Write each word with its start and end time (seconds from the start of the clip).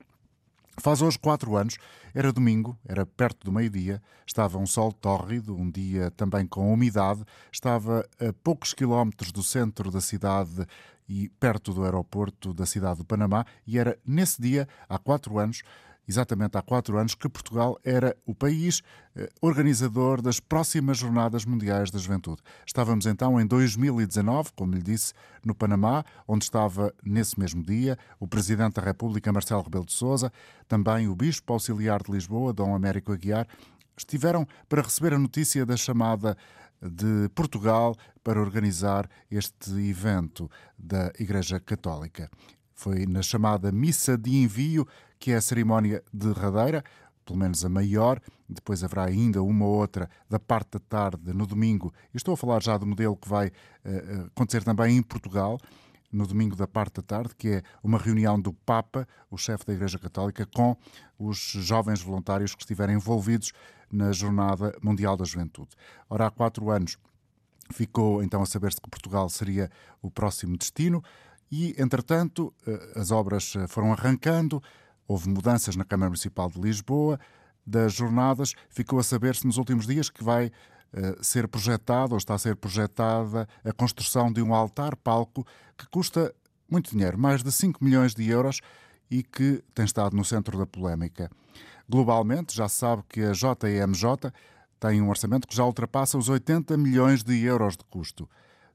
Faz 0.77 1.01
hoje 1.01 1.19
quatro 1.19 1.55
anos, 1.55 1.77
era 2.15 2.33
domingo, 2.33 2.77
era 2.85 3.05
perto 3.05 3.45
do 3.45 3.51
meio-dia, 3.51 4.01
estava 4.25 4.57
um 4.57 4.65
sol 4.65 4.91
tórrido, 4.91 5.55
um 5.55 5.69
dia 5.69 6.09
também 6.11 6.47
com 6.47 6.73
umidade, 6.73 7.23
estava 7.51 8.03
a 8.19 8.33
poucos 8.43 8.73
quilómetros 8.73 9.31
do 9.31 9.43
centro 9.43 9.91
da 9.91 10.01
cidade 10.01 10.65
e 11.07 11.29
perto 11.39 11.73
do 11.73 11.83
aeroporto 11.83 12.53
da 12.53 12.65
cidade 12.65 12.97
do 12.97 13.05
Panamá, 13.05 13.45
e 13.67 13.77
era 13.77 13.97
nesse 14.05 14.41
dia, 14.41 14.67
há 14.89 14.97
quatro 14.97 15.37
anos, 15.37 15.61
exatamente 16.07 16.57
há 16.57 16.61
quatro 16.61 16.97
anos, 16.97 17.15
que 17.15 17.29
Portugal 17.29 17.77
era 17.83 18.15
o 18.25 18.35
país 18.35 18.81
eh, 19.15 19.29
organizador 19.41 20.21
das 20.21 20.39
próximas 20.39 20.97
Jornadas 20.97 21.45
Mundiais 21.45 21.89
da 21.89 21.99
Juventude. 21.99 22.41
Estávamos 22.65 23.05
então 23.05 23.39
em 23.39 23.45
2019, 23.45 24.51
como 24.55 24.73
lhe 24.73 24.81
disse, 24.81 25.13
no 25.43 25.55
Panamá, 25.55 26.03
onde 26.27 26.43
estava 26.43 26.93
nesse 27.03 27.39
mesmo 27.39 27.63
dia 27.63 27.97
o 28.19 28.27
Presidente 28.27 28.75
da 28.75 28.81
República, 28.81 29.31
Marcelo 29.31 29.61
Rebelo 29.61 29.85
de 29.85 29.93
Sousa, 29.93 30.31
também 30.67 31.07
o 31.07 31.15
Bispo 31.15 31.53
Auxiliar 31.53 32.01
de 32.03 32.11
Lisboa, 32.11 32.53
Dom 32.53 32.75
Américo 32.75 33.11
Aguiar, 33.11 33.47
estiveram 33.97 34.47
para 34.67 34.81
receber 34.81 35.13
a 35.13 35.19
notícia 35.19 35.65
da 35.65 35.77
chamada 35.77 36.35
de 36.81 37.29
Portugal 37.33 37.95
para 38.23 38.41
organizar 38.41 39.09
este 39.31 39.71
evento 39.89 40.49
da 40.77 41.11
Igreja 41.17 41.59
Católica. 41.59 42.29
Foi 42.73 43.05
na 43.05 43.21
chamada 43.21 43.71
Missa 43.71 44.17
de 44.17 44.35
Envio 44.35 44.87
que 45.23 45.31
é 45.31 45.37
a 45.37 45.41
cerimónia 45.41 46.03
derradeira, 46.13 46.83
pelo 47.23 47.39
menos 47.39 47.63
a 47.63 47.69
maior. 47.69 48.19
Depois 48.49 48.83
haverá 48.83 49.05
ainda 49.05 49.41
uma 49.41 49.63
ou 49.63 49.73
outra 49.73 50.09
da 50.29 50.37
parte 50.37 50.71
da 50.71 50.79
tarde 50.79 51.33
no 51.33 51.47
domingo. 51.47 51.93
Estou 52.13 52.33
a 52.33 52.37
falar 52.37 52.61
já 52.61 52.77
do 52.77 52.85
modelo 52.85 53.15
que 53.15 53.29
vai 53.29 53.47
uh, 53.47 54.25
acontecer 54.35 54.65
também 54.65 54.97
em 54.97 55.01
Portugal, 55.01 55.57
no 56.11 56.27
domingo 56.27 56.57
da 56.57 56.67
parte 56.67 56.95
da 56.95 57.03
tarde, 57.03 57.33
que 57.37 57.47
é 57.47 57.63
uma 57.81 57.97
reunião 57.97 58.37
do 58.37 58.51
Papa, 58.51 59.07
o 59.31 59.37
chefe 59.37 59.65
da 59.65 59.71
Igreja 59.71 59.97
Católica, 59.97 60.45
com 60.45 60.75
os 61.17 61.37
jovens 61.37 62.01
voluntários 62.01 62.53
que 62.53 62.63
estiverem 62.63 62.97
envolvidos 62.97 63.53
na 63.89 64.11
Jornada 64.11 64.77
Mundial 64.83 65.15
da 65.15 65.23
Juventude. 65.23 65.69
Ora, 66.09 66.27
há 66.27 66.31
quatro 66.31 66.69
anos 66.69 66.97
ficou 67.71 68.21
então 68.21 68.41
a 68.41 68.45
saber-se 68.45 68.81
que 68.81 68.89
Portugal 68.89 69.29
seria 69.29 69.71
o 70.01 70.11
próximo 70.11 70.57
destino 70.57 71.01
e, 71.49 71.73
entretanto, 71.81 72.53
eh, 72.67 72.93
as 72.95 73.09
obras 73.09 73.53
foram 73.69 73.93
arrancando, 73.93 74.61
Houve 75.07 75.29
mudanças 75.29 75.75
na 75.75 75.83
Câmara 75.83 76.09
Municipal 76.09 76.49
de 76.49 76.59
Lisboa. 76.59 77.19
Das 77.65 77.93
jornadas, 77.93 78.53
ficou 78.69 78.99
a 78.99 79.03
saber-se 79.03 79.47
nos 79.47 79.57
últimos 79.57 79.87
dias 79.87 80.09
que 80.09 80.23
vai 80.23 80.47
uh, 80.47 81.23
ser 81.23 81.47
projetada 81.47 82.13
ou 82.13 82.17
está 82.17 82.33
a 82.33 82.37
ser 82.37 82.55
projetada 82.55 83.47
a 83.63 83.71
construção 83.71 84.31
de 84.31 84.41
um 84.41 84.53
altar-palco 84.53 85.45
que 85.77 85.87
custa 85.87 86.33
muito 86.69 86.91
dinheiro, 86.91 87.17
mais 87.17 87.41
de 87.41 87.51
5 87.51 87.83
milhões 87.83 88.13
de 88.13 88.27
euros 88.29 88.59
e 89.09 89.23
que 89.23 89.63
tem 89.73 89.85
estado 89.85 90.15
no 90.15 90.25
centro 90.25 90.57
da 90.57 90.65
polémica. 90.65 91.29
Globalmente, 91.87 92.55
já 92.55 92.67
se 92.67 92.77
sabe 92.77 93.03
que 93.07 93.21
a 93.21 93.31
JMJ 93.31 94.31
tem 94.79 95.01
um 95.01 95.09
orçamento 95.09 95.47
que 95.47 95.55
já 95.55 95.63
ultrapassa 95.63 96.17
os 96.17 96.29
80 96.29 96.75
milhões 96.77 97.23
de 97.23 97.41
euros 97.43 97.77
de 97.77 97.83
custo. 97.85 98.29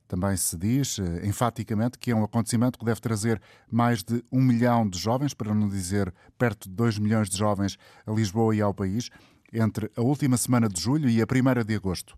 Também 0.08 0.34
se 0.38 0.56
diz, 0.56 0.98
eh, 0.98 1.26
enfaticamente, 1.26 1.98
que 1.98 2.10
é 2.10 2.16
um 2.16 2.24
acontecimento 2.24 2.78
que 2.78 2.84
deve 2.84 2.98
trazer 2.98 3.40
mais 3.70 4.02
de 4.02 4.24
um 4.32 4.40
milhão 4.40 4.88
de 4.88 4.98
jovens, 4.98 5.34
para 5.34 5.54
não 5.54 5.68
dizer 5.68 6.12
perto 6.38 6.66
de 6.66 6.74
dois 6.74 6.98
milhões 6.98 7.28
de 7.28 7.36
jovens, 7.36 7.76
a 8.06 8.10
Lisboa 8.10 8.56
e 8.56 8.62
ao 8.62 8.72
país, 8.72 9.10
entre 9.52 9.90
a 9.94 10.00
última 10.00 10.38
semana 10.38 10.66
de 10.66 10.80
julho 10.80 11.10
e 11.10 11.20
a 11.20 11.26
primeira 11.26 11.62
de 11.62 11.74
agosto. 11.74 12.16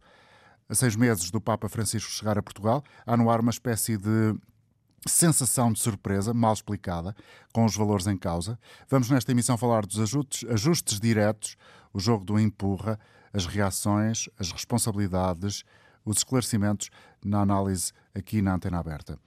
A 0.68 0.74
seis 0.74 0.94
meses 0.94 1.32
do 1.32 1.40
Papa 1.40 1.68
Francisco 1.68 2.12
chegar 2.12 2.38
a 2.38 2.42
Portugal, 2.42 2.84
há 3.04 3.16
no 3.16 3.28
ar 3.28 3.40
uma 3.40 3.50
espécie 3.50 3.96
de 3.96 4.36
sensação 5.04 5.72
de 5.72 5.80
surpresa, 5.80 6.32
mal 6.32 6.52
explicada, 6.52 7.14
com 7.52 7.64
os 7.64 7.74
valores 7.74 8.06
em 8.06 8.16
causa. 8.16 8.56
Vamos 8.88 9.10
nesta 9.10 9.32
emissão 9.32 9.58
falar 9.58 9.84
dos 9.84 9.98
ajustes, 9.98 10.48
ajustes 10.48 11.00
diretos, 11.00 11.56
o 11.92 11.98
jogo 11.98 12.24
do 12.24 12.38
empurra, 12.38 13.00
as 13.32 13.46
reações, 13.46 14.28
as 14.38 14.52
responsabilidades, 14.52 15.64
os 16.04 16.18
esclarecimentos 16.18 16.90
na 17.24 17.40
análise 17.40 17.92
aqui 18.14 18.42
na 18.42 18.54
Antena 18.54 18.78
Aberta. 18.78 19.18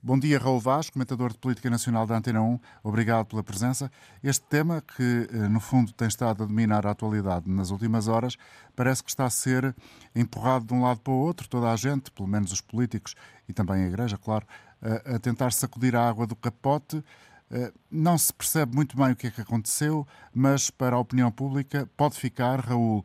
Bom 0.00 0.16
dia, 0.16 0.38
Raul 0.38 0.60
Vaz, 0.60 0.90
comentador 0.90 1.32
de 1.32 1.38
Política 1.38 1.68
Nacional 1.68 2.06
da 2.06 2.16
Antena 2.16 2.40
1. 2.40 2.60
Obrigado 2.84 3.26
pela 3.26 3.42
presença. 3.42 3.90
Este 4.22 4.46
tema, 4.46 4.80
que 4.80 5.28
eh, 5.32 5.48
no 5.48 5.58
fundo 5.58 5.92
tem 5.92 6.06
estado 6.06 6.44
a 6.44 6.46
dominar 6.46 6.86
a 6.86 6.92
atualidade 6.92 7.50
nas 7.50 7.70
últimas 7.70 8.06
horas, 8.06 8.36
parece 8.76 9.02
que 9.02 9.10
está 9.10 9.24
a 9.24 9.30
ser 9.30 9.74
empurrado 10.14 10.66
de 10.66 10.72
um 10.72 10.82
lado 10.82 11.00
para 11.00 11.12
o 11.12 11.16
outro, 11.16 11.48
toda 11.48 11.72
a 11.72 11.74
gente, 11.74 12.12
pelo 12.12 12.28
menos 12.28 12.52
os 12.52 12.60
políticos 12.60 13.16
e 13.48 13.52
também 13.52 13.82
a 13.82 13.86
Igreja, 13.88 14.16
claro, 14.16 14.46
a 14.80 15.18
tentar 15.18 15.52
sacudir 15.52 15.96
a 15.96 16.08
água 16.08 16.28
do 16.28 16.36
capote. 16.36 17.02
Eh, 17.50 17.72
não 17.90 18.16
se 18.16 18.32
percebe 18.32 18.76
muito 18.76 18.96
bem 18.96 19.12
o 19.12 19.16
que 19.16 19.26
é 19.26 19.30
que 19.32 19.40
aconteceu, 19.40 20.06
mas 20.32 20.70
para 20.70 20.94
a 20.94 20.98
opinião 21.00 21.30
pública 21.30 21.90
pode 21.96 22.14
ficar, 22.14 22.60
Raul, 22.60 23.04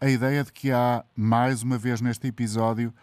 a 0.00 0.08
ideia 0.08 0.44
de 0.44 0.52
que 0.52 0.70
há, 0.70 1.04
mais 1.16 1.62
uma 1.62 1.76
vez 1.78 2.00
neste 2.00 2.28
episódio, 2.28 2.94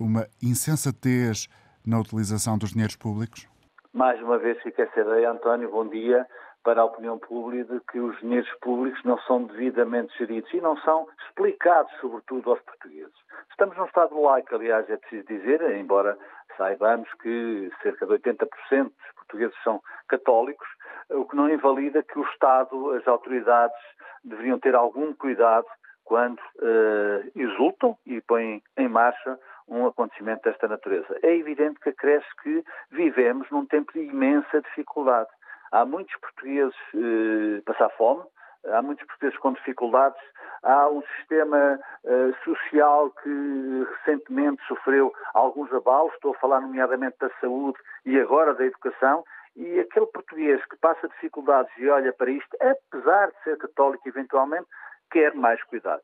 uma 0.00 0.26
insensatez 0.42 1.48
na 1.86 1.98
utilização 1.98 2.58
dos 2.58 2.70
dinheiros 2.70 2.96
públicos? 2.96 3.48
Mais 3.92 4.20
uma 4.22 4.38
vez 4.38 4.60
fica 4.62 4.82
essa 4.82 5.00
ideia, 5.00 5.30
António, 5.30 5.70
bom 5.70 5.86
dia, 5.88 6.26
para 6.62 6.82
a 6.82 6.84
opinião 6.84 7.18
pública 7.18 7.74
de 7.74 7.80
que 7.90 7.98
os 7.98 8.18
dinheiros 8.20 8.50
públicos 8.60 9.02
não 9.04 9.18
são 9.20 9.44
devidamente 9.44 10.16
geridos 10.18 10.52
e 10.52 10.60
não 10.60 10.76
são 10.78 11.06
explicados, 11.26 11.92
sobretudo, 12.00 12.50
aos 12.50 12.60
portugueses. 12.60 13.14
Estamos 13.50 13.76
num 13.76 13.86
Estado 13.86 14.20
laico, 14.20 14.54
aliás, 14.54 14.88
é 14.88 14.96
preciso 14.96 15.26
dizer, 15.26 15.60
embora 15.76 16.16
saibamos 16.56 17.08
que 17.14 17.70
cerca 17.82 18.06
de 18.06 18.12
80% 18.12 18.84
dos 18.84 19.12
portugueses 19.16 19.56
são 19.64 19.82
católicos, 20.08 20.68
o 21.10 21.24
que 21.24 21.36
não 21.36 21.48
invalida 21.48 22.02
que 22.02 22.18
o 22.18 22.24
Estado, 22.24 22.92
as 22.92 23.06
autoridades, 23.08 23.76
deveriam 24.22 24.58
ter 24.58 24.74
algum 24.74 25.12
cuidado 25.14 25.66
quando 26.04 26.38
uh, 26.38 27.30
exultam 27.34 27.96
e 28.04 28.20
põem 28.20 28.62
em 28.76 28.88
marcha 28.88 29.38
um 29.70 29.86
acontecimento 29.86 30.42
desta 30.42 30.66
natureza. 30.68 31.18
É 31.22 31.34
evidente 31.34 31.78
que 31.80 31.90
acresce 31.90 32.26
que 32.42 32.64
vivemos 32.90 33.48
num 33.50 33.64
tempo 33.64 33.92
de 33.92 34.00
imensa 34.00 34.60
dificuldade. 34.60 35.30
Há 35.72 35.84
muitos 35.86 36.14
portugueses 36.16 36.76
uh, 36.94 37.62
passar 37.64 37.88
fome, 37.90 38.24
há 38.66 38.82
muitos 38.82 39.06
portugueses 39.06 39.38
com 39.38 39.52
dificuldades, 39.52 40.20
há 40.64 40.88
um 40.88 41.02
sistema 41.16 41.78
uh, 42.04 42.44
social 42.44 43.10
que 43.22 43.86
recentemente 43.96 44.62
sofreu 44.66 45.12
alguns 45.32 45.72
abalos, 45.72 46.12
estou 46.14 46.34
a 46.34 46.38
falar 46.38 46.60
nomeadamente 46.60 47.16
da 47.20 47.30
saúde 47.40 47.78
e 48.04 48.18
agora 48.18 48.52
da 48.54 48.64
educação, 48.64 49.24
e 49.56 49.80
aquele 49.80 50.06
português 50.06 50.64
que 50.66 50.76
passa 50.76 51.08
dificuldades 51.08 51.72
e 51.78 51.88
olha 51.88 52.12
para 52.12 52.30
isto, 52.30 52.56
apesar 52.60 53.28
de 53.28 53.42
ser 53.44 53.58
católico 53.58 54.08
eventualmente, 54.08 54.66
quer 55.10 55.34
mais 55.34 55.62
cuidado. 55.64 56.02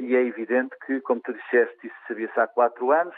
E 0.00 0.16
é 0.16 0.22
evidente 0.22 0.74
que, 0.86 1.00
como 1.00 1.20
tu 1.20 1.32
disseste, 1.32 1.86
isso 1.86 1.96
sabia-se 2.08 2.38
há 2.38 2.46
quatro 2.46 2.90
anos, 2.90 3.14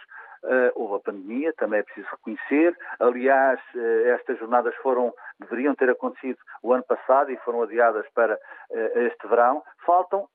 Uh, 0.47 0.71
houve 0.77 0.95
a 0.95 1.01
pandemia, 1.01 1.53
também 1.55 1.81
é 1.81 1.83
preciso 1.83 2.07
reconhecer. 2.13 2.77
Aliás, 3.01 3.59
uh, 3.75 4.09
estas 4.11 4.39
jornadas 4.39 4.75
foram, 4.77 5.13
deveriam 5.41 5.75
ter 5.75 5.91
acontecido 5.91 6.39
o 6.63 6.73
ano 6.73 6.85
passado 6.85 7.33
e 7.33 7.37
foram 7.39 7.63
adiadas 7.63 8.07
para 8.15 8.35
uh, 8.35 8.99
este 9.01 9.27
verão. 9.27 9.63
Faltam 9.85 10.29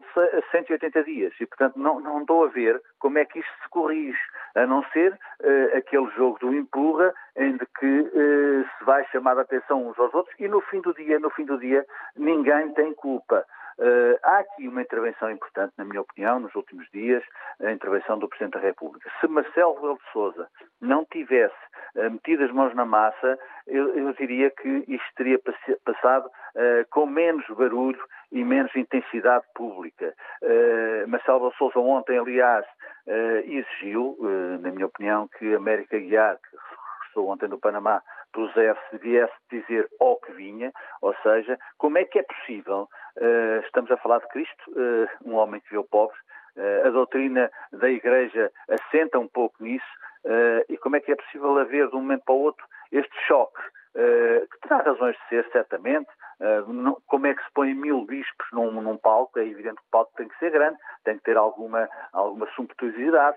180 0.51 1.03
dias 1.05 1.33
e, 1.39 1.45
portanto, 1.45 1.77
não, 1.77 2.01
não 2.01 2.21
estou 2.21 2.43
a 2.43 2.47
ver 2.49 2.81
como 2.99 3.19
é 3.19 3.25
que 3.25 3.39
isto 3.39 3.51
se 3.63 3.69
corrige, 3.69 4.19
a 4.55 4.65
não 4.65 4.83
ser 4.91 5.17
aquele 5.75 6.09
jogo 6.11 6.39
do 6.39 6.53
empurra, 6.53 7.13
em 7.35 7.57
que 7.57 8.11
se 8.77 8.85
vai 8.85 9.05
chamar 9.07 9.37
a 9.37 9.41
atenção 9.41 9.87
uns 9.87 9.99
aos 9.99 10.13
outros 10.13 10.33
e 10.39 10.47
no 10.47 10.61
fim 10.61 10.79
do 10.79 10.93
dia, 10.93 11.19
no 11.19 11.29
fim 11.31 11.43
do 11.43 11.57
dia, 11.57 11.85
ninguém 12.15 12.73
tem 12.73 12.93
culpa. 12.93 13.45
Uh, 13.79 14.17
há 14.23 14.39
aqui 14.39 14.67
uma 14.67 14.81
intervenção 14.81 15.31
importante, 15.31 15.73
na 15.77 15.85
minha 15.85 16.01
opinião, 16.01 16.39
nos 16.39 16.53
últimos 16.55 16.89
dias, 16.91 17.23
a 17.61 17.71
intervenção 17.71 18.19
do 18.19 18.27
Presidente 18.27 18.53
da 18.53 18.59
República. 18.59 19.09
Se 19.19 19.27
Marcelo 19.27 19.75
Rebelo 19.75 19.95
de 19.95 20.11
Sousa 20.11 20.47
não 20.79 21.05
tivesse 21.05 21.55
uh, 21.95 22.11
metido 22.11 22.43
as 22.43 22.51
mãos 22.51 22.73
na 22.75 22.85
massa, 22.85 23.39
eu, 23.67 23.95
eu 23.97 24.13
diria 24.13 24.49
que 24.51 24.83
isto 24.87 25.15
teria 25.15 25.39
passado 25.83 26.27
uh, 26.27 26.85
com 26.89 27.05
menos 27.05 27.45
barulho 27.47 28.03
e 28.31 28.43
menos 28.43 28.75
intensidade 28.75 29.45
pública. 29.53 30.13
Marcelo 31.07 31.37
Rebelo 31.37 31.51
de 31.51 31.57
Sousa 31.57 31.79
ontem, 31.79 32.17
aliás, 32.17 32.65
exigiu, 33.43 34.17
na 34.61 34.71
minha 34.71 34.85
opinião, 34.85 35.27
que 35.37 35.53
América 35.53 35.99
Guiar, 35.99 36.37
que 36.37 36.57
regressou 37.11 37.29
ontem 37.29 37.47
do 37.47 37.59
Panamá, 37.59 38.01
pusesse, 38.33 38.97
viesse 38.99 39.33
dizer 39.49 39.87
ao 39.99 40.17
que 40.17 40.31
vinha, 40.33 40.71
ou 41.01 41.13
seja, 41.21 41.57
como 41.77 41.97
é 41.97 42.05
que 42.05 42.19
é 42.19 42.23
possível, 42.23 42.87
uh, 43.17 43.65
estamos 43.65 43.91
a 43.91 43.97
falar 43.97 44.19
de 44.19 44.27
Cristo, 44.29 44.71
uh, 44.71 45.29
um 45.29 45.35
homem 45.35 45.59
que 45.61 45.69
viu 45.69 45.83
pobres, 45.83 46.19
uh, 46.55 46.87
a 46.87 46.89
doutrina 46.89 47.51
da 47.73 47.89
Igreja 47.89 48.51
assenta 48.69 49.19
um 49.19 49.27
pouco 49.27 49.61
nisso, 49.63 49.85
e 50.69 50.77
como 50.77 50.95
é 50.95 50.99
que 50.99 51.11
é 51.11 51.15
possível 51.15 51.57
haver 51.57 51.89
de 51.89 51.95
um 51.95 52.01
momento 52.01 52.23
para 52.25 52.35
o 52.35 52.41
outro 52.41 52.63
este 52.91 53.11
choque, 53.25 53.59
que 53.93 54.59
terá 54.61 54.77
razões 54.77 55.17
de 55.17 55.29
ser, 55.29 55.51
certamente, 55.51 56.11
como 57.07 57.25
é 57.25 57.33
que 57.33 57.43
se 57.43 57.51
põe 57.55 57.73
mil 57.73 58.05
bispos 58.05 58.45
num, 58.53 58.69
num, 58.69 58.97
palco, 58.97 59.39
é 59.39 59.47
evidente 59.47 59.77
que 59.77 59.87
o 59.87 59.91
palco 59.91 60.11
tem 60.15 60.27
que 60.27 60.37
ser 60.37 60.51
grande, 60.51 60.77
tem 61.03 61.17
que 61.17 61.23
ter 61.23 61.37
alguma, 61.37 61.89
alguma 62.13 62.47
sumptuosidade, 62.51 63.35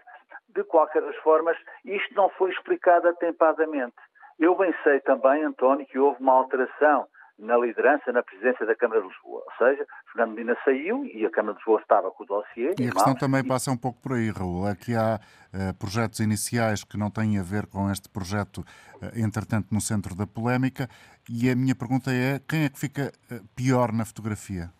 de 0.48 0.64
qualquer 0.64 1.02
das 1.02 1.16
formas, 1.16 1.56
isto 1.84 2.14
não 2.14 2.28
foi 2.30 2.50
explicado 2.50 3.08
atempadamente. 3.08 3.96
Eu 4.38 4.56
bem 4.56 4.74
sei 4.82 5.00
também, 5.00 5.44
António, 5.44 5.86
que 5.86 5.98
houve 5.98 6.20
uma 6.20 6.32
alteração 6.32 7.06
na 7.38 7.56
liderança, 7.56 8.12
na 8.12 8.22
presidência 8.22 8.64
da 8.64 8.74
Câmara 8.76 9.00
de 9.00 9.08
Lisboa. 9.08 9.42
Ou 9.44 9.52
seja, 9.58 9.86
Fernando 10.12 10.36
Medina 10.36 10.56
saiu 10.64 11.04
e 11.04 11.26
a 11.26 11.30
Câmara 11.30 11.54
de 11.54 11.58
Lisboa 11.60 11.80
estava 11.80 12.10
com 12.10 12.22
o 12.22 12.26
dossiê. 12.26 12.74
E 12.78 12.88
a 12.88 12.92
questão 12.92 13.14
também 13.14 13.44
passa 13.46 13.70
um 13.70 13.76
pouco 13.76 14.00
por 14.00 14.12
aí, 14.12 14.30
Raul. 14.30 14.68
É 14.68 14.74
que 14.74 14.94
há 14.94 15.18
uh, 15.18 15.74
projetos 15.78 16.20
iniciais 16.20 16.84
que 16.84 16.96
não 16.96 17.10
têm 17.10 17.38
a 17.38 17.42
ver 17.42 17.66
com 17.66 17.90
este 17.90 18.08
projeto, 18.08 18.58
uh, 18.58 19.18
entretanto, 19.18 19.68
no 19.72 19.80
centro 19.80 20.14
da 20.14 20.26
polémica. 20.26 20.88
E 21.28 21.50
a 21.50 21.56
minha 21.56 21.74
pergunta 21.74 22.10
é: 22.10 22.38
quem 22.48 22.64
é 22.64 22.68
que 22.68 22.78
fica 22.78 23.12
uh, 23.30 23.44
pior 23.56 23.92
na 23.92 24.04
fotografia? 24.04 24.70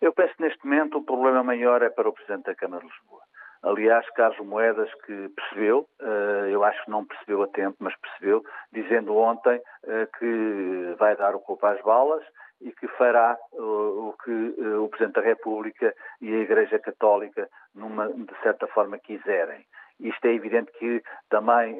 Eu 0.00 0.12
penso 0.12 0.34
que 0.36 0.42
neste 0.42 0.64
momento 0.64 0.98
o 0.98 1.04
problema 1.04 1.42
maior 1.42 1.82
é 1.82 1.90
para 1.90 2.08
o 2.08 2.12
Presidente 2.12 2.44
da 2.44 2.54
Câmara 2.54 2.82
de 2.84 2.90
Lisboa. 2.90 3.19
Aliás, 3.62 4.08
Carlos 4.10 4.46
Moedas 4.46 4.90
que 5.04 5.28
percebeu, 5.28 5.86
eh, 6.00 6.48
eu 6.50 6.64
acho 6.64 6.82
que 6.82 6.90
não 6.90 7.04
percebeu 7.04 7.42
a 7.42 7.48
tempo, 7.48 7.76
mas 7.80 7.94
percebeu, 7.96 8.42
dizendo 8.72 9.14
ontem 9.14 9.60
eh, 9.86 10.08
que 10.18 10.94
vai 10.98 11.14
dar 11.14 11.34
o 11.34 11.40
corpo 11.40 11.66
às 11.66 11.80
balas 11.82 12.24
e 12.62 12.72
que 12.72 12.88
fará 12.88 13.36
o 13.52 14.14
que 14.24 14.54
eh, 14.58 14.76
o 14.76 14.88
Presidente 14.88 15.16
da 15.16 15.20
República 15.20 15.94
e 16.22 16.32
a 16.32 16.38
Igreja 16.38 16.78
Católica, 16.78 17.50
numa, 17.74 18.08
de 18.08 18.34
certa 18.42 18.66
forma, 18.68 18.98
quiserem. 18.98 19.66
Isto 20.00 20.24
é 20.24 20.32
evidente 20.32 20.72
que 20.78 21.02
também 21.28 21.78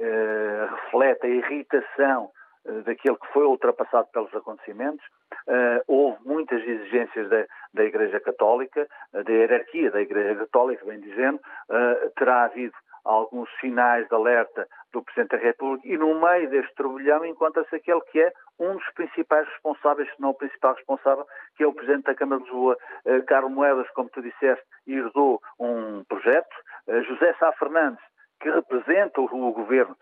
reflete 0.69 1.27
a 1.27 1.31
irritação 1.31 2.31
daquele 2.85 3.17
que 3.17 3.33
foi 3.33 3.45
ultrapassado 3.47 4.09
pelos 4.13 4.35
acontecimentos. 4.35 5.03
Houve 5.89 6.19
muitas 6.27 6.63
exigências 6.63 7.31
da, 7.31 7.47
da 7.73 7.85
Igreja 7.85 8.21
Católica, 8.21 8.87
da 9.13 9.33
hierarquia 9.33 9.91
da 9.91 10.01
Igreja 10.01 10.35
Católica, 10.35 10.85
bem 10.85 11.01
dizendo, 11.01 11.37
uh, 11.39 12.11
terá 12.17 12.45
havido 12.45 12.75
alguns 13.05 13.49
sinais 13.61 14.07
de 14.09 14.15
alerta 14.15 14.69
do 14.93 15.03
Presidente 15.03 15.31
da 15.31 15.43
República 15.43 15.89
e 15.89 15.97
no 15.97 16.21
meio 16.21 16.51
deste 16.51 16.75
turbilhão 16.75 17.25
encontra-se 17.25 17.75
aquele 17.75 18.01
que 18.03 18.21
é 18.21 18.33
um 18.59 18.75
dos 18.75 18.91
principais 18.93 19.49
responsáveis, 19.49 20.09
se 20.15 20.21
não 20.21 20.31
o 20.31 20.35
principal 20.35 20.75
responsável, 20.75 21.27
que 21.57 21.63
é 21.63 21.67
o 21.67 21.73
Presidente 21.73 22.05
da 22.05 22.15
Câmara 22.15 22.43
de 22.43 22.47
Lisboa, 22.47 22.77
uh, 23.07 23.23
Carlos 23.25 23.53
Moedas, 23.53 23.91
como 23.91 24.11
tu 24.11 24.21
disseste, 24.21 24.65
herdou 24.87 25.41
um 25.59 26.05
projeto. 26.05 26.55
José 27.07 27.35
Sá 27.39 27.53
Fernandes, 27.53 28.03
que 28.41 28.51
representa 28.51 29.21
o 29.21 29.53
Governo 29.53 29.97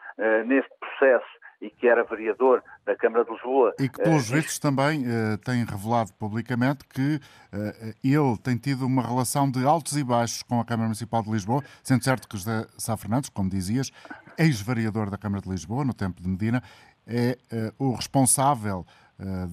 neste 0.47 0.71
processo, 0.81 1.29
e 1.61 1.71
que 1.71 1.89
era 1.89 2.05
vereador 2.05 2.63
da 2.89 2.97
Câmara 2.97 3.25
de 3.25 3.31
Lisboa. 3.31 3.75
E 3.79 3.89
que, 3.89 4.03
pelos 4.03 4.31
uh, 4.31 4.35
vistos, 4.35 4.59
também 4.59 5.03
uh, 5.03 5.37
tem 5.45 5.63
revelado 5.65 6.13
publicamente 6.15 6.87
que 6.87 7.17
uh, 7.17 7.95
ele 8.03 8.39
tem 8.43 8.57
tido 8.57 8.87
uma 8.87 9.03
relação 9.03 9.51
de 9.51 9.65
altos 9.65 9.97
e 9.97 10.03
baixos 10.03 10.43
com 10.43 10.59
a 10.59 10.65
Câmara 10.65 10.87
Municipal 10.87 11.23
de 11.23 11.31
Lisboa, 11.31 11.63
sendo 11.83 12.03
certo 12.03 12.27
que 12.27 12.37
José 12.37 12.67
Sá 12.79 12.97
Fernandes, 12.97 13.29
como 13.29 13.51
dizias, 13.51 13.91
ex-vereador 14.39 15.11
da 15.11 15.19
Câmara 15.19 15.43
de 15.43 15.51
Lisboa, 15.51 15.85
no 15.85 15.93
tempo 15.93 16.23
de 16.23 16.29
Medina, 16.29 16.63
é 17.07 17.39
o 17.79 17.95
responsável 17.95 18.85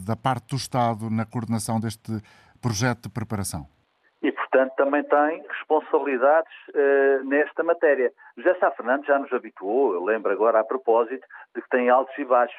da 0.05 0.15
parte 0.15 0.49
do 0.49 0.57
Estado 0.57 1.09
na 1.09 1.25
coordenação 1.25 1.79
deste 1.79 2.21
projeto 2.61 3.03
de 3.03 3.09
preparação 3.09 3.65
e, 4.25 4.31
portanto, 4.31 4.73
também 4.75 5.03
tem 5.03 5.45
responsabilidades 5.47 6.51
uh, 6.69 7.23
nesta 7.25 7.63
matéria. 7.63 8.11
José 8.35 8.55
Sá 8.55 8.71
Fernandes 8.71 9.05
já 9.05 9.19
nos 9.19 9.31
habituou, 9.31 9.93
eu 9.93 10.03
lembro 10.03 10.31
agora 10.31 10.59
a 10.59 10.63
propósito, 10.63 11.25
de 11.53 11.61
que 11.61 11.69
tem 11.69 11.89
altos 11.89 12.17
e 12.17 12.25
baixos 12.25 12.57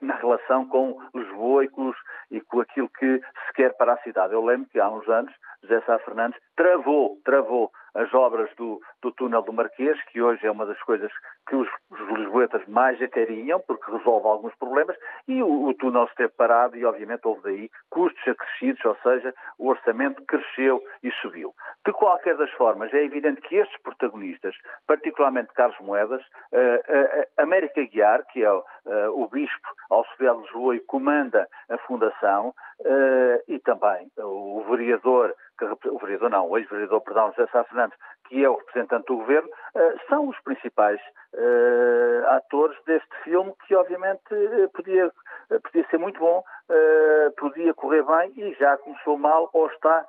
na 0.00 0.16
relação 0.16 0.66
com 0.66 0.98
Lisboa 1.14 1.64
e 1.64 1.68
com, 1.68 1.88
os, 1.88 1.96
e 2.30 2.40
com 2.40 2.60
aquilo 2.60 2.88
que 2.88 3.18
se 3.18 3.52
quer 3.54 3.74
para 3.76 3.94
a 3.94 4.02
cidade. 4.02 4.32
Eu 4.32 4.44
lembro 4.44 4.68
que 4.68 4.80
há 4.80 4.88
uns 4.90 5.08
anos 5.08 5.32
José 5.62 5.80
Sá 5.82 5.98
Fernandes 6.00 6.40
travou, 6.56 7.18
travou 7.24 7.70
as 7.94 8.12
obras 8.14 8.50
do, 8.56 8.80
do 9.02 9.12
túnel 9.12 9.42
do 9.42 9.52
Marquês, 9.52 10.02
que 10.06 10.22
hoje 10.22 10.46
é 10.46 10.50
uma 10.50 10.66
das 10.66 10.80
coisas 10.82 11.10
que 11.48 11.56
os, 11.56 11.68
os 11.90 12.18
lisboetas 12.18 12.66
mais 12.66 13.00
acarinham, 13.02 13.60
porque 13.60 13.90
resolve 13.90 14.26
alguns 14.26 14.54
problemas, 14.56 14.96
e 15.28 15.42
o, 15.42 15.68
o, 15.68 15.74
túnel 15.74 16.04
esteve 16.04 16.32
parado 16.32 16.76
e, 16.76 16.84
obviamente, 16.84 17.26
houve 17.26 17.42
daí 17.42 17.70
custos 17.90 18.26
acrescidos, 18.26 18.84
ou 18.84 18.96
seja, 19.02 19.34
o 19.58 19.68
orçamento 19.68 20.22
cresceu 20.24 20.82
e 21.02 21.10
subiu. 21.20 21.54
De 21.84 21.92
qualquer 21.92 22.36
das 22.36 22.50
formas, 22.52 22.92
é 22.94 23.04
evidente 23.04 23.40
que 23.42 23.56
estes 23.56 23.80
protagonistas, 23.82 24.54
particularmente 24.86 25.52
Carlos 25.54 25.78
Moedas, 25.80 26.22
uh, 26.22 26.56
uh, 26.56 27.42
América 27.42 27.84
Guiar, 27.84 28.24
que 28.28 28.42
é 28.42 28.52
uh, 28.52 28.62
o 29.14 29.28
bispo 29.28 29.68
auxiliar 29.90 30.34
de 30.36 30.42
Lisboa 30.42 30.76
e 30.76 30.80
comanda 30.80 31.48
a 31.68 31.78
fundação, 31.78 32.54
e 33.46 33.60
também 33.60 34.10
o 34.18 34.64
vereador 34.68 35.32
que, 35.58 35.88
o 35.88 35.98
vereador 35.98 36.30
não, 36.30 36.48
o 36.48 36.58
ex-vereador, 36.58 37.00
perdão, 37.02 37.32
José 37.32 37.46
Sá 37.52 37.64
Fernandes, 37.64 37.98
que 38.28 38.44
é 38.44 38.48
o 38.48 38.56
representante 38.56 39.06
do 39.06 39.16
governo, 39.16 39.48
uh, 39.48 40.08
são 40.08 40.28
os 40.28 40.40
principais 40.40 41.00
uh, 41.34 42.26
atores 42.28 42.76
deste 42.86 43.14
filme 43.24 43.52
que 43.66 43.74
obviamente 43.74 44.22
uh, 44.32 44.70
podia, 44.70 45.10
podia 45.62 45.86
ser 45.88 45.98
muito 45.98 46.18
bom, 46.18 46.42
podia 47.36 47.74
correr 47.74 48.02
bem 48.02 48.32
e 48.36 48.54
já 48.54 48.78
começou 48.78 49.18
mal 49.18 49.50
ou 49.52 49.66
está 49.66 50.06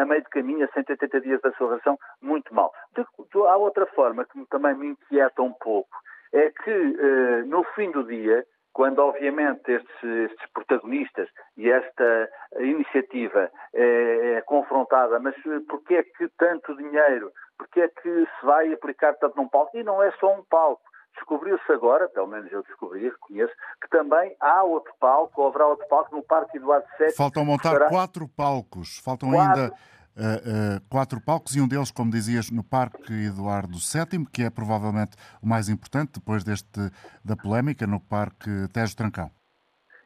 a 0.00 0.04
meio 0.06 0.22
de 0.22 0.28
caminho, 0.28 0.64
a 0.64 0.68
180 0.72 1.20
dias 1.20 1.40
da 1.40 1.50
sua 1.52 1.70
relação, 1.70 1.98
muito 2.22 2.54
mal. 2.54 2.72
De, 2.94 3.02
de, 3.02 3.38
há 3.48 3.56
outra 3.56 3.84
forma 3.86 4.24
que 4.24 4.46
também 4.46 4.74
me 4.76 4.86
inquieta 4.90 5.42
um 5.42 5.52
pouco, 5.54 5.90
é 6.32 6.50
que 6.50 7.42
no 7.46 7.64
fim 7.74 7.90
do 7.90 8.04
dia 8.04 8.44
quando 8.72 9.00
obviamente 9.00 9.70
estes, 9.70 10.04
estes, 10.04 10.50
protagonistas 10.52 11.28
e 11.56 11.70
esta 11.70 12.28
iniciativa 12.60 13.50
é, 13.74 14.36
é, 14.36 14.40
confrontada, 14.42 15.18
mas 15.18 15.34
porquê 15.68 15.96
é 15.96 16.02
que 16.02 16.28
tanto 16.38 16.76
dinheiro, 16.76 17.32
porquê 17.58 17.82
é 17.82 17.88
que 17.88 18.24
se 18.24 18.46
vai 18.46 18.72
aplicar 18.72 19.14
tanto 19.14 19.36
num 19.36 19.48
palco? 19.48 19.76
E 19.76 19.82
não 19.82 20.02
é 20.02 20.10
só 20.12 20.34
um 20.34 20.44
palco. 20.44 20.82
Descobriu-se 21.14 21.72
agora, 21.72 22.08
pelo 22.08 22.28
menos 22.28 22.50
eu 22.52 22.62
descobri, 22.62 23.08
reconheço, 23.08 23.52
que 23.82 23.88
também 23.90 24.34
há 24.40 24.62
outro 24.62 24.92
palco, 25.00 25.42
ou 25.42 25.48
haverá 25.48 25.66
outro 25.66 25.86
palco 25.88 26.14
no 26.14 26.22
Parque 26.22 26.56
Eduardo 26.56 26.86
VII. 26.98 27.10
Faltam 27.10 27.44
montar 27.44 27.72
fará... 27.72 27.88
quatro 27.88 28.28
palcos, 28.28 29.00
faltam 29.04 29.30
quatro... 29.30 29.62
ainda 29.62 29.74
uh, 30.20 30.80
quatro 30.90 31.20
palcos 31.20 31.56
e 31.56 31.60
um 31.60 31.68
deles, 31.68 31.90
como 31.90 32.10
dizias, 32.10 32.50
no 32.50 32.62
Parque 32.62 33.12
Eduardo 33.12 33.78
VII, 33.78 34.26
que 34.32 34.42
é 34.42 34.50
provavelmente 34.50 35.16
o 35.42 35.48
mais 35.48 35.68
importante 35.68 36.20
depois 36.20 36.44
deste 36.44 36.90
da 37.24 37.36
polémica 37.36 37.86
no 37.86 38.00
Parque 38.00 38.50
Tejo 38.72 38.96
Trancão. 38.96 39.30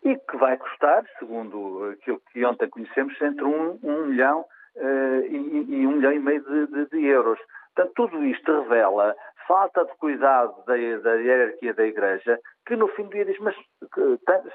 E 0.02 0.16
que 0.16 0.37
vai 0.37 0.56
custar, 0.56 1.04
segundo 1.18 1.90
aquilo 1.92 2.21
que 2.33 2.44
ontem 2.44 2.68
conhecemos, 2.68 3.21
entre 3.21 3.44
um, 3.44 3.78
um 3.83 4.06
milhão 4.06 4.40
uh, 4.76 5.26
e, 5.26 5.66
e, 5.68 5.87
um 5.87 5.97
milhão 5.97 6.12
e 6.12 6.18
meio 6.18 6.42
de, 6.44 6.66
de, 6.66 6.90
de 6.90 7.06
euros. 7.06 7.38
Portanto, 7.75 7.92
tudo 7.97 8.25
isto 8.25 8.62
revela, 8.62 9.16
falta 9.47 9.85
de 9.85 9.95
cuidado 9.97 10.55
da, 10.67 10.75
da 10.75 11.15
hierarquia 11.15 11.75
da 11.75 11.87
Igreja, 11.87 12.39
que 12.67 12.77
no 12.77 12.89
fim 12.89 13.05
do 13.05 13.11
dia 13.11 13.25
diz, 13.25 13.39
mas 13.41 13.55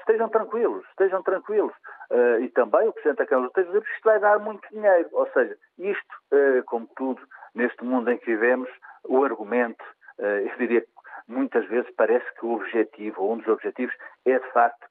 estejam 0.00 0.28
tranquilos, 0.28 0.84
estejam 0.90 1.22
tranquilos. 1.22 1.72
Uh, 2.10 2.40
e 2.40 2.48
também 2.50 2.88
o 2.88 2.92
Presidente 2.92 3.18
da 3.18 3.26
Câmara 3.26 3.50
dos 3.54 3.64
Estados 3.64 3.88
isto 3.88 4.04
vai 4.04 4.18
dar 4.18 4.38
muito 4.38 4.66
dinheiro. 4.70 5.08
Ou 5.12 5.28
seja, 5.32 5.56
isto, 5.78 6.14
uh, 6.32 6.62
como 6.66 6.88
tudo, 6.96 7.22
neste 7.54 7.84
mundo 7.84 8.10
em 8.10 8.18
que 8.18 8.26
vivemos, 8.26 8.68
o 9.04 9.24
argumento, 9.24 9.82
uh, 10.18 10.24
eu 10.24 10.56
diria 10.58 10.80
que 10.80 10.88
muitas 11.28 11.66
vezes 11.68 11.90
parece 11.96 12.26
que 12.34 12.46
o 12.46 12.54
objetivo, 12.54 13.22
ou 13.22 13.34
um 13.34 13.38
dos 13.38 13.48
objetivos, 13.48 13.94
é 14.26 14.38
de 14.38 14.52
facto 14.52 14.88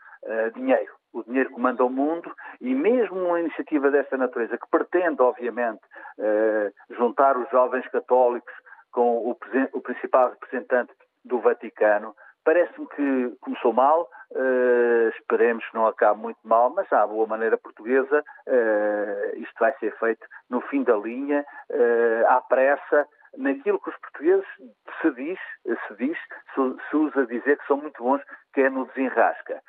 dinheiro. 0.53 0.93
O 1.13 1.23
dinheiro 1.23 1.49
comanda 1.51 1.83
o 1.83 1.89
mundo 1.89 2.29
e 2.59 2.75
mesmo 2.75 3.17
uma 3.17 3.39
iniciativa 3.39 3.89
desta 3.89 4.17
natureza, 4.17 4.57
que 4.57 4.69
pretende, 4.69 5.21
obviamente, 5.21 5.79
juntar 6.89 7.37
os 7.37 7.49
jovens 7.49 7.87
católicos 7.87 8.53
com 8.91 9.17
o, 9.17 9.37
o 9.73 9.81
principal 9.81 10.31
representante 10.31 10.93
do 11.23 11.39
Vaticano. 11.39 12.15
Parece-me 12.43 12.87
que 12.87 13.37
começou 13.41 13.73
mal, 13.73 14.09
uh, 14.31 15.09
esperemos 15.09 15.63
que 15.69 15.75
não 15.75 15.87
acabe 15.87 16.19
muito 16.19 16.39
mal, 16.43 16.69
mas 16.71 16.91
à 16.91 17.05
boa 17.05 17.27
maneira 17.27 17.57
portuguesa, 17.57 18.23
uh, 18.47 19.37
isto 19.37 19.55
vai 19.59 19.73
ser 19.79 19.95
feito 19.99 20.25
no 20.49 20.61
fim 20.61 20.83
da 20.83 20.95
linha, 20.95 21.45
uh, 21.69 22.27
à 22.27 22.41
pressa, 22.41 23.05
naquilo 23.37 23.79
que 23.79 23.89
os 23.89 23.97
portugueses 23.97 24.47
se 25.01 25.11
diz, 25.11 25.39
se 25.87 25.95
diz, 25.97 26.17
se, 26.89 26.95
usa 26.95 27.27
dizer 27.27 27.57
que 27.59 27.67
são 27.67 27.77
muito 27.77 28.01
bons, 28.01 28.23
que 28.53 28.61
é 28.61 28.69
no 28.69 28.85
desenrasca. 28.87 29.61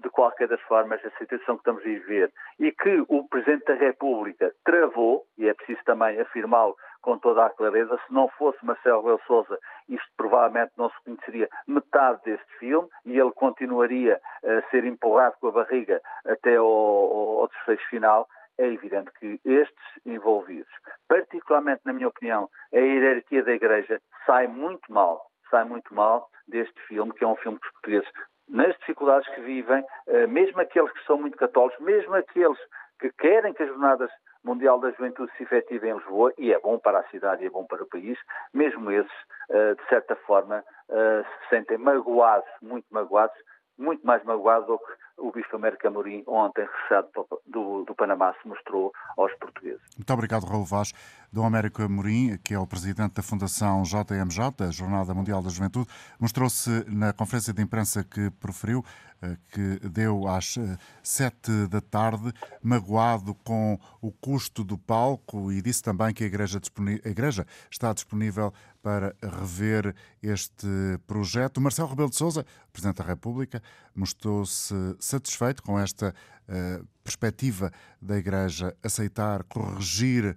De 0.00 0.10
qualquer 0.10 0.48
das 0.48 0.60
formas, 0.62 1.04
a 1.04 1.10
situação 1.18 1.56
que 1.56 1.60
estamos 1.60 1.82
a 1.82 1.84
viver 1.84 2.32
e 2.58 2.72
que 2.72 3.04
o 3.08 3.28
Presidente 3.28 3.64
da 3.66 3.74
República 3.74 4.52
travou, 4.64 5.24
e 5.38 5.48
é 5.48 5.54
preciso 5.54 5.80
também 5.84 6.20
afirmá-lo 6.20 6.76
com 7.04 7.18
toda 7.18 7.44
a 7.44 7.50
clareza, 7.50 8.00
se 8.06 8.12
não 8.12 8.28
fosse 8.28 8.64
Marcelo 8.64 9.02
Rebelo 9.02 9.20
Sousa, 9.26 9.58
isto 9.90 10.08
provavelmente 10.16 10.72
não 10.78 10.88
se 10.88 11.04
conheceria 11.04 11.50
metade 11.68 12.18
deste 12.24 12.58
filme 12.58 12.88
e 13.04 13.18
ele 13.18 13.30
continuaria 13.32 14.18
a 14.42 14.70
ser 14.70 14.86
empurrado 14.86 15.36
com 15.38 15.48
a 15.48 15.52
barriga 15.52 16.00
até 16.24 16.56
ao, 16.56 16.66
ao, 16.66 17.40
ao 17.40 17.48
desfecho 17.48 17.86
final. 17.90 18.26
É 18.56 18.66
evidente 18.66 19.10
que 19.18 19.38
estes 19.44 19.84
envolvidos, 20.06 20.72
particularmente 21.06 21.82
na 21.84 21.92
minha 21.92 22.08
opinião, 22.08 22.48
a 22.72 22.78
hierarquia 22.78 23.42
da 23.42 23.52
Igreja, 23.52 24.00
sai 24.24 24.46
muito 24.46 24.90
mal, 24.90 25.26
sai 25.50 25.64
muito 25.64 25.94
mal 25.94 26.30
deste 26.48 26.80
filme, 26.86 27.12
que 27.12 27.24
é 27.24 27.26
um 27.26 27.36
filme 27.36 27.58
que 27.58 27.66
os 27.66 27.72
portugueses, 27.72 28.08
nas 28.48 28.74
dificuldades 28.78 29.28
que 29.34 29.40
vivem, 29.42 29.84
eh, 30.06 30.26
mesmo 30.26 30.60
aqueles 30.60 30.92
que 30.92 31.04
são 31.04 31.18
muito 31.18 31.36
católicos, 31.36 31.84
mesmo 31.84 32.14
aqueles 32.14 32.58
que 33.00 33.10
querem 33.18 33.52
que 33.52 33.62
as 33.62 33.68
jornadas 33.68 34.10
Mundial 34.44 34.78
da 34.78 34.90
Juventude 34.90 35.32
se 35.36 35.42
efetive 35.42 35.88
em 35.88 35.94
Lisboa, 35.94 36.32
e 36.36 36.52
é 36.52 36.58
bom 36.60 36.78
para 36.78 36.98
a 36.98 37.08
cidade 37.08 37.42
e 37.42 37.46
é 37.46 37.50
bom 37.50 37.64
para 37.64 37.82
o 37.82 37.88
país, 37.88 38.18
mesmo 38.52 38.90
esses, 38.90 39.12
eh, 39.50 39.74
de 39.74 39.88
certa 39.88 40.14
forma, 40.16 40.62
eh, 40.90 41.24
se 41.24 41.48
sentem 41.48 41.78
magoados, 41.78 42.48
muito 42.60 42.86
magoados, 42.90 43.36
muito 43.78 44.06
mais 44.06 44.22
magoados 44.24 44.66
do 44.66 44.78
que 44.78 44.92
o 45.18 45.30
Bispo 45.32 45.56
Américo 45.56 45.86
Amorim, 45.86 46.22
ontem 46.26 46.66
regressado 46.66 47.08
do, 47.46 47.84
do, 47.84 47.94
Panamá, 47.94 48.34
se 48.40 48.48
mostrou 48.48 48.92
aos 49.16 49.32
portugueses. 49.34 49.80
Muito 49.96 50.12
obrigado, 50.12 50.44
Raul 50.44 50.64
Vaz. 50.64 50.92
Dom 51.32 51.44
Américo 51.44 51.82
Amorim, 51.82 52.38
que 52.44 52.54
é 52.54 52.58
o 52.58 52.66
presidente 52.66 53.14
da 53.14 53.22
Fundação 53.22 53.82
JMJ, 53.82 54.70
Jornada 54.70 55.12
Mundial 55.14 55.42
da 55.42 55.50
Juventude, 55.50 55.88
mostrou-se 56.20 56.70
na 56.88 57.12
conferência 57.12 57.52
de 57.52 57.62
imprensa 57.62 58.04
que 58.04 58.30
proferiu, 58.30 58.84
eh, 59.20 59.36
que 59.50 59.88
deu 59.88 60.28
às 60.28 60.56
eh, 60.56 60.76
sete 61.02 61.66
da 61.68 61.80
tarde, 61.80 62.32
magoado 62.62 63.34
com 63.34 63.78
o 64.00 64.12
custo 64.12 64.62
do 64.62 64.78
palco 64.78 65.50
e 65.50 65.60
disse 65.60 65.82
também 65.82 66.14
que 66.14 66.22
a 66.22 66.26
Igreja, 66.26 66.60
a 67.04 67.08
Igreja 67.08 67.46
está 67.70 67.92
disponível 67.92 68.52
para 68.84 69.16
rever 69.22 69.96
este 70.22 70.66
projeto. 71.06 71.58
Marcelo 71.58 71.88
Rebelo 71.88 72.10
de 72.10 72.16
Sousa, 72.16 72.44
Presidente 72.70 72.98
da 72.98 73.04
República, 73.04 73.62
mostrou-se 73.94 74.74
satisfeito 74.98 75.62
com 75.62 75.78
esta 75.80 76.14
uh, 76.46 76.86
perspectiva 77.02 77.72
da 77.98 78.18
Igreja 78.18 78.76
aceitar 78.82 79.42
corrigir 79.44 80.36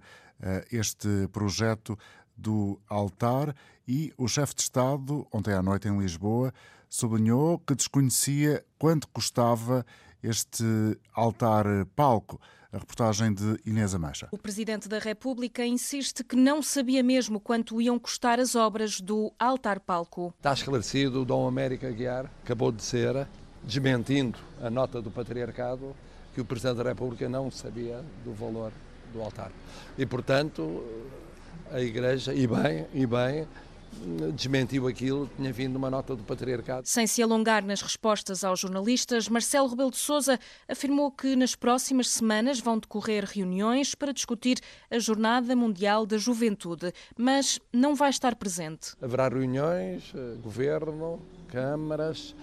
este 0.72 1.28
projeto 1.30 1.98
do 2.34 2.80
altar 2.88 3.54
e 3.86 4.14
o 4.16 4.26
chefe 4.26 4.54
de 4.54 4.62
Estado, 4.62 5.26
ontem 5.30 5.52
à 5.52 5.60
noite 5.60 5.86
em 5.86 5.98
Lisboa, 5.98 6.50
sublinhou 6.88 7.58
que 7.58 7.74
desconhecia 7.74 8.64
quanto 8.78 9.08
custava 9.08 9.84
este 10.22 10.64
altar-palco. 11.12 12.40
A 12.70 12.76
reportagem 12.76 13.32
de 13.32 13.58
Inês 13.64 13.94
Amacha. 13.94 14.28
O 14.30 14.36
Presidente 14.36 14.90
da 14.90 14.98
República 14.98 15.64
insiste 15.64 16.22
que 16.22 16.36
não 16.36 16.60
sabia 16.60 17.02
mesmo 17.02 17.40
quanto 17.40 17.80
iam 17.80 17.98
custar 17.98 18.38
as 18.38 18.54
obras 18.54 19.00
do 19.00 19.32
altar-palco. 19.38 20.34
Está 20.36 20.52
esclarecido, 20.52 21.22
o 21.22 21.24
Dom 21.24 21.48
América 21.48 21.90
Guiar 21.90 22.30
acabou 22.44 22.70
de 22.70 22.82
ser, 22.82 23.26
desmentindo 23.64 24.38
a 24.60 24.68
nota 24.68 25.00
do 25.00 25.10
Patriarcado, 25.10 25.96
que 26.34 26.42
o 26.42 26.44
Presidente 26.44 26.76
da 26.76 26.90
República 26.90 27.26
não 27.26 27.50
sabia 27.50 28.04
do 28.22 28.34
valor 28.34 28.70
do 29.14 29.22
altar. 29.22 29.50
E, 29.96 30.04
portanto, 30.04 30.84
a 31.72 31.80
Igreja, 31.80 32.34
e 32.34 32.46
bem, 32.46 32.86
e 32.92 33.06
bem, 33.06 33.48
desmentiu 34.34 34.86
aquilo, 34.86 35.28
tinha 35.36 35.52
vindo 35.52 35.76
uma 35.76 35.90
nota 35.90 36.14
do 36.14 36.22
patriarcado. 36.22 36.86
Sem 36.86 37.06
se 37.06 37.22
alongar 37.22 37.64
nas 37.64 37.82
respostas 37.82 38.44
aos 38.44 38.60
jornalistas, 38.60 39.28
Marcelo 39.28 39.68
Rebelo 39.68 39.90
de 39.90 39.96
Sousa 39.96 40.38
afirmou 40.68 41.10
que 41.10 41.36
nas 41.36 41.54
próximas 41.54 42.08
semanas 42.08 42.60
vão 42.60 42.78
decorrer 42.78 43.24
reuniões 43.24 43.94
para 43.94 44.12
discutir 44.12 44.58
a 44.90 44.98
Jornada 44.98 45.54
Mundial 45.54 46.06
da 46.06 46.18
Juventude, 46.18 46.92
mas 47.16 47.58
não 47.72 47.94
vai 47.94 48.10
estar 48.10 48.34
presente. 48.36 48.94
Haverá 49.00 49.28
reuniões, 49.28 50.12
eh, 50.14 50.36
governo, 50.42 51.20
câmaras, 51.48 52.34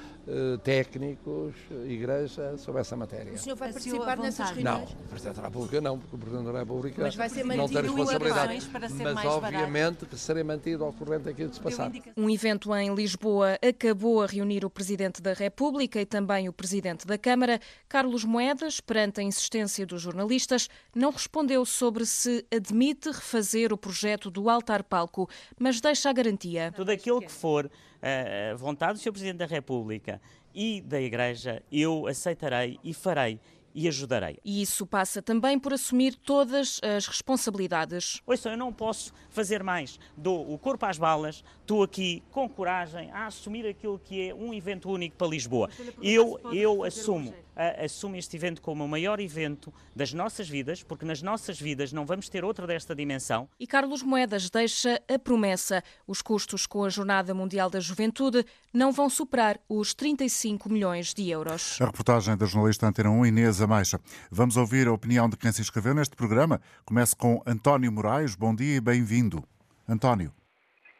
técnicos, 0.63 1.53
igreja, 1.85 2.57
sobre 2.57 2.81
essa 2.81 2.95
matéria. 2.95 3.33
O 3.33 3.37
senhor 3.37 3.55
vai 3.55 3.71
participar 3.71 4.17
nessas 4.17 4.49
reuniões? 4.49 4.89
Não, 4.91 5.05
o 5.05 5.07
Presidente 5.09 5.35
da 5.35 5.41
República 5.43 5.81
não, 5.81 5.99
porque 5.99 6.15
o 6.15 6.19
Presidente 6.19 6.51
da 6.51 6.59
República 6.59 7.01
mas 7.01 7.15
vai 7.15 7.29
ser 7.29 7.43
não 7.45 7.67
tem 7.67 7.81
responsabilidade. 7.81 8.65
Para 8.67 8.89
ser 8.89 9.03
mas 9.03 9.13
mais 9.13 9.27
obviamente 9.27 9.95
barato. 9.95 10.05
que 10.07 10.17
serei 10.17 10.43
mantido 10.43 10.83
ao 10.83 10.93
corrente 10.93 11.29
aquilo 11.29 11.49
que 11.49 11.55
se 11.55 11.61
passar. 11.61 11.91
Um 12.17 12.29
evento 12.29 12.75
em 12.75 12.93
Lisboa 12.93 13.57
acabou 13.61 14.23
a 14.23 14.25
reunir 14.25 14.65
o 14.65 14.69
Presidente 14.69 15.21
da 15.21 15.33
República 15.33 16.01
e 16.01 16.05
também 16.05 16.49
o 16.49 16.53
Presidente 16.53 17.05
da 17.05 17.17
Câmara. 17.17 17.59
Carlos 17.87 18.23
Moedas, 18.23 18.79
perante 18.79 19.19
a 19.19 19.23
insistência 19.23 19.85
dos 19.85 20.01
jornalistas, 20.01 20.67
não 20.95 21.11
respondeu 21.11 21.63
sobre 21.65 22.05
se 22.05 22.45
admite 22.51 23.09
refazer 23.09 23.71
o 23.71 23.77
projeto 23.77 24.31
do 24.31 24.49
altar-palco, 24.49 25.29
mas 25.59 25.79
deixa 25.79 26.09
a 26.09 26.13
garantia. 26.13 26.73
Tudo 26.75 26.91
aquilo 26.91 27.21
que 27.21 27.31
for 27.31 27.69
a 28.05 28.55
vontade 28.55 28.93
do 28.93 28.99
Sr. 28.99 29.11
Presidente 29.11 29.37
da 29.37 29.45
República 29.45 30.21
e 30.53 30.81
da 30.81 31.01
Igreja, 31.01 31.61
eu 31.71 32.07
aceitarei 32.07 32.79
e 32.83 32.93
farei 32.93 33.39
e 33.75 33.89
ajudarei. 33.89 34.39
E 34.45 34.61
isso 34.61 34.87
passa 34.87 35.21
também 35.21 35.59
por 35.59 35.73
assumir 35.73 36.15
todas 36.15 36.79
as 36.81 37.07
responsabilidades. 37.07 38.21
Ouça, 38.25 38.49
eu 38.49 38.57
não 38.57 38.71
posso 38.71 39.11
fazer 39.29 39.61
mais. 39.61 39.99
Dou 40.15 40.53
o 40.53 40.57
corpo 40.57 40.85
às 40.85 40.97
balas, 40.97 41.43
estou 41.59 41.83
aqui 41.83 42.23
com 42.31 42.47
coragem 42.47 43.11
a 43.11 43.25
assumir 43.25 43.67
aquilo 43.67 43.99
que 43.99 44.29
é 44.29 44.33
um 44.33 44.53
evento 44.53 44.89
único 44.89 45.17
para 45.17 45.27
Lisboa. 45.27 45.69
Eu, 46.01 46.39
eu 46.53 46.85
assumo 46.85 47.33
assume 47.55 48.17
este 48.17 48.35
evento 48.35 48.61
como 48.61 48.83
o 48.83 48.87
maior 48.87 49.19
evento 49.19 49.73
das 49.95 50.13
nossas 50.13 50.49
vidas, 50.49 50.83
porque 50.83 51.05
nas 51.05 51.21
nossas 51.21 51.59
vidas 51.59 51.93
não 51.93 52.05
vamos 52.05 52.29
ter 52.29 52.43
outra 52.43 52.67
desta 52.67 52.95
dimensão. 52.95 53.47
E 53.59 53.65
Carlos 53.65 54.03
Moedas 54.03 54.49
deixa 54.49 55.01
a 55.07 55.17
promessa: 55.17 55.83
os 56.07 56.21
custos 56.21 56.65
com 56.65 56.83
a 56.83 56.89
Jornada 56.89 57.33
Mundial 57.33 57.69
da 57.69 57.79
Juventude 57.79 58.45
não 58.73 58.91
vão 58.91 59.09
superar 59.09 59.59
os 59.69 59.93
35 59.93 60.69
milhões 60.69 61.13
de 61.13 61.29
euros. 61.29 61.79
A 61.81 61.85
reportagem 61.85 62.37
da 62.37 62.45
jornalista 62.45 62.87
Antena 62.87 63.09
1, 63.09 63.25
Inês 63.27 63.61
Ameixa. 63.61 63.99
Vamos 64.29 64.57
ouvir 64.57 64.87
a 64.87 64.93
opinião 64.93 65.29
de 65.29 65.37
quem 65.37 65.51
se 65.51 65.61
inscreveu 65.61 65.93
neste 65.93 66.15
programa. 66.15 66.61
Começo 66.85 67.15
com 67.15 67.41
António 67.45 67.91
Moraes. 67.91 68.35
Bom 68.35 68.53
dia 68.55 68.77
e 68.77 68.81
bem-vindo. 68.81 69.43
António. 69.87 70.31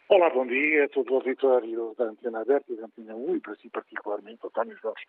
Olá, 0.08 0.30
bom 0.30 0.46
dia 0.46 0.86
a 0.86 0.90
todo 0.90 1.12
o 1.12 1.16
auditório 1.16 1.96
da 1.98 2.06
Antena 2.06 2.42
Aberta 2.42 2.72
e 2.72 2.76
da 2.76 2.86
Antena 2.86 3.16
1 3.16 3.36
e 3.38 3.40
para 3.40 3.56
si 3.56 3.70
particularmente, 3.70 4.40
António 4.46 4.78
Jorge. 4.80 5.04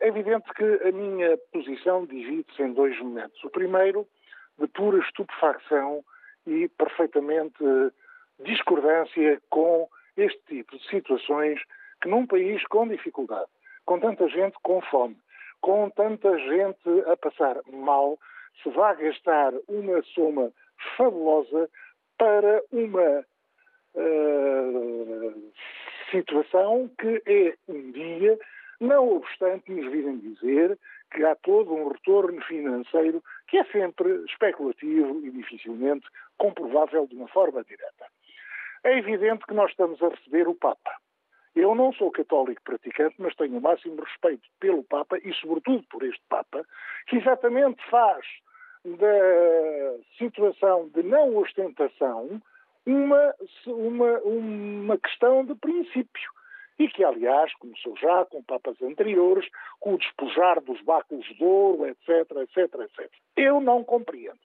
É 0.00 0.08
evidente 0.08 0.52
que 0.54 0.64
a 0.86 0.92
minha 0.92 1.38
posição 1.52 2.04
divide-se 2.04 2.62
em 2.62 2.72
dois 2.72 2.98
momentos. 3.00 3.42
O 3.44 3.50
primeiro, 3.50 4.06
de 4.58 4.66
pura 4.68 4.98
estupefacção 4.98 6.04
e 6.46 6.68
perfeitamente 6.68 7.64
discordância 8.40 9.40
com 9.50 9.88
este 10.16 10.40
tipo 10.46 10.76
de 10.76 10.86
situações 10.88 11.60
que 12.00 12.08
num 12.08 12.26
país 12.26 12.62
com 12.66 12.86
dificuldade, 12.88 13.50
com 13.84 13.98
tanta 13.98 14.28
gente 14.28 14.56
com 14.62 14.80
fome, 14.82 15.16
com 15.60 15.88
tanta 15.90 16.38
gente 16.38 16.88
a 17.06 17.16
passar 17.16 17.60
mal, 17.72 18.18
se 18.62 18.70
vá 18.70 18.94
gastar 18.94 19.52
uma 19.68 20.02
soma 20.02 20.52
fabulosa 20.96 21.70
para 22.18 22.62
uma 22.72 23.24
uh, 23.94 25.52
situação 26.10 26.90
que 26.98 27.22
é 27.26 27.54
um 27.68 27.90
dia 27.92 28.38
não 28.80 29.16
obstante 29.16 29.70
nos 29.70 29.90
virem 29.90 30.18
dizer 30.18 30.78
que 31.12 31.24
há 31.24 31.34
todo 31.36 31.72
um 31.72 31.88
retorno 31.88 32.40
financeiro 32.42 33.22
que 33.48 33.58
é 33.58 33.64
sempre 33.64 34.24
especulativo 34.24 35.24
e 35.24 35.30
dificilmente 35.30 36.06
comprovável 36.36 37.06
de 37.06 37.14
uma 37.14 37.28
forma 37.28 37.64
direta. 37.64 38.06
É 38.84 38.98
evidente 38.98 39.46
que 39.46 39.54
nós 39.54 39.70
estamos 39.70 40.02
a 40.02 40.08
receber 40.08 40.46
o 40.48 40.54
Papa. 40.54 40.90
Eu 41.54 41.74
não 41.74 41.92
sou 41.94 42.10
católico 42.10 42.60
praticante, 42.62 43.14
mas 43.18 43.34
tenho 43.34 43.56
o 43.56 43.60
máximo 43.60 44.02
respeito 44.02 44.46
pelo 44.60 44.84
Papa 44.84 45.18
e, 45.18 45.32
sobretudo, 45.34 45.82
por 45.88 46.02
este 46.02 46.22
Papa, 46.28 46.66
que 47.06 47.16
exatamente 47.16 47.82
faz 47.88 48.26
da 48.84 49.98
situação 50.18 50.88
de 50.94 51.02
não 51.02 51.36
ostentação 51.36 52.40
uma, 52.84 53.34
uma, 53.66 54.18
uma 54.20 54.98
questão 54.98 55.44
de 55.44 55.54
princípio. 55.54 56.30
E 56.78 56.88
que, 56.88 57.02
aliás, 57.04 57.52
começou 57.54 57.96
já 57.96 58.24
com 58.26 58.42
papas 58.42 58.80
anteriores, 58.82 59.48
com 59.80 59.94
o 59.94 59.98
despojar 59.98 60.60
dos 60.60 60.80
báculos 60.82 61.26
de 61.26 61.44
ouro, 61.44 61.86
etc, 61.86 62.30
etc, 62.42 62.80
etc. 62.80 63.12
Eu 63.36 63.60
não 63.60 63.82
compreendo. 63.82 64.38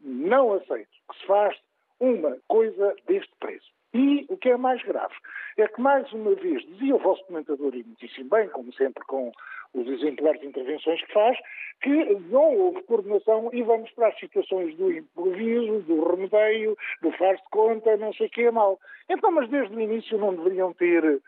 Não 0.00 0.52
aceito 0.52 0.90
que 1.10 1.18
se 1.18 1.26
faz 1.26 1.56
uma 1.98 2.38
coisa 2.46 2.94
deste 3.06 3.32
preço. 3.40 3.72
E 3.92 4.26
o 4.28 4.36
que 4.36 4.50
é 4.50 4.56
mais 4.56 4.82
grave 4.82 5.14
é 5.56 5.66
que, 5.66 5.80
mais 5.80 6.12
uma 6.12 6.34
vez, 6.34 6.62
dizia 6.66 6.94
o 6.94 6.98
vosso 6.98 7.24
comentador, 7.24 7.74
e 7.74 7.82
muitíssimo 7.82 8.28
bem, 8.28 8.48
como 8.50 8.72
sempre 8.74 9.02
com 9.06 9.32
os 9.74 9.86
exemplares 9.86 10.40
de 10.40 10.46
intervenções 10.46 11.02
que 11.02 11.12
faz, 11.12 11.38
que 11.82 12.14
não 12.30 12.54
houve 12.56 12.82
coordenação 12.82 13.50
e 13.52 13.62
vamos 13.62 13.90
para 13.92 14.08
as 14.08 14.18
situações 14.18 14.76
do 14.76 14.92
improviso, 14.92 15.80
do 15.80 16.04
remedeio, 16.04 16.76
do 17.02 17.10
faz 17.12 17.40
de 17.40 17.48
conta, 17.50 17.96
não 17.96 18.12
sei 18.12 18.26
o 18.26 18.30
que 18.30 18.42
é 18.42 18.50
mal. 18.50 18.78
Então, 19.08 19.30
mas 19.30 19.48
desde 19.48 19.74
o 19.74 19.80
início 19.80 20.18
não 20.18 20.34
deveriam 20.34 20.72
ter 20.72 21.20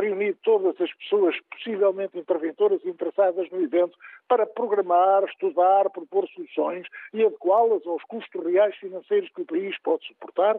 reunido 0.00 0.38
todas 0.42 0.80
as 0.80 0.92
pessoas 0.94 1.36
possivelmente 1.50 2.18
interventoras 2.18 2.84
interessadas 2.84 3.48
no 3.50 3.62
evento 3.62 3.96
para 4.28 4.46
programar, 4.46 5.24
estudar, 5.24 5.88
propor 5.90 6.28
soluções 6.28 6.86
e 7.12 7.24
adequá-las 7.24 7.86
aos 7.86 8.02
custos 8.04 8.44
reais 8.44 8.74
financeiros 8.76 9.30
que 9.34 9.42
o 9.42 9.46
país 9.46 9.78
pode 9.82 10.06
suportar 10.06 10.58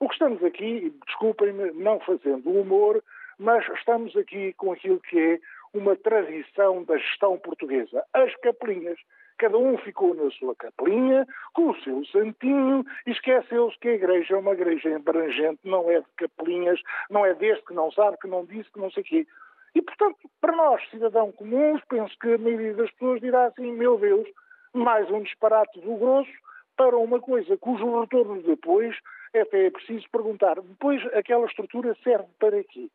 o 0.00 0.08
que 0.08 0.14
estamos 0.14 0.42
aqui, 0.44 0.92
desculpem-me, 1.06 1.70
não 1.72 2.00
fazendo 2.00 2.50
humor, 2.50 3.02
mas 3.38 3.66
estamos 3.78 4.16
aqui 4.16 4.52
com 4.54 4.72
aquilo 4.72 5.00
que 5.00 5.18
é 5.18 5.40
uma 5.72 5.96
tradição 5.96 6.84
da 6.84 6.98
gestão 6.98 7.38
portuguesa. 7.38 8.04
As 8.12 8.34
capelinhas. 8.36 8.98
Cada 9.38 9.58
um 9.58 9.76
ficou 9.78 10.14
na 10.14 10.30
sua 10.30 10.54
capelinha, 10.54 11.26
com 11.52 11.70
o 11.70 11.80
seu 11.80 12.04
santinho, 12.06 12.84
e 13.06 13.10
esqueceu-se 13.10 13.78
que 13.78 13.88
a 13.88 13.94
igreja 13.94 14.34
é 14.34 14.38
uma 14.38 14.52
igreja 14.52 14.96
abrangente, 14.96 15.60
não 15.64 15.90
é 15.90 16.00
de 16.00 16.06
capelinhas, 16.16 16.80
não 17.10 17.26
é 17.26 17.34
deste 17.34 17.64
que 17.64 17.74
não 17.74 17.90
sabe, 17.90 18.16
que 18.18 18.28
não 18.28 18.44
disse, 18.44 18.70
que 18.70 18.78
não 18.78 18.90
sei 18.90 19.02
o 19.02 19.06
quê. 19.06 19.26
E, 19.74 19.82
portanto, 19.82 20.18
para 20.40 20.56
nós, 20.56 20.80
cidadãos 20.90 21.34
comuns, 21.34 21.82
penso 21.88 22.16
que 22.20 22.34
a 22.34 22.38
maioria 22.38 22.74
das 22.74 22.90
pessoas 22.92 23.20
dirá 23.20 23.46
assim, 23.46 23.72
meu 23.72 23.98
Deus, 23.98 24.28
mais 24.72 25.10
um 25.10 25.22
disparate 25.22 25.80
do 25.80 25.96
grosso 25.96 26.30
para 26.76 26.96
uma 26.96 27.20
coisa 27.20 27.56
cujo 27.56 28.00
retorno 28.00 28.42
depois 28.42 28.96
até 29.40 29.66
é 29.66 29.70
preciso 29.70 30.08
perguntar, 30.10 30.60
depois 30.60 31.04
aquela 31.12 31.46
estrutura 31.46 31.96
serve 32.04 32.28
para 32.38 32.62
quê? 32.64 32.88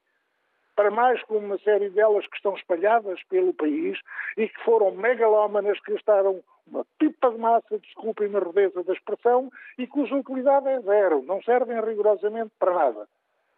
Para 0.80 0.92
mais 0.92 1.22
como 1.24 1.40
uma 1.40 1.58
série 1.58 1.90
delas 1.90 2.26
que 2.26 2.38
estão 2.38 2.56
espalhadas 2.56 3.22
pelo 3.24 3.54
país 3.54 4.00
e 4.38 4.48
que 4.48 4.64
foram 4.64 4.92
megalómanas 4.92 5.78
que 5.82 5.92
gastaram 5.92 6.42
uma 6.66 6.86
pipa 6.98 7.32
de 7.32 7.38
massa, 7.38 7.80
desculpem 7.80 8.34
a 8.34 8.40
rudeza 8.40 8.82
da 8.86 8.94
expressão, 8.94 9.52
e 9.78 9.86
cuja 9.86 10.16
utilidade 10.16 10.70
é 10.70 10.80
zero, 10.80 11.22
não 11.24 11.44
servem 11.44 11.82
rigorosamente 11.82 12.52
para 12.58 12.74
nada. 12.74 13.10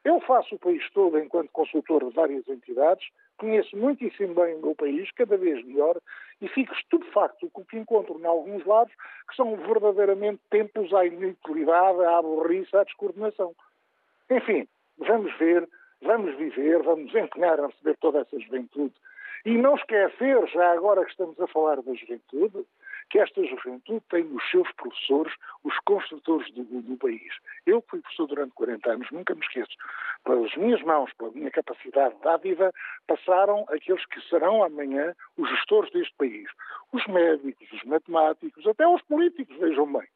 Eu 0.04 0.20
faço 0.22 0.56
o 0.56 0.58
país 0.58 0.82
todo 0.94 1.20
enquanto 1.20 1.52
consultor 1.52 2.04
de 2.06 2.16
várias 2.16 2.50
entidades, 2.50 3.08
conheço 3.38 3.78
muitíssimo 3.78 4.34
bem 4.34 4.56
o 4.56 4.60
meu 4.60 4.74
país, 4.74 5.12
cada 5.12 5.38
vez 5.38 5.64
melhor, 5.64 6.00
e 6.42 6.48
fico 6.48 6.74
estupefacto 6.74 7.52
com 7.52 7.62
o 7.62 7.66
que 7.66 7.78
encontro 7.78 8.20
em 8.20 8.26
alguns 8.26 8.66
lados, 8.66 8.96
que 9.30 9.36
são 9.36 9.56
verdadeiramente 9.58 10.42
tempos 10.50 10.92
à 10.92 11.06
inutilidade, 11.06 12.04
à 12.04 12.18
aborriça, 12.18 12.82
à 12.82 12.84
descoordenação. 12.84 13.54
Enfim, 14.28 14.68
vamos 14.98 15.32
ver, 15.38 15.70
vamos 16.02 16.36
viver, 16.38 16.82
vamos 16.84 17.14
empenhar 17.14 17.60
a 17.60 17.68
receber 17.68 17.98
toda 17.98 18.20
essa 18.20 18.40
juventude. 18.40 18.94
E 19.44 19.58
não 19.58 19.76
esquecer, 19.76 20.48
já 20.50 20.72
agora 20.72 21.04
que 21.04 21.12
estamos 21.12 21.40
a 21.40 21.48
falar 21.48 21.82
da 21.82 21.94
juventude, 21.94 22.64
que 23.10 23.20
esta 23.20 23.44
juventude 23.44 24.02
tem 24.10 24.24
os 24.24 24.52
seus 24.52 24.72
professores, 24.74 25.34
os 25.64 25.78
construtores 25.80 26.50
do, 26.54 26.64
do, 26.64 26.98
país. 26.98 27.34
Eu, 27.66 27.84
fui 27.90 28.00
professor 28.02 28.28
durante 28.28 28.54
40 28.54 28.92
anos, 28.92 29.12
nunca 29.12 29.34
me 29.34 29.42
esqueço. 29.42 29.72
Pelas 30.24 30.56
minhas 30.56 30.82
mãos, 30.84 31.12
pela 31.14 31.32
minha 31.32 31.50
capacidade 31.50 32.16
dádiva, 32.24 32.72
passaram 33.08 33.66
aqueles 33.70 34.06
que 34.06 34.22
serão 34.30 34.64
amanhã 34.64 35.14
os 35.38 35.50
gestores 35.50 35.92
deste 35.92 36.14
país. 36.18 36.48
Os 36.94 37.06
médicos, 37.08 37.68
os 37.74 37.84
matemáticos, 37.84 38.66
até 38.68 38.88
os 38.88 39.02
políticos, 39.04 39.58
vejam 39.58 39.92
bem. 39.92 40.08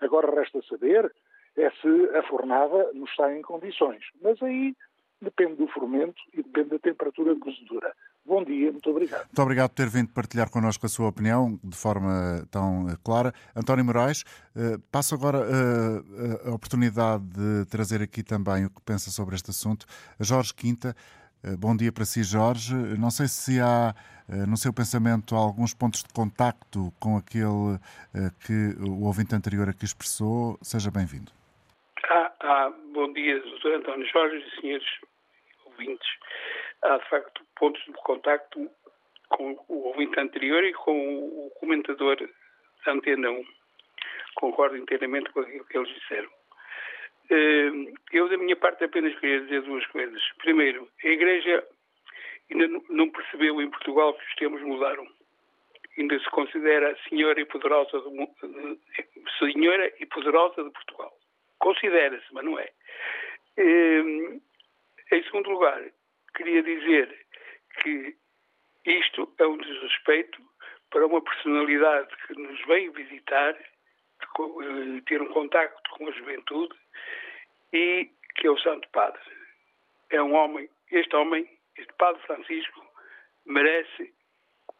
Agora 0.00 0.34
resta 0.34 0.62
saber 0.62 1.12
é 1.56 1.70
se 1.70 2.16
a 2.16 2.22
fornada 2.22 2.90
nos 2.94 3.10
está 3.10 3.32
em 3.34 3.42
condições. 3.42 4.02
Mas 4.22 4.42
aí 4.42 4.74
depende 5.20 5.56
do 5.56 5.68
fermento 5.68 6.20
e 6.32 6.42
depende 6.42 6.70
da 6.70 6.78
temperatura 6.78 7.36
cozedura. 7.38 7.94
Bom 8.24 8.44
dia, 8.44 8.70
muito 8.70 8.88
obrigado. 8.90 9.24
Muito 9.24 9.42
obrigado 9.42 9.70
por 9.70 9.76
ter 9.76 9.88
vindo 9.88 10.12
partilhar 10.12 10.50
connosco 10.50 10.86
a 10.86 10.88
sua 10.88 11.08
opinião 11.08 11.58
de 11.62 11.76
forma 11.76 12.46
tão 12.50 12.88
eh, 12.88 12.96
clara. 13.04 13.32
António 13.54 13.84
Moraes, 13.84 14.24
eh, 14.56 14.78
passo 14.90 15.14
agora 15.14 15.38
eh, 15.38 16.48
a 16.48 16.54
oportunidade 16.54 17.24
de 17.24 17.66
trazer 17.66 18.00
aqui 18.02 18.22
também 18.22 18.66
o 18.66 18.70
que 18.70 18.80
pensa 18.82 19.10
sobre 19.10 19.34
este 19.34 19.50
assunto. 19.50 19.86
Jorge 20.18 20.54
Quinta, 20.54 20.94
bom 21.58 21.76
dia 21.76 21.90
para 21.92 22.04
si, 22.04 22.22
Jorge. 22.22 22.74
Não 22.98 23.10
sei 23.10 23.26
se 23.26 23.60
há 23.60 23.94
no 24.46 24.56
seu 24.56 24.72
pensamento 24.72 25.34
alguns 25.34 25.74
pontos 25.74 26.02
de 26.02 26.12
contacto 26.14 26.92
com 27.00 27.16
aquele 27.16 27.78
que 28.46 28.76
o 28.80 29.04
ouvinte 29.06 29.34
anterior 29.34 29.68
aqui 29.68 29.84
expressou. 29.84 30.58
Seja 30.62 30.90
bem-vindo. 30.90 31.32
Ah, 32.08 32.32
ah, 32.40 32.72
bom 32.92 33.12
dia, 33.12 33.40
Dr. 33.40 33.78
António 33.78 34.06
Jorge 34.12 34.36
e 34.36 34.60
senhores 34.60 34.86
ouvintes 35.80 36.08
há 36.82 36.98
de 36.98 37.08
facto 37.08 37.42
pontos 37.56 37.82
de 37.84 37.92
contacto 37.92 38.70
com 39.28 39.58
o 39.68 39.88
ouvinte 39.88 40.18
anterior 40.18 40.62
e 40.64 40.72
com 40.72 41.46
o 41.46 41.50
comentador 41.58 42.16
da 42.84 42.92
Antena 42.92 43.30
1. 43.30 43.44
Concordo 44.34 44.76
inteiramente 44.76 45.30
com 45.30 45.40
aquilo 45.40 45.64
que 45.64 45.78
eles 45.78 45.94
disseram. 45.94 46.28
Eh, 47.30 47.92
eu, 48.12 48.28
da 48.28 48.36
minha 48.36 48.56
parte, 48.56 48.84
apenas 48.84 49.16
queria 49.18 49.40
dizer 49.42 49.62
duas 49.62 49.86
coisas. 49.86 50.20
Primeiro, 50.38 50.88
a 51.04 51.08
Igreja 51.08 51.64
ainda 52.50 52.82
não 52.88 53.10
percebeu 53.10 53.60
em 53.60 53.70
Portugal 53.70 54.14
que 54.14 54.24
os 54.24 54.34
tempos 54.34 54.62
mudaram. 54.62 55.06
Ainda 55.98 56.18
se 56.18 56.30
considera 56.30 56.96
senhora 57.08 57.40
e 57.40 57.44
poderosa 57.44 58.00
de, 58.00 58.78
senhora 59.38 59.92
e 60.00 60.06
poderosa 60.06 60.64
de 60.64 60.70
Portugal. 60.70 61.12
Considera-se, 61.58 62.26
mas 62.32 62.44
não 62.44 62.58
é. 62.58 62.68
Em 65.12 65.24
segundo 65.24 65.50
lugar, 65.50 65.82
queria 66.36 66.62
dizer 66.62 67.26
que 67.82 68.16
isto 68.86 69.34
é 69.38 69.46
um 69.46 69.56
desrespeito 69.56 70.40
para 70.90 71.04
uma 71.04 71.20
personalidade 71.20 72.08
que 72.26 72.40
nos 72.40 72.64
vem 72.66 72.90
visitar, 72.90 73.54
eh, 73.54 75.00
ter 75.06 75.20
um 75.20 75.32
contacto 75.32 75.90
com 75.90 76.08
a 76.08 76.12
juventude 76.12 76.74
e 77.72 78.08
que 78.36 78.46
é 78.46 78.50
o 78.50 78.58
Santo 78.58 78.88
Padre. 78.90 79.20
É 80.10 80.22
um 80.22 80.32
homem, 80.32 80.70
este 80.92 81.14
homem, 81.16 81.48
este 81.76 81.92
Padre 81.94 82.22
Francisco, 82.22 82.86
merece 83.46 84.14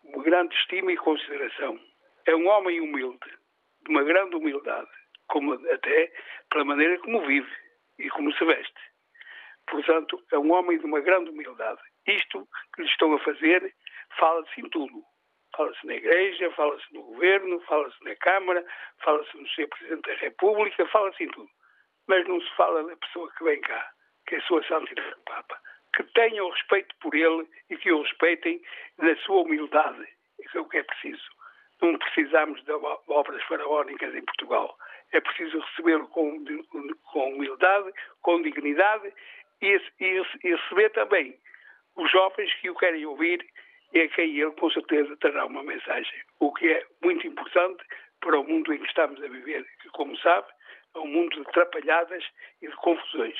uma 0.04 0.22
grande 0.22 0.54
estima 0.54 0.92
e 0.92 0.96
consideração. 0.96 1.80
É 2.26 2.36
um 2.36 2.46
homem 2.46 2.80
humilde, 2.80 3.18
de 3.82 3.90
uma 3.90 4.04
grande 4.04 4.36
humildade, 4.36 4.90
como 5.26 5.54
até 5.54 6.12
pela 6.50 6.64
maneira 6.64 6.98
como 7.00 7.26
vive 7.26 7.50
e 7.98 8.08
como 8.10 8.32
se 8.32 8.44
veste. 8.44 8.89
Portanto, 9.70 10.20
é 10.32 10.38
um 10.38 10.52
homem 10.52 10.78
de 10.78 10.84
uma 10.84 11.00
grande 11.00 11.30
humildade. 11.30 11.80
Isto 12.06 12.46
que 12.74 12.82
lhe 12.82 12.88
estão 12.88 13.14
a 13.14 13.18
fazer, 13.20 13.72
fala-se 14.18 14.60
em 14.60 14.68
tudo. 14.68 15.02
Fala-se 15.56 15.86
na 15.86 15.94
Igreja, 15.94 16.50
fala-se 16.52 16.84
no 16.92 17.02
Governo, 17.02 17.60
fala-se 17.60 18.04
na 18.04 18.14
Câmara, 18.16 18.64
fala-se 19.02 19.36
no 19.36 19.48
Sr. 19.48 19.68
Presidente 19.68 20.08
da 20.08 20.14
República, 20.16 20.86
fala-se 20.86 21.24
em 21.24 21.28
tudo. 21.28 21.48
Mas 22.08 22.26
não 22.26 22.40
se 22.40 22.50
fala 22.56 22.82
da 22.84 22.96
pessoa 22.96 23.30
que 23.36 23.44
vem 23.44 23.60
cá, 23.60 23.90
que 24.26 24.34
é 24.34 24.38
a 24.38 24.42
sua 24.42 24.62
Santidade 24.66 25.14
Papa. 25.24 25.60
Que 25.94 26.02
tenham 26.14 26.50
respeito 26.50 26.94
por 27.00 27.14
ele 27.14 27.48
e 27.68 27.76
que 27.76 27.92
o 27.92 28.02
respeitem 28.02 28.60
na 28.98 29.14
sua 29.16 29.42
humildade. 29.42 30.06
Isso 30.40 30.58
é 30.58 30.60
o 30.60 30.68
que 30.68 30.78
é 30.78 30.82
preciso. 30.82 31.28
Não 31.80 31.96
precisamos 31.98 32.62
de 32.64 32.72
obras 33.08 33.42
faraónicas 33.44 34.14
em 34.14 34.24
Portugal. 34.24 34.76
É 35.12 35.20
preciso 35.20 35.58
recebê-lo 35.60 36.06
com, 36.08 36.44
com 37.12 37.34
humildade, 37.34 37.92
com 38.22 38.42
dignidade 38.42 39.12
e, 39.62 39.80
e, 40.00 40.22
e 40.44 40.54
receber 40.54 40.90
também 40.90 41.36
os 41.96 42.10
jovens 42.10 42.52
que 42.60 42.70
o 42.70 42.74
querem 42.74 43.04
ouvir 43.06 43.44
e 43.92 44.00
a 44.00 44.08
quem 44.08 44.38
ele 44.38 44.52
com 44.52 44.70
certeza 44.70 45.16
terá 45.16 45.46
uma 45.46 45.62
mensagem. 45.62 46.20
O 46.38 46.52
que 46.52 46.68
é 46.68 46.84
muito 47.02 47.26
importante 47.26 47.82
para 48.20 48.38
o 48.38 48.44
mundo 48.44 48.72
em 48.72 48.78
que 48.78 48.86
estamos 48.86 49.22
a 49.22 49.28
viver, 49.28 49.66
que, 49.82 49.88
como 49.90 50.16
sabe, 50.18 50.46
é 50.94 50.98
um 50.98 51.06
mundo 51.06 51.34
de 51.34 51.40
atrapalhadas 51.48 52.24
e 52.62 52.68
de 52.68 52.76
confusões. 52.76 53.36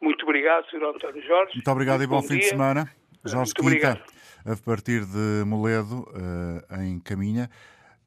Muito 0.00 0.22
obrigado, 0.24 0.68
Sr. 0.68 0.84
António 0.84 1.22
Jorge. 1.22 1.54
Muito 1.54 1.70
obrigado 1.70 1.98
muito 1.98 2.10
e 2.10 2.14
bom, 2.14 2.20
bom 2.20 2.28
fim 2.28 2.34
dia. 2.34 2.42
de 2.42 2.48
semana. 2.48 2.90
Jorge 3.24 3.36
Muito 3.36 3.54
Quinta, 3.54 3.66
obrigado. 3.66 4.02
a 4.44 4.64
partir 4.64 5.00
de 5.06 5.44
Moledo, 5.46 6.04
uh, 6.10 6.82
em 6.82 7.00
Caminha. 7.00 7.48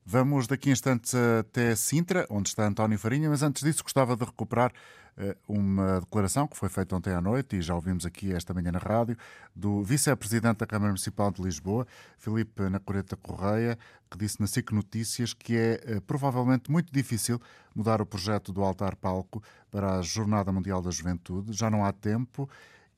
Vamos 0.10 0.48
daqui 0.48 0.70
a 0.70 0.72
instantes 0.72 1.14
até 1.14 1.76
Sintra, 1.76 2.26
onde 2.30 2.48
está 2.48 2.66
António 2.66 2.98
Farinha, 2.98 3.30
mas 3.30 3.44
antes 3.44 3.62
disso 3.62 3.84
gostava 3.84 4.16
de 4.16 4.24
recuperar 4.24 4.72
uh, 5.18 5.36
uma 5.46 6.00
declaração 6.00 6.48
que 6.48 6.56
foi 6.56 6.70
feita 6.70 6.96
ontem 6.96 7.12
à 7.12 7.20
noite 7.20 7.58
e 7.58 7.62
já 7.62 7.76
ouvimos 7.76 8.06
aqui 8.06 8.32
esta 8.32 8.54
manhã 8.54 8.72
na 8.72 8.80
rádio, 8.80 9.18
do 9.54 9.84
vice-presidente 9.84 10.60
da 10.60 10.66
Câmara 10.66 10.92
Municipal 10.92 11.30
de 11.30 11.42
Lisboa, 11.42 11.86
Filipe 12.18 12.70
Nacoreta 12.70 13.18
Correia, 13.18 13.78
que 14.10 14.18
disse 14.18 14.40
na 14.40 14.48
SIC 14.48 14.72
Notícias 14.72 15.34
que 15.34 15.58
é 15.58 15.98
uh, 15.98 16.02
provavelmente 16.04 16.72
muito 16.72 16.90
difícil 16.90 17.38
mudar 17.76 18.02
o 18.02 18.06
projeto 18.06 18.54
do 18.54 18.64
altar 18.64 18.96
palco 18.96 19.44
para 19.70 19.98
a 19.98 20.02
Jornada 20.02 20.54
Mundial 20.54 20.82
da 20.82 20.90
Juventude. 20.90 21.52
Já 21.52 21.70
não 21.70 21.84
há 21.84 21.92
tempo 21.92 22.50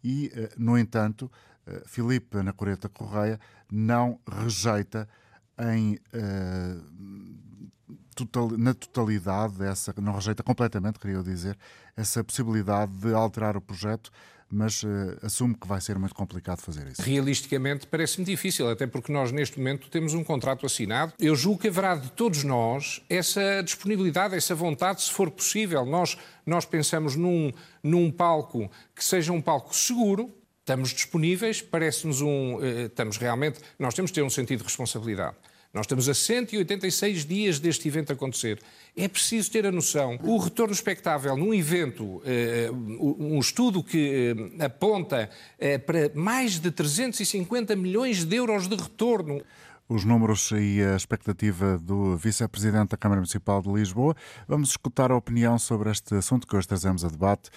e, 0.03 0.27
uh, 0.27 0.49
no 0.59 0.77
entanto, 0.77 1.31
Filipe 1.85 2.37
Nacoreta 2.43 2.87
Correia 2.87 3.39
não 3.71 4.19
rejeita 4.27 5.07
em, 5.59 5.95
uh, 6.13 6.99
total, 8.15 8.49
na 8.57 8.73
totalidade, 8.73 9.63
essa, 9.63 9.93
não 10.01 10.13
rejeita 10.13 10.43
completamente, 10.43 10.99
queria 10.99 11.21
dizer, 11.21 11.57
essa 11.95 12.23
possibilidade 12.23 12.91
de 12.93 13.13
alterar 13.13 13.57
o 13.57 13.61
projeto, 13.61 14.11
mas 14.51 14.81
uh, 14.81 15.17
assume 15.21 15.53
que 15.53 15.67
vai 15.67 15.79
ser 15.79 15.99
muito 15.99 16.15
complicado 16.15 16.59
fazer 16.59 16.87
isso. 16.87 17.01
Realisticamente 17.01 17.85
parece-me 17.85 18.25
difícil, 18.25 18.67
até 18.69 18.87
porque 18.87 19.11
nós 19.11 19.31
neste 19.31 19.59
momento 19.59 19.89
temos 19.89 20.13
um 20.13 20.23
contrato 20.23 20.65
assinado. 20.65 21.13
Eu 21.19 21.35
julgo 21.35 21.59
que 21.59 21.67
haverá 21.67 21.95
de 21.95 22.11
todos 22.11 22.43
nós 22.43 23.01
essa 23.09 23.61
disponibilidade, 23.61 24.35
essa 24.35 24.55
vontade, 24.55 25.03
se 25.03 25.11
for 25.11 25.29
possível. 25.29 25.85
Nós, 25.85 26.17
nós 26.45 26.65
pensamos 26.65 27.15
num, 27.15 27.51
num 27.83 28.11
palco 28.11 28.71
que 28.95 29.03
seja 29.03 29.31
um 29.31 29.41
palco 29.41 29.75
seguro, 29.75 30.33
estamos 30.69 30.89
disponíveis, 30.91 31.63
parece-nos 31.63 32.21
um. 32.21 32.59
Eh, 32.61 32.85
estamos 32.85 33.17
realmente. 33.17 33.59
Nós 33.79 33.95
temos 33.95 34.11
de 34.11 34.15
ter 34.15 34.21
um 34.21 34.29
sentido 34.29 34.59
de 34.59 34.65
responsabilidade. 34.65 35.35
Nós 35.73 35.85
estamos 35.85 36.07
a 36.07 36.13
186 36.13 37.25
dias 37.25 37.59
deste 37.59 37.87
evento 37.87 38.13
acontecer. 38.13 38.59
É 38.95 39.07
preciso 39.07 39.51
ter 39.51 39.65
a 39.65 39.71
noção. 39.71 40.19
O 40.23 40.37
retorno 40.37 40.73
expectável 40.73 41.35
num 41.35 41.53
evento, 41.53 42.21
eh, 42.23 42.69
um 42.71 43.39
estudo 43.39 43.83
que 43.83 44.35
eh, 44.59 44.65
aponta 44.65 45.29
para 45.85 46.11
mais 46.13 46.59
de 46.59 46.71
350 46.71 47.75
milhões 47.75 48.23
de 48.23 48.35
euros 48.35 48.67
de 48.67 48.75
retorno. 48.75 49.41
Os 49.87 50.05
números 50.05 50.51
e 50.51 50.83
a 50.83 50.95
expectativa 50.95 51.79
do 51.79 52.15
Vice-Presidente 52.15 52.89
da 52.91 52.97
Câmara 52.97 53.21
Municipal 53.21 53.59
de 53.59 53.69
Lisboa. 53.71 54.15
Vamos 54.47 54.69
escutar 54.69 55.11
a 55.11 55.15
opinião 55.15 55.57
sobre 55.57 55.89
este 55.89 56.13
assunto 56.13 56.45
que 56.45 56.55
hoje 56.55 56.67
trazemos 56.67 57.03
a 57.03 57.07
debate 57.07 57.49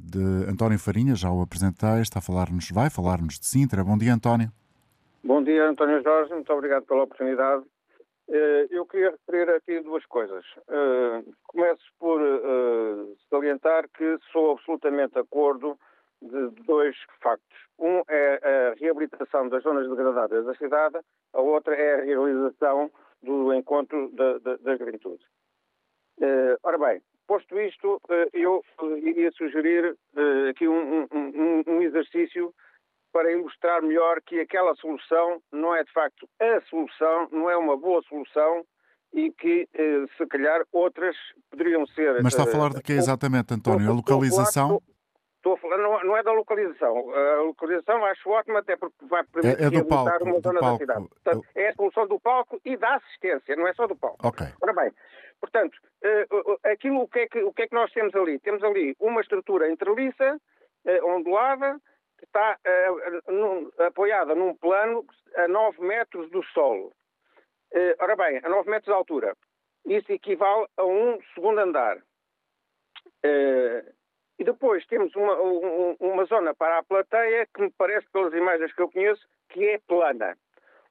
de 0.00 0.50
António 0.50 0.78
Farinha, 0.78 1.14
já 1.14 1.30
o 1.30 1.42
apresentei, 1.42 2.00
está 2.00 2.18
a 2.18 2.22
falar-nos, 2.22 2.70
vai 2.70 2.88
falar-nos 2.90 3.38
de 3.38 3.46
Sintra. 3.46 3.84
Bom 3.84 3.98
dia, 3.98 4.14
António. 4.14 4.50
Bom 5.24 5.42
dia, 5.42 5.68
António 5.68 6.02
Jorge, 6.02 6.32
muito 6.32 6.52
obrigado 6.52 6.84
pela 6.84 7.04
oportunidade. 7.04 7.64
Eh, 8.28 8.66
eu 8.70 8.86
queria 8.86 9.10
referir 9.10 9.50
aqui 9.50 9.80
duas 9.80 10.04
coisas. 10.06 10.44
Eh, 10.68 11.22
começo 11.44 11.84
por 11.98 12.20
eh, 12.20 13.14
salientar 13.28 13.88
que 13.90 14.18
sou 14.32 14.52
absolutamente 14.52 15.14
de 15.14 15.20
acordo 15.20 15.78
de 16.20 16.48
dois 16.64 16.96
factos. 17.20 17.58
Um 17.78 18.02
é 18.08 18.40
a 18.70 18.74
reabilitação 18.80 19.48
das 19.48 19.62
zonas 19.62 19.88
degradadas 19.88 20.46
da 20.46 20.54
cidade, 20.54 20.98
a 21.32 21.40
outra 21.40 21.74
é 21.74 22.00
a 22.00 22.04
realização 22.04 22.90
do 23.22 23.52
encontro 23.52 24.10
da, 24.12 24.38
da. 24.38 24.56
Ora 26.62 26.78
bem, 26.78 27.02
Posto 27.32 27.58
isto, 27.58 27.98
eh, 28.10 28.28
eu 28.34 28.62
eh, 28.82 28.98
iria 29.08 29.32
sugerir 29.32 29.96
eh, 30.14 30.50
aqui 30.50 30.68
um, 30.68 31.08
um, 31.10 31.62
um 31.66 31.80
exercício 31.80 32.52
para 33.10 33.32
ilustrar 33.32 33.80
melhor 33.80 34.20
que 34.20 34.38
aquela 34.38 34.74
solução 34.74 35.40
não 35.50 35.74
é 35.74 35.82
de 35.82 35.90
facto 35.92 36.28
a 36.38 36.60
solução, 36.68 37.28
não 37.32 37.48
é 37.48 37.56
uma 37.56 37.74
boa 37.74 38.02
solução 38.02 38.66
e 39.14 39.32
que, 39.32 39.66
se 40.16 40.26
calhar, 40.26 40.62
outras 40.72 41.16
poderiam 41.50 41.86
ser. 41.86 42.22
Mas 42.22 42.34
está 42.34 42.42
a 42.42 42.52
falar 42.52 42.70
de 42.70 42.82
que 42.82 42.92
exatamente, 42.92 43.54
António? 43.54 43.90
A 43.90 43.94
localização? 43.94 44.82
Estou 45.36 45.54
a 45.54 45.56
falar, 45.56 45.78
não, 45.78 46.16
é 46.16 46.22
da 46.22 46.32
localização. 46.32 47.10
A 47.14 47.42
localização 47.42 48.04
acho 48.04 48.30
ótima, 48.30 48.60
até 48.60 48.76
porque 48.76 49.04
vai 49.06 49.24
permitir 49.24 49.62
é, 49.62 49.66
é 49.66 49.70
do 49.70 49.84
palco, 49.84 50.24
uma 50.24 50.40
zona 50.40 50.60
da 50.60 50.76
cidade. 50.76 51.08
Portanto, 51.08 51.46
é 51.54 51.68
a 51.68 51.74
solução 51.74 52.06
do 52.06 52.20
palco 52.20 52.60
e 52.64 52.76
da 52.76 52.94
assistência, 52.94 53.56
não 53.56 53.66
é 53.66 53.74
só 53.74 53.86
do 53.86 53.96
palco. 53.96 54.18
Ok. 54.22 54.46
Ora 54.62 54.72
bem, 54.72 54.92
Portanto, 55.42 55.76
eh, 56.04 56.24
aquilo, 56.72 57.00
o 57.00 57.08
que, 57.08 57.18
é 57.18 57.26
que, 57.26 57.42
o 57.42 57.52
que 57.52 57.62
é 57.62 57.66
que 57.66 57.74
nós 57.74 57.92
temos 57.92 58.14
ali? 58.14 58.38
Temos 58.38 58.62
ali 58.62 58.94
uma 59.00 59.20
estrutura 59.20 59.68
entreliça, 59.68 60.40
eh, 60.84 61.02
ondulada, 61.02 61.80
que 62.16 62.24
está 62.24 62.56
eh, 62.64 62.88
apoiada 63.84 64.36
num 64.36 64.54
plano 64.54 65.04
a 65.34 65.48
9 65.48 65.82
metros 65.82 66.30
do 66.30 66.44
solo. 66.44 66.92
Ora 67.98 68.14
bem, 68.14 68.38
a 68.44 68.48
9 68.48 68.70
metros 68.70 68.86
de 68.86 68.92
altura. 68.92 69.36
Isso 69.84 70.12
equivale 70.12 70.66
a 70.76 70.84
um 70.84 71.18
segundo 71.34 71.58
andar. 71.58 71.98
E 74.38 74.44
depois 74.44 74.86
temos 74.86 75.12
uma, 75.16 75.34
uma 75.98 76.24
zona 76.26 76.54
para 76.54 76.78
a 76.78 76.82
plateia 76.84 77.48
que 77.52 77.62
me 77.62 77.70
parece, 77.70 78.06
pelas 78.12 78.32
imagens 78.34 78.72
que 78.74 78.82
eu 78.82 78.90
conheço, 78.90 79.26
que 79.48 79.66
é 79.66 79.78
plana. 79.78 80.36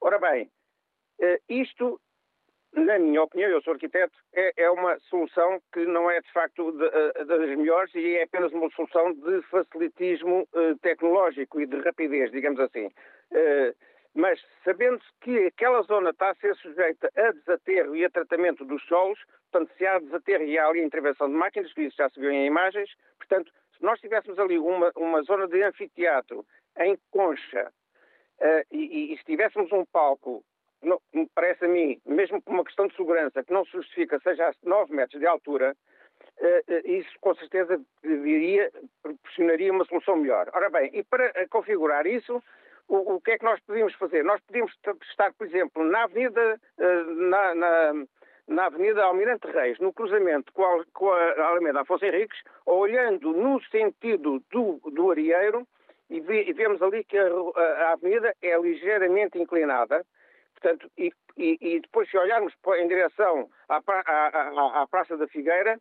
Ora 0.01 0.17
bem, 0.17 0.51
isto 1.47 2.01
na 2.73 2.97
minha 2.97 3.21
opinião, 3.23 3.49
eu 3.49 3.61
sou 3.61 3.73
arquiteto, 3.73 4.13
é, 4.33 4.53
é 4.63 4.69
uma 4.69 4.97
solução 5.01 5.61
que 5.73 5.85
não 5.85 6.09
é 6.09 6.21
de 6.21 6.31
facto 6.31 6.71
de, 6.71 6.89
de, 6.89 7.25
das 7.25 7.57
melhores 7.57 7.93
e 7.93 8.15
é 8.15 8.23
apenas 8.23 8.51
uma 8.53 8.69
solução 8.71 9.13
de 9.13 9.41
facilitismo 9.43 10.47
uh, 10.53 10.77
tecnológico 10.81 11.59
e 11.59 11.65
de 11.65 11.79
rapidez, 11.81 12.31
digamos 12.31 12.59
assim. 12.59 12.87
Uh, 12.87 13.75
mas 14.13 14.41
sabendo-se 14.63 15.07
que 15.21 15.47
aquela 15.47 15.81
zona 15.83 16.09
está 16.09 16.31
a 16.31 16.35
ser 16.35 16.55
sujeita 16.55 17.09
a 17.15 17.31
desaterro 17.31 17.95
e 17.95 18.05
a 18.05 18.09
tratamento 18.09 18.65
dos 18.65 18.83
solos, 18.87 19.19
portanto, 19.49 19.71
se 19.77 19.85
há 19.85 19.99
desaterro 19.99 20.43
e 20.43 20.57
há 20.57 20.67
ali 20.67 20.81
intervenção 20.81 21.27
de 21.27 21.35
máquinas, 21.35 21.71
isso 21.77 21.97
já 21.97 22.09
se 22.09 22.19
viu 22.19 22.31
em 22.31 22.45
imagens, 22.45 22.89
portanto, 23.17 23.51
se 23.77 23.83
nós 23.83 23.99
tivéssemos 23.99 24.37
ali 24.39 24.57
uma, 24.57 24.91
uma 24.95 25.21
zona 25.23 25.47
de 25.47 25.61
anfiteatro 25.63 26.45
em 26.77 26.97
concha 27.09 27.71
uh, 28.39 28.65
e, 28.71 29.13
e, 29.13 29.17
se 29.17 29.23
tivéssemos 29.23 29.71
um 29.71 29.85
palco 29.85 30.43
parece 31.35 31.65
a 31.65 31.67
mim, 31.67 31.99
mesmo 32.05 32.41
por 32.41 32.53
uma 32.53 32.63
questão 32.63 32.87
de 32.87 32.95
segurança 32.95 33.43
que 33.43 33.53
não 33.53 33.65
se 33.65 33.71
justifica, 33.71 34.19
seja 34.19 34.49
a 34.49 34.53
9 34.63 34.93
metros 34.93 35.19
de 35.19 35.27
altura, 35.27 35.75
eh, 36.39 36.63
eh, 36.67 36.81
isso 36.85 37.11
com 37.19 37.35
certeza 37.35 37.79
proporcionaria 39.01 39.71
uma 39.71 39.85
solução 39.85 40.15
melhor. 40.15 40.49
Ora 40.53 40.69
bem, 40.69 40.89
e 40.93 41.03
para 41.03 41.25
eh, 41.35 41.47
configurar 41.47 42.07
isso, 42.07 42.41
o, 42.87 43.15
o 43.15 43.21
que 43.21 43.31
é 43.31 43.37
que 43.37 43.45
nós 43.45 43.59
podíamos 43.61 43.93
fazer? 43.95 44.23
Nós 44.23 44.41
podíamos 44.41 44.73
estar, 45.09 45.33
por 45.33 45.45
exemplo, 45.45 45.83
na 45.83 46.03
Avenida, 46.03 46.59
na, 46.77 47.55
na, 47.55 47.93
na 48.47 48.65
Avenida 48.65 49.03
Almirante 49.03 49.47
Reis, 49.47 49.79
no 49.79 49.93
cruzamento 49.93 50.51
com 50.51 50.65
a, 50.65 50.85
com 50.93 51.11
a 51.11 51.45
Alameda 51.45 51.81
Afonso 51.81 52.05
Henriques, 52.05 52.41
olhando 52.65 53.31
no 53.33 53.61
sentido 53.65 54.43
do, 54.51 54.81
do 54.91 55.11
Arieiro, 55.11 55.65
e, 56.09 56.19
ve, 56.19 56.43
e 56.49 56.53
vemos 56.53 56.81
ali 56.81 57.03
que 57.05 57.17
a, 57.17 57.27
a 57.27 57.91
avenida 57.93 58.35
é 58.41 58.57
ligeiramente 58.59 59.39
inclinada, 59.39 60.05
Portanto, 60.61 60.91
e, 60.95 61.11
e, 61.37 61.57
e, 61.59 61.79
depois, 61.79 62.09
se 62.09 62.17
olharmos 62.17 62.53
em 62.77 62.87
direção 62.87 63.49
à, 63.67 63.81
à, 63.87 64.81
à, 64.81 64.87
Praça 64.87 65.17
da 65.17 65.27
Figueira, 65.27 65.79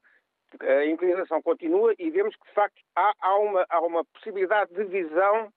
a 0.59 0.87
inclinação 0.87 1.43
continua 1.43 1.95
e 1.99 2.11
vemos 2.11 2.35
que, 2.35 2.49
de 2.49 2.55
facto, 2.55 2.81
há, 2.97 3.13
há, 3.21 3.39
uma, 3.39 3.67
há 3.69 3.81
uma 3.81 4.05
possibilidade 4.07 4.73
de 4.73 4.85
visão 4.85 5.53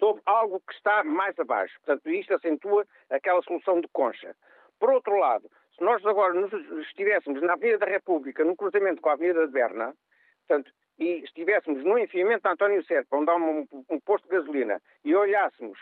sobre 0.00 0.20
algo 0.26 0.60
que 0.66 0.74
está 0.74 1.04
mais 1.04 1.38
abaixo. 1.38 1.78
Portanto, 1.84 2.10
isto 2.10 2.34
acentua 2.34 2.84
aquela 3.08 3.40
solução 3.42 3.80
de 3.80 3.88
concha. 3.92 4.34
Por 4.80 4.90
outro 4.90 5.16
lado, 5.16 5.48
se 5.76 5.84
nós 5.84 6.04
agora 6.04 6.34
nos 6.34 6.52
estivéssemos 6.86 7.40
na 7.40 7.52
Avenida 7.52 7.78
da 7.78 7.86
República, 7.86 8.44
no 8.44 8.56
cruzamento 8.56 9.00
com 9.00 9.10
a 9.10 9.12
Avenida 9.12 9.46
de 9.46 9.52
Berna, 9.52 9.94
portanto, 10.46 10.72
e 10.98 11.22
estivéssemos 11.22 11.84
no 11.84 11.96
enfiamento 11.96 12.42
de 12.42 12.48
António 12.48 12.84
Serpa, 12.84 13.16
onde 13.16 13.30
há 13.30 13.36
um, 13.36 13.66
um 13.88 14.00
posto 14.00 14.24
de 14.24 14.36
gasolina, 14.36 14.82
e 15.04 15.14
olhássemos 15.14 15.78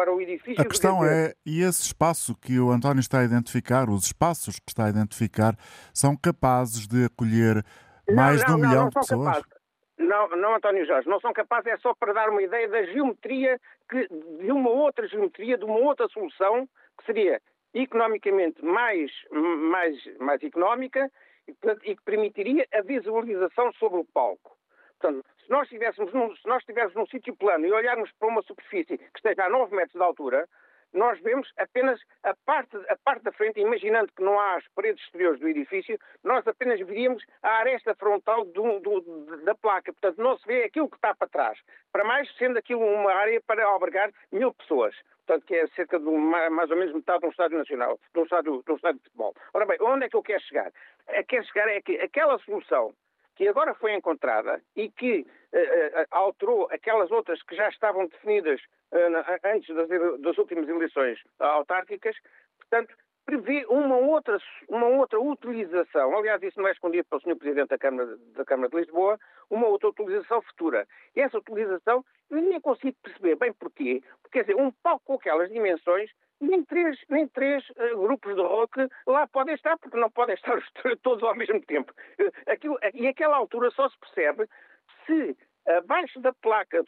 para 0.00 0.14
o 0.14 0.20
edifício. 0.20 0.62
A 0.62 0.64
questão 0.64 1.04
é, 1.04 1.34
e 1.44 1.60
esse 1.60 1.82
espaço 1.82 2.34
que 2.34 2.58
o 2.58 2.70
António 2.70 3.00
está 3.00 3.20
a 3.20 3.24
identificar, 3.24 3.90
os 3.90 4.06
espaços 4.06 4.58
que 4.58 4.70
está 4.70 4.86
a 4.86 4.88
identificar, 4.88 5.54
são 5.92 6.16
capazes 6.16 6.86
de 6.86 7.04
acolher 7.04 7.62
não, 8.08 8.16
mais 8.16 8.40
não, 8.40 8.46
de 8.46 8.52
um 8.52 8.58
não, 8.58 8.68
milhão 8.68 8.88
de 8.88 8.94
pessoas? 8.94 9.26
Capazes. 9.26 9.60
Não, 9.98 10.28
não, 10.30 10.54
António 10.54 10.86
Jorge, 10.86 11.06
não 11.06 11.20
são 11.20 11.34
capazes, 11.34 11.66
é 11.66 11.76
só 11.76 11.94
para 11.94 12.14
dar 12.14 12.30
uma 12.30 12.42
ideia 12.42 12.66
da 12.66 12.82
geometria, 12.84 13.60
que, 13.90 14.08
de 14.08 14.50
uma 14.50 14.70
outra 14.70 15.06
geometria, 15.06 15.58
de 15.58 15.64
uma 15.64 15.78
outra 15.78 16.08
solução, 16.08 16.66
que 16.98 17.04
seria 17.04 17.38
economicamente 17.74 18.64
mais, 18.64 19.12
mais, 19.30 19.96
mais 20.18 20.42
económica 20.42 21.10
e, 21.46 21.54
e 21.84 21.94
que 21.94 22.02
permitiria 22.02 22.66
a 22.72 22.80
visualização 22.80 23.70
sobre 23.74 24.00
o 24.00 24.04
palco. 24.06 24.56
Portanto, 24.98 25.24
nós 25.50 25.64
estivéssemos 25.64 26.12
num, 26.14 26.34
se 26.34 26.46
nós 26.46 26.62
estivéssemos 26.62 26.94
num 26.94 27.06
sítio 27.06 27.36
plano 27.36 27.66
e 27.66 27.72
olharmos 27.72 28.10
para 28.18 28.28
uma 28.28 28.42
superfície 28.42 28.96
que 28.96 29.16
esteja 29.16 29.44
a 29.44 29.50
9 29.50 29.74
metros 29.74 29.94
de 29.94 30.02
altura, 30.02 30.48
nós 30.92 31.20
vemos 31.20 31.52
apenas 31.56 32.00
a 32.22 32.34
parte, 32.46 32.76
a 32.88 32.96
parte 33.04 33.22
da 33.22 33.32
frente, 33.32 33.60
imaginando 33.60 34.12
que 34.12 34.22
não 34.22 34.38
há 34.38 34.56
as 34.56 34.68
paredes 34.74 35.02
exteriores 35.04 35.38
do 35.40 35.48
edifício, 35.48 35.98
nós 36.24 36.46
apenas 36.46 36.80
veríamos 36.80 37.24
a 37.42 37.48
aresta 37.58 37.94
frontal 37.94 38.44
do, 38.44 38.80
do, 38.80 39.44
da 39.44 39.54
placa. 39.54 39.92
Portanto, 39.92 40.20
não 40.20 40.36
se 40.38 40.46
vê 40.46 40.64
aquilo 40.64 40.88
que 40.88 40.96
está 40.96 41.14
para 41.14 41.28
trás. 41.28 41.58
Para 41.92 42.04
mais, 42.04 42.28
sendo 42.36 42.58
aquilo 42.58 42.84
uma 42.84 43.12
área 43.12 43.40
para 43.46 43.64
albergar 43.64 44.10
mil 44.32 44.54
pessoas 44.54 44.94
portanto, 45.26 45.46
que 45.46 45.54
é 45.54 45.66
cerca 45.68 45.96
de 45.96 46.04
mais 46.04 46.68
ou 46.70 46.76
menos 46.76 46.92
metade 46.92 47.20
de 47.20 47.26
um 47.26 47.30
estádio 47.30 47.58
nacional, 47.58 48.00
de 48.12 48.18
um 48.18 48.24
estádio, 48.24 48.62
de 48.66 48.72
um 48.72 48.74
estádio 48.74 48.98
de 48.98 49.04
futebol. 49.04 49.32
Ora 49.54 49.64
bem, 49.64 49.78
onde 49.80 50.06
é 50.06 50.08
que 50.08 50.16
eu 50.16 50.22
quero 50.24 50.42
chegar? 50.42 50.72
A 51.06 51.22
quero 51.22 51.44
chegar 51.44 51.68
é 51.68 51.80
que 51.80 51.96
aquela 52.00 52.36
solução 52.40 52.92
que 53.40 53.48
agora 53.48 53.72
foi 53.72 53.94
encontrada 53.94 54.60
e 54.76 54.90
que 54.90 55.20
uh, 55.20 55.22
uh, 55.22 56.06
alterou 56.10 56.68
aquelas 56.70 57.10
outras 57.10 57.42
que 57.44 57.56
já 57.56 57.70
estavam 57.70 58.06
definidas 58.06 58.60
uh, 58.92 59.48
antes 59.48 59.74
das, 59.74 59.88
das, 60.20 60.36
últimas 60.36 60.68
eleições 60.68 61.18
autárquicas, 61.38 62.14
portanto, 62.58 62.94
prevê 63.24 63.64
uma 63.66 63.96
outra, 63.96 64.36
uma 64.68 64.88
outra 64.88 65.18
utilização, 65.18 66.14
aliás, 66.18 66.42
isso 66.42 66.60
não 66.60 66.68
é 66.68 66.72
escondido 66.72 67.06
pelo 67.08 67.22
Sr. 67.22 67.36
Presidente 67.36 67.70
da 67.70 67.78
Câmara, 67.78 68.18
da 68.34 68.44
Câmara 68.44 68.68
de 68.68 68.76
Lisboa, 68.76 69.18
uma 69.48 69.68
outra 69.68 69.88
utilização 69.88 70.42
futura. 70.42 70.86
E 71.16 71.22
essa 71.22 71.38
utilização, 71.38 72.04
eu 72.28 72.42
nem 72.42 72.60
consigo 72.60 72.98
perceber 73.02 73.36
bem 73.36 73.54
porquê, 73.54 74.02
porque, 74.20 74.38
quer 74.38 74.44
dizer, 74.44 74.60
um 74.60 74.70
palco 74.70 75.06
com 75.06 75.14
aquelas 75.14 75.48
dimensões, 75.48 76.10
nem 76.40 76.64
três, 76.64 76.98
nem 77.08 77.28
três 77.28 77.68
uh, 77.70 77.98
grupos 77.98 78.34
de 78.34 78.42
rock 78.42 78.88
lá 79.06 79.26
podem 79.26 79.54
estar, 79.54 79.78
porque 79.78 79.96
não 79.96 80.10
podem 80.10 80.34
estar 80.34 80.58
todos 81.02 81.22
ao 81.22 81.34
mesmo 81.34 81.60
tempo. 81.66 81.92
Aquilo, 82.46 82.78
e 82.94 83.06
aquela 83.06 83.36
altura 83.36 83.70
só 83.70 83.88
se 83.88 83.98
percebe 83.98 84.48
se 85.06 85.36
abaixo 85.66 86.20
da 86.20 86.32
placa 86.32 86.82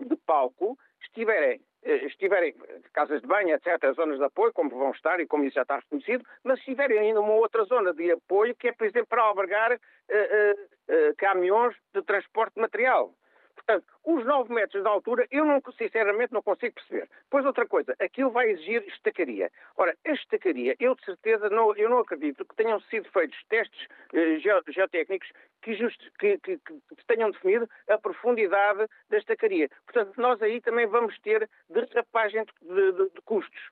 de 0.00 0.16
palco 0.26 0.78
estiverem 1.02 1.60
eh, 1.84 2.06
estiverem 2.06 2.54
casas 2.92 3.20
de 3.20 3.26
banho, 3.26 3.54
etc., 3.54 3.94
zonas 3.94 4.18
de 4.18 4.24
apoio, 4.24 4.52
como 4.52 4.70
vão 4.70 4.90
estar 4.90 5.20
e 5.20 5.26
como 5.26 5.44
isso 5.44 5.54
já 5.54 5.62
está 5.62 5.76
reconhecido, 5.76 6.24
mas 6.42 6.58
estiverem 6.58 6.98
ainda 6.98 7.20
uma 7.20 7.34
outra 7.34 7.64
zona 7.64 7.94
de 7.94 8.10
apoio, 8.10 8.54
que 8.56 8.68
é, 8.68 8.72
por 8.72 8.86
exemplo, 8.86 9.08
para 9.08 9.22
albergar 9.22 9.72
uh, 9.72 9.76
uh, 9.76 11.10
uh, 11.10 11.14
caminhões 11.16 11.76
de 11.94 12.02
transporte 12.02 12.54
de 12.54 12.60
material. 12.60 13.14
Portanto, 13.58 13.84
os 14.04 14.24
9 14.24 14.54
metros 14.54 14.82
de 14.82 14.88
altura, 14.88 15.26
eu 15.30 15.44
não, 15.44 15.60
sinceramente 15.76 16.32
não 16.32 16.42
consigo 16.42 16.74
perceber. 16.74 17.08
Pois 17.28 17.44
outra 17.44 17.66
coisa, 17.66 17.94
aquilo 17.98 18.30
vai 18.30 18.50
exigir 18.50 18.86
estacaria. 18.86 19.50
Ora, 19.76 19.96
a 20.06 20.12
estacaria, 20.12 20.76
eu 20.78 20.94
de 20.94 21.04
certeza 21.04 21.50
não, 21.50 21.74
eu 21.76 21.90
não 21.90 21.98
acredito 21.98 22.44
que 22.44 22.54
tenham 22.54 22.80
sido 22.82 23.10
feitos 23.10 23.38
testes 23.48 23.88
eh, 24.14 24.38
geotécnicos 24.68 25.28
que, 25.62 25.74
just, 25.74 26.00
que, 26.18 26.38
que, 26.38 26.58
que, 26.58 27.04
tenham 27.06 27.30
definido 27.30 27.68
a 27.88 27.98
profundidade 27.98 28.86
da 29.10 29.18
estacaria. 29.18 29.68
Portanto, 29.84 30.14
nós 30.16 30.40
aí 30.40 30.60
também 30.60 30.86
vamos 30.86 31.18
ter 31.20 31.48
derrapagem 31.68 32.44
de, 32.62 32.92
de, 32.92 33.10
de 33.10 33.20
custos. 33.22 33.70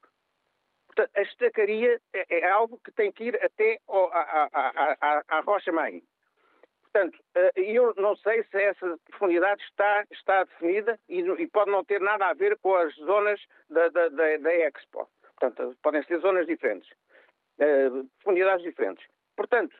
Portanto, 0.88 1.11
a 1.14 1.22
estacaria 1.22 2.01
é, 2.12 2.38
é, 2.40 2.51
algo 2.51 2.81
que 2.85 2.90
tem 2.90 3.12
que 3.12 3.25
ir 3.25 3.44
até 3.44 3.79
ao, 3.87 4.12
à, 4.12 4.49
à, 4.53 4.96
à, 5.01 5.22
à 5.29 5.40
rocha-mãe. 5.40 6.03
Portanto, 6.96 7.22
eh, 7.35 7.52
eu 7.56 7.92
não 7.98 8.16
sei 8.16 8.42
se 8.44 8.56
essa 8.56 8.98
profundidade 9.11 9.62
está, 9.64 10.06
está 10.11 10.44
definida 10.44 10.98
e, 11.11 11.20
e 11.20 11.46
pode 11.46 11.70
não 11.70 11.85
ter 11.85 12.00
nada 12.00 12.24
a 12.26 12.32
ver 12.32 12.56
com 12.61 12.74
as 12.74 12.94
zonas 12.94 13.38
da, 13.68 13.90
da, 13.90 14.09
da, 14.09 14.37
da 14.38 14.54
Expo. 14.54 15.06
Portanto, 15.38 15.76
podem 15.82 16.02
ser 16.04 16.20
zonas 16.20 16.46
diferentes, 16.46 16.90
uh, 17.59 18.09
profundidades 18.22 18.64
diferentes. 18.64 19.06
Portanto, 19.37 19.76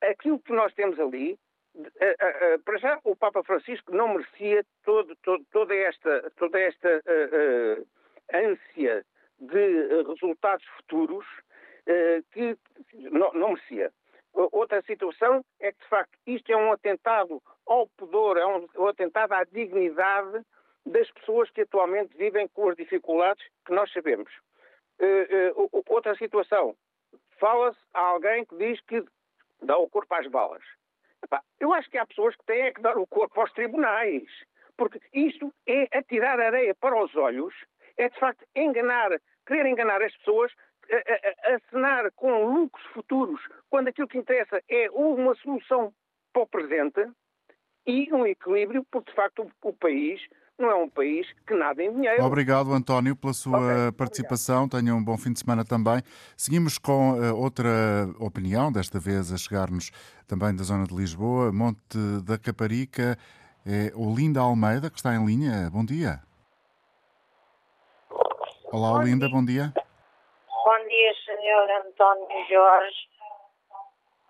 aquilo 0.00 0.38
que 0.38 0.52
nós 0.52 0.72
temos 0.74 1.00
ali, 1.00 1.36
uh, 1.74 1.80
uh, 1.82 2.62
para 2.64 2.78
já 2.78 3.00
o 3.02 3.16
Papa 3.16 3.42
Francisco 3.42 3.92
não 3.92 4.14
merecia 4.14 4.64
todo, 4.84 5.16
todo, 5.24 5.44
toda 5.50 5.74
esta, 5.74 6.30
toda 6.36 6.60
esta 6.60 7.02
ânsia 8.32 9.04
de 9.40 10.04
resultados 10.04 10.64
futuros 10.76 11.26
que 12.30 12.56
não, 13.10 13.32
não 13.32 13.48
merecia. 13.54 13.90
Outra 14.32 14.80
situação 14.82 15.44
é 15.58 15.72
que, 15.72 15.80
de 15.80 15.88
facto, 15.88 16.16
isto 16.26 16.50
é 16.52 16.56
um 16.56 16.72
atentado 16.72 17.42
ao 17.66 17.88
pudor, 17.88 18.36
é 18.36 18.46
um, 18.46 18.86
atentado 18.86 19.32
à 19.32 19.44
dignidade 19.44 20.44
das 20.86 21.10
pessoas 21.10 21.50
que 21.50 21.62
atualmente 21.62 22.16
vivem 22.16 22.48
com 22.48 22.68
as 22.68 22.76
dificuldades 22.76 23.44
que 23.66 23.72
nós 23.72 23.92
sabemos. 23.92 24.32
Uh, 25.00 25.62
uh, 25.62 25.84
outra 25.88 26.14
situação, 26.16 26.76
fala-se 27.38 27.78
a 27.92 28.00
alguém 28.00 28.44
que 28.44 28.56
diz 28.56 28.80
que 28.82 29.04
dá 29.62 29.76
o 29.76 29.88
corpo 29.88 30.14
às 30.14 30.26
balas. 30.26 30.62
Eu 31.58 31.72
acho 31.74 31.90
que 31.90 31.98
há 31.98 32.06
pessoas 32.06 32.34
que 32.36 32.44
têm 32.44 32.72
que 32.72 32.80
dar 32.80 32.96
o 32.96 33.06
corpo 33.06 33.40
aos 33.40 33.52
tribunais, 33.52 34.24
porque 34.76 35.00
isto 35.12 35.52
é 35.66 35.86
atirar 35.96 36.40
areia 36.40 36.74
para 36.74 37.02
os 37.02 37.14
olhos, 37.14 37.54
é 37.98 38.08
de 38.08 38.18
facto 38.18 38.44
enganar, 38.54 39.10
querer 39.46 39.66
enganar 39.66 40.02
as 40.02 40.16
pessoas 40.18 40.52
acenar 41.54 42.10
com 42.12 42.44
lucros 42.44 42.84
futuros, 42.92 43.40
quando 43.68 43.88
aquilo 43.88 44.08
que 44.08 44.18
interessa 44.18 44.60
é 44.68 44.90
uma 44.90 45.34
solução 45.36 45.92
para 46.32 46.42
o 46.42 46.46
presente 46.46 47.06
e 47.86 48.12
um 48.12 48.26
equilíbrio, 48.26 48.84
porque 48.90 49.10
de 49.10 49.16
facto 49.16 49.50
o, 49.62 49.72
país 49.72 50.20
não 50.58 50.70
é 50.70 50.74
um 50.74 50.88
país 50.88 51.26
que 51.46 51.54
nada 51.54 51.82
em 51.82 51.92
dinheiro. 51.92 52.22
Obrigado, 52.24 52.72
António, 52.72 53.16
pela 53.16 53.32
sua 53.32 53.58
okay, 53.58 53.92
participação. 53.96 54.64
Obrigado. 54.64 54.82
Tenha 54.82 54.94
um 54.94 55.02
bom 55.02 55.16
fim 55.16 55.32
de 55.32 55.40
semana 55.40 55.64
também. 55.64 56.02
Seguimos 56.36 56.78
com 56.78 57.12
uh, 57.12 57.34
outra 57.34 57.68
opinião, 58.18 58.70
desta 58.70 58.98
vez 58.98 59.32
a 59.32 59.36
chegar-nos 59.36 59.90
também 60.26 60.54
da 60.54 60.62
zona 60.62 60.84
de 60.86 60.94
Lisboa, 60.94 61.52
Monte 61.52 61.98
da 62.24 62.38
Caparica. 62.38 63.16
É 63.66 63.92
Olinda 63.94 64.40
Almeida, 64.40 64.90
que 64.90 64.96
está 64.96 65.14
em 65.14 65.24
linha. 65.24 65.68
Bom 65.70 65.84
dia. 65.84 66.20
Olá, 68.72 68.92
Olinda, 68.92 69.28
bom 69.28 69.44
dia. 69.44 69.72
Sr. 71.40 71.86
António 71.86 72.46
Jorge. 72.48 73.08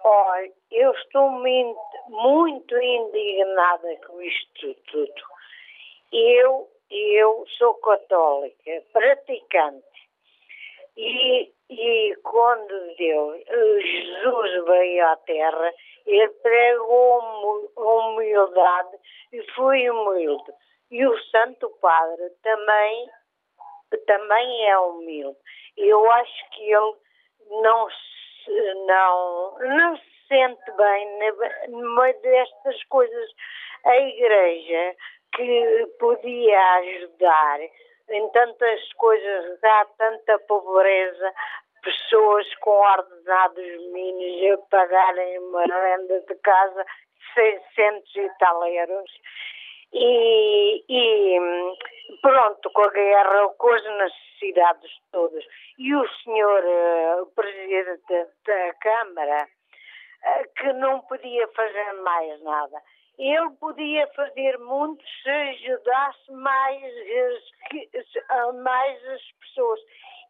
Olha, 0.03 0.53
eu 0.71 0.93
estou 0.93 1.29
muito, 1.31 1.81
muito 2.09 2.77
indignada 2.81 3.97
com 4.07 4.23
isto 4.23 4.75
tudo. 4.91 5.23
Eu, 6.13 6.69
eu 6.91 7.45
sou 7.59 7.75
católica, 7.75 8.83
praticante. 8.93 9.85
E, 10.97 11.53
e 11.69 12.17
quando 12.23 12.95
Deus, 12.97 13.43
Jesus 13.83 14.65
veio 14.65 15.07
à 15.07 15.17
Terra, 15.17 15.75
ele 16.07 16.29
pregou 16.29 17.71
humildade 17.77 18.97
e 19.33 19.43
foi 19.53 19.91
humilde. 19.91 20.53
E 20.91 21.07
o 21.07 21.19
Santo 21.25 21.69
Padre 21.81 22.31
também, 22.43 23.11
também 24.07 24.71
é 24.71 24.79
humilde 24.79 25.39
eu 25.89 26.11
acho 26.13 26.51
que 26.51 26.63
ele 26.63 26.95
não 27.63 27.89
se, 27.91 28.75
não, 28.87 29.59
não 29.61 29.97
se 29.97 30.11
sente 30.29 30.71
bem 30.73 31.19
meio 31.69 32.21
destas 32.23 32.83
coisas. 32.85 33.31
A 33.85 33.97
Igreja, 33.97 34.97
que 35.35 35.87
podia 35.99 36.75
ajudar 36.75 37.61
em 38.11 38.29
tantas 38.31 38.93
coisas, 38.95 39.61
dá 39.61 39.87
tanta 39.97 40.39
pobreza, 40.41 41.33
pessoas 41.83 42.55
com 42.57 42.71
ordenados 42.71 43.93
mínimos 43.93 44.61
a 44.61 44.69
pagarem 44.69 45.39
uma 45.39 45.65
renda 45.65 46.21
de 46.21 46.35
casa 46.37 46.85
600 47.35 48.17
e 48.17 48.31
e, 49.93 50.85
e, 50.89 51.39
pronto, 52.23 52.71
com 52.71 52.83
a 52.83 52.91
guerra, 52.91 53.49
com 53.59 53.69
as 53.71 53.87
necessidades 54.41 54.91
todas. 55.13 55.45
E 55.79 55.95
o 55.95 56.09
senhor 56.23 56.63
uh, 56.65 57.27
presidente 57.35 58.29
da 58.47 58.75
Câmara, 58.81 59.45
uh, 59.45 60.55
que 60.57 60.73
não 60.75 61.01
podia 61.03 61.47
fazer 61.49 61.93
mais 62.03 62.43
nada. 62.43 62.83
Ele 63.19 63.51
podia 63.61 64.07
fazer 64.15 64.59
muito 64.59 65.05
se 65.23 65.31
ajudasse 65.31 66.33
mais, 66.33 66.81
mais 68.63 69.09
as 69.09 69.23
pessoas. 69.33 69.81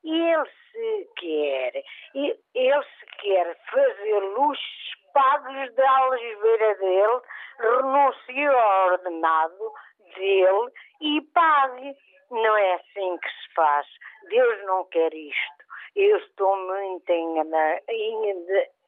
Ele 0.03 0.45
se 0.73 1.09
quer, 1.17 1.85
ele 2.15 2.83
se 2.83 3.07
quer 3.21 3.57
fazer 3.71 4.19
luxos 4.37 4.91
pagos 5.13 5.75
da 5.75 5.91
algebeira 5.99 6.75
dele, 6.77 7.21
renuncie 7.59 8.47
ao 8.47 8.93
ordenado 8.93 9.73
dele 10.17 10.73
e 11.01 11.21
pague. 11.33 11.97
Não 12.31 12.57
é 12.57 12.75
assim 12.75 13.19
que 13.19 13.29
se 13.29 13.55
faz. 13.55 13.87
Deus 14.29 14.65
não 14.67 14.85
quer 14.85 15.13
isto. 15.13 15.61
Eu 15.97 16.19
estou 16.19 16.57
muito 16.57 17.13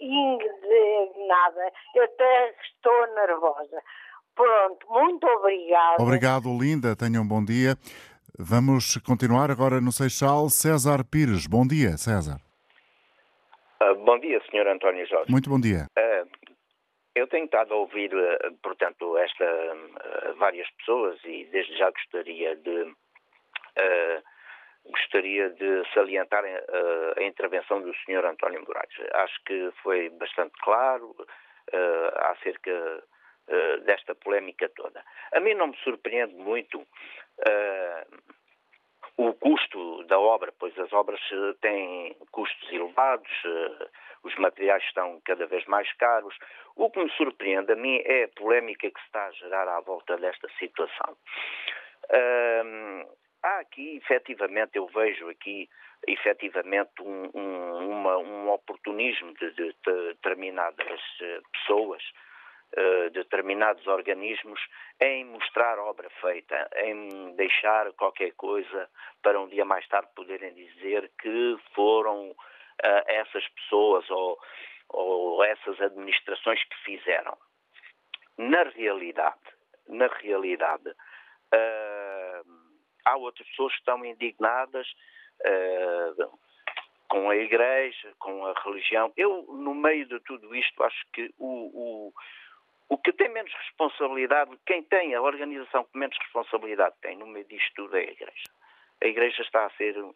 indignada. 0.00 1.72
Eu 1.94 2.04
até 2.04 2.54
estou 2.62 3.14
nervosa. 3.14 3.82
Pronto, 4.34 4.86
muito 4.88 5.26
obrigada. 5.26 6.02
Obrigado, 6.02 6.44
Linda. 6.58 6.96
Tenha 6.96 7.20
um 7.20 7.26
bom 7.26 7.44
dia. 7.44 7.76
Vamos 8.38 8.96
continuar 8.98 9.50
agora 9.50 9.80
no 9.80 9.92
Seixal. 9.92 10.48
César 10.48 11.04
Pires. 11.04 11.46
Bom 11.46 11.66
dia, 11.66 11.98
César. 11.98 12.40
Uh, 13.82 13.94
bom 14.04 14.18
dia, 14.20 14.40
Sr. 14.50 14.68
António 14.68 15.06
Jorge. 15.06 15.30
Muito 15.30 15.50
bom 15.50 15.60
dia. 15.60 15.86
Uh, 15.98 16.26
eu 17.14 17.26
tenho 17.26 17.44
estado 17.44 17.74
a 17.74 17.76
ouvir, 17.76 18.14
uh, 18.14 18.56
portanto, 18.62 19.18
esta 19.18 19.44
várias 20.38 20.70
pessoas 20.78 21.18
e 21.24 21.44
desde 21.52 21.76
já 21.76 21.90
gostaria 21.90 22.56
de 22.56 22.94
gostaria 24.84 25.50
de 25.50 25.82
salientar 25.94 26.44
a, 26.44 27.20
a 27.20 27.22
intervenção 27.22 27.80
do 27.80 27.92
Sr. 27.94 28.24
António 28.26 28.64
Moraes. 28.66 28.94
Acho 29.14 29.44
que 29.44 29.70
foi 29.82 30.10
bastante 30.10 30.52
claro 30.62 31.14
uh, 31.72 32.18
acerca 32.30 33.04
uh, 33.48 33.80
desta 33.84 34.14
polémica 34.14 34.68
toda. 34.70 35.02
A 35.32 35.40
mim 35.40 35.54
não 35.54 35.68
me 35.68 35.76
surpreende 35.78 36.34
muito 36.34 36.80
uh, 36.80 38.22
o 39.16 39.34
custo 39.34 40.04
da 40.04 40.18
obra, 40.18 40.52
pois 40.58 40.76
as 40.78 40.92
obras 40.92 41.20
têm 41.60 42.16
custos 42.30 42.72
elevados, 42.72 43.30
os 44.22 44.34
materiais 44.36 44.82
estão 44.84 45.20
cada 45.24 45.46
vez 45.46 45.64
mais 45.66 45.92
caros. 45.94 46.34
O 46.76 46.90
que 46.90 47.02
me 47.02 47.10
surpreende 47.10 47.72
a 47.72 47.76
mim 47.76 48.00
é 48.06 48.24
a 48.24 48.28
polémica 48.28 48.90
que 48.90 49.00
se 49.00 49.06
está 49.06 49.26
a 49.26 49.32
gerar 49.32 49.68
à 49.68 49.80
volta 49.80 50.16
desta 50.16 50.48
situação. 50.58 51.16
Uh, 52.04 53.06
há 53.42 53.58
aqui, 53.60 53.96
efetivamente, 53.96 54.76
eu 54.76 54.86
vejo 54.86 55.28
aqui, 55.28 55.68
efetivamente, 56.06 56.90
um, 57.00 57.30
um, 57.34 57.90
uma, 57.90 58.18
um 58.18 58.50
oportunismo 58.50 59.34
de, 59.34 59.50
de, 59.52 59.74
de 59.84 60.08
determinadas 60.14 61.00
eh, 61.20 61.40
pessoas, 61.52 62.02
uh, 62.76 63.10
determinados 63.10 63.86
organismos, 63.86 64.60
em 65.00 65.24
mostrar 65.24 65.78
obra 65.78 66.08
feita, 66.20 66.70
em 66.84 67.34
deixar 67.36 67.92
qualquer 67.92 68.32
coisa 68.32 68.88
para 69.22 69.40
um 69.40 69.48
dia 69.48 69.64
mais 69.64 69.86
tarde 69.88 70.08
poderem 70.14 70.54
dizer 70.54 71.10
que 71.20 71.56
foram 71.74 72.30
uh, 72.30 72.36
essas 73.06 73.46
pessoas 73.48 74.08
ou, 74.10 74.38
ou 74.88 75.44
essas 75.44 75.80
administrações 75.80 76.62
que 76.64 76.76
fizeram. 76.84 77.36
Na 78.38 78.62
realidade, 78.62 79.40
na 79.88 80.06
realidade, 80.06 80.88
uh, 80.88 82.01
há 83.04 83.16
outras 83.16 83.46
pessoas 83.48 83.72
que 83.72 83.78
estão 83.78 84.04
indignadas 84.04 84.86
uh, 85.40 86.38
com 87.08 87.30
a 87.30 87.36
igreja, 87.36 88.12
com 88.18 88.46
a 88.46 88.54
religião. 88.64 89.12
Eu, 89.16 89.42
no 89.48 89.74
meio 89.74 90.06
de 90.06 90.18
tudo 90.20 90.54
isto, 90.54 90.82
acho 90.82 91.04
que 91.12 91.32
o, 91.38 91.46
o, 92.08 92.12
o 92.88 92.98
que 92.98 93.12
tem 93.12 93.28
menos 93.28 93.52
responsabilidade, 93.52 94.50
quem 94.66 94.82
tem, 94.82 95.14
a 95.14 95.22
organização 95.22 95.84
que 95.84 95.98
menos 95.98 96.16
responsabilidade 96.18 96.94
tem 97.02 97.16
no 97.16 97.26
meio 97.26 97.46
disto 97.46 97.72
tudo 97.74 97.96
é 97.96 98.00
a 98.00 98.10
igreja. 98.10 98.50
A 99.02 99.06
igreja 99.06 99.42
está 99.42 99.66
a 99.66 99.70
ser. 99.70 99.96
Uh, 99.98 100.12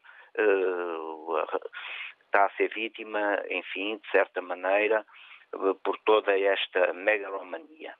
está 2.26 2.44
a 2.44 2.50
ser 2.50 2.68
vítima, 2.74 3.42
enfim, 3.48 3.96
de 3.96 4.10
certa 4.10 4.42
maneira, 4.42 5.06
por 5.82 5.98
toda 6.04 6.38
esta 6.38 6.92
megalomania. 6.92 7.94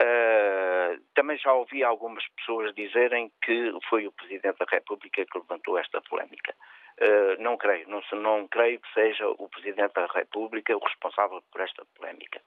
Uh, 0.00 1.02
também 1.12 1.36
já 1.38 1.52
ouvi 1.52 1.82
algumas 1.82 2.24
pessoas 2.36 2.72
dizerem 2.76 3.32
que 3.42 3.72
foi 3.88 4.06
o 4.06 4.12
Presidente 4.12 4.56
da 4.56 4.66
República 4.70 5.26
que 5.26 5.38
levantou 5.38 5.76
esta 5.76 6.00
polémica. 6.02 6.54
Uh, 7.00 7.42
não 7.42 7.56
creio, 7.56 7.88
não, 7.88 8.00
não, 8.12 8.46
creio 8.46 8.78
que 8.80 8.92
seja 8.94 9.28
o 9.28 9.48
Presidente 9.48 9.92
da 9.94 10.06
República 10.06 10.76
o 10.76 10.84
responsável 10.84 11.42
por 11.50 11.60
esta 11.62 11.84
polémica. 11.96 12.40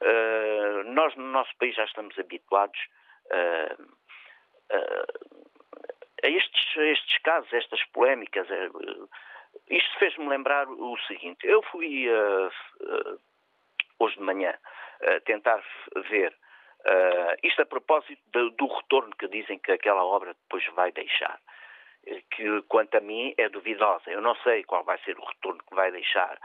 Uh, 0.00 0.84
nós, 0.84 1.14
no 1.16 1.24
nosso 1.24 1.54
país, 1.58 1.76
já 1.76 1.84
estamos 1.84 2.18
habituados 2.18 2.80
a 6.22 6.26
estes, 6.26 6.76
estes 6.76 7.18
casos, 7.18 7.52
estas 7.52 7.84
polémicas. 7.92 8.48
isto 9.68 9.98
fez-me 9.98 10.28
lembrar 10.28 10.66
o 10.68 10.96
seguinte: 11.06 11.46
eu 11.46 11.62
fui 11.64 12.06
hoje 13.98 14.16
de 14.16 14.22
manhã 14.22 14.54
tentar 15.26 15.62
ver 16.08 16.34
Uh, 16.80 17.36
isto 17.42 17.60
a 17.60 17.66
propósito 17.66 18.22
do, 18.32 18.50
do, 18.50 18.66
retorno 18.66 19.14
que 19.16 19.28
dizem 19.28 19.58
que 19.58 19.72
aquela 19.72 20.04
obra 20.04 20.34
depois 20.34 20.64
vai 20.74 20.90
deixar, 20.92 21.38
eh, 22.06 22.22
que 22.30 22.62
quanto 22.62 22.96
a 22.96 23.00
mim 23.00 23.34
é 23.36 23.50
duvidosa. 23.50 24.10
Eu 24.10 24.22
não 24.22 24.34
sei 24.36 24.64
qual 24.64 24.82
vai 24.82 24.98
ser 25.00 25.18
o 25.18 25.24
retorno 25.24 25.62
que 25.68 25.74
vai 25.74 25.92
deixar. 25.92 26.40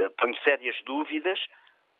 Uh, 0.00 0.08
tenho 0.10 0.36
sérias 0.42 0.76
dúvidas, 0.84 1.38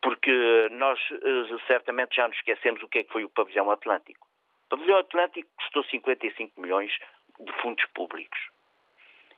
porque 0.01 0.69
nós 0.71 0.99
uh, 1.11 1.61
certamente 1.67 2.17
já 2.17 2.27
nos 2.27 2.39
esquecemos 2.39 2.83
o 2.83 2.89
que 2.89 3.01
é 3.01 3.05
que 3.05 3.13
foi 3.13 3.25
o 3.25 3.31
Pavilhão 3.31 3.71
Atlântico. 3.71 4.27
O 4.67 4.69
Pavilhão 4.71 4.99
Atlântico 4.99 5.49
custou 5.59 5.85
55 5.85 6.61
milhões 6.61 6.93
de 7.39 7.53
fundos 7.61 7.85
públicos 7.95 8.39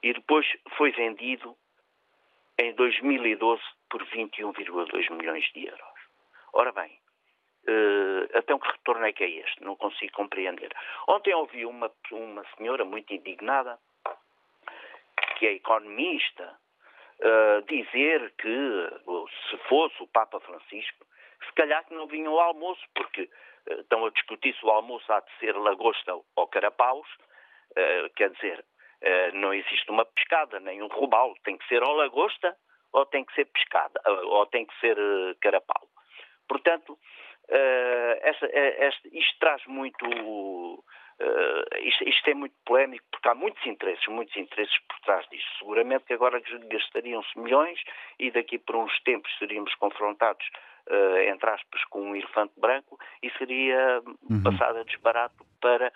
e 0.03 0.13
depois 0.13 0.47
foi 0.77 0.93
vendido 0.93 1.57
em 2.59 2.73
2012 2.75 3.63
por 3.89 4.05
21,2 4.07 5.11
milhões 5.17 5.45
de 5.53 5.67
euros. 5.67 6.01
Ora 6.53 6.73
bem, 6.73 6.99
Uh, 7.69 8.25
então 8.35 8.59
que 8.59 8.71
retorno 8.71 9.05
é 9.05 9.13
que 9.13 9.23
é 9.23 9.29
este? 9.29 9.63
Não 9.63 9.77
consigo 9.77 10.13
compreender. 10.13 10.73
Ontem 11.07 11.35
ouvi 11.35 11.67
uma, 11.67 11.91
uma 12.11 12.45
senhora 12.57 12.85
muito 12.85 13.13
indignada, 13.13 13.79
que 15.37 15.47
é 15.47 15.53
economista, 15.53 16.57
uh, 17.21 17.63
dizer 17.67 18.33
que 18.39 18.89
se 19.51 19.57
fosse 19.69 20.03
o 20.03 20.07
Papa 20.07 20.41
Francisco, 20.41 21.07
se 21.47 21.53
calhar 21.53 21.85
que 21.87 21.95
não 21.95 22.07
vinha 22.07 22.29
ao 22.29 22.41
almoço, 22.41 22.83
porque 22.95 23.23
uh, 23.69 23.81
estão 23.81 24.07
a 24.07 24.11
discutir 24.11 24.55
se 24.55 24.65
o 24.65 24.71
almoço 24.71 25.13
há 25.13 25.21
de 25.21 25.31
ser 25.39 25.55
lagosta 25.57 26.15
ou 26.37 26.47
carapaus, 26.49 27.09
quer 28.17 28.31
dizer, 28.31 28.65
não 29.35 29.55
existe 29.55 29.89
uma 29.93 30.05
pescada, 30.05 30.59
nem 30.59 30.83
um 30.83 30.89
robalo, 30.89 31.37
tem 31.45 31.57
que 31.57 31.65
ser 31.69 31.85
ou 31.85 31.95
lagosta 31.95 32.57
ou 32.93 33.07
tem 33.07 33.25
que 33.25 33.33
ser 33.33 33.45
pescada, 33.45 34.01
ou 34.07 34.45
tem 34.47 34.67
que 34.67 34.81
ser 34.81 34.97
carapau. 35.41 35.87
Portanto, 36.49 36.99
Uh, 36.99 37.20
esta, 38.23 38.47
eh, 38.47 38.87
esta, 38.87 39.09
isto 39.13 39.39
traz 39.39 39.65
muito. 39.67 40.05
Uh, 41.21 41.77
isto, 41.83 42.09
isto, 42.09 42.31
é 42.31 42.35
muito 42.35 42.55
polémico 42.65 43.05
porque 43.11 43.29
há 43.29 43.35
muitos 43.35 43.65
interesses, 43.67 44.07
muitos 44.09 44.35
interesses 44.37 44.75
por 44.89 44.99
trás 45.01 45.29
disto. 45.29 45.51
Seguramente 45.59 46.05
que 46.07 46.15
agora 46.15 46.41
gastariam-se 46.71 47.39
milhões 47.39 47.79
e 48.19 48.31
daqui 48.31 48.59
por 48.59 48.77
uns 48.77 48.99
tempos 49.03 49.31
seríamos 49.39 49.75
confrontados, 49.75 50.47
uh, 50.89 51.19
entre 51.29 51.51
aspas, 51.51 51.85
com 51.91 52.01
um 52.01 52.17
elefante 52.17 52.55
branco 52.57 52.99
e 53.23 53.31
seria 53.33 54.01
uhum. 54.31 54.43
passado 54.43 54.79
a 54.79 54.83
desbarato 54.83 55.45
para 55.61 55.93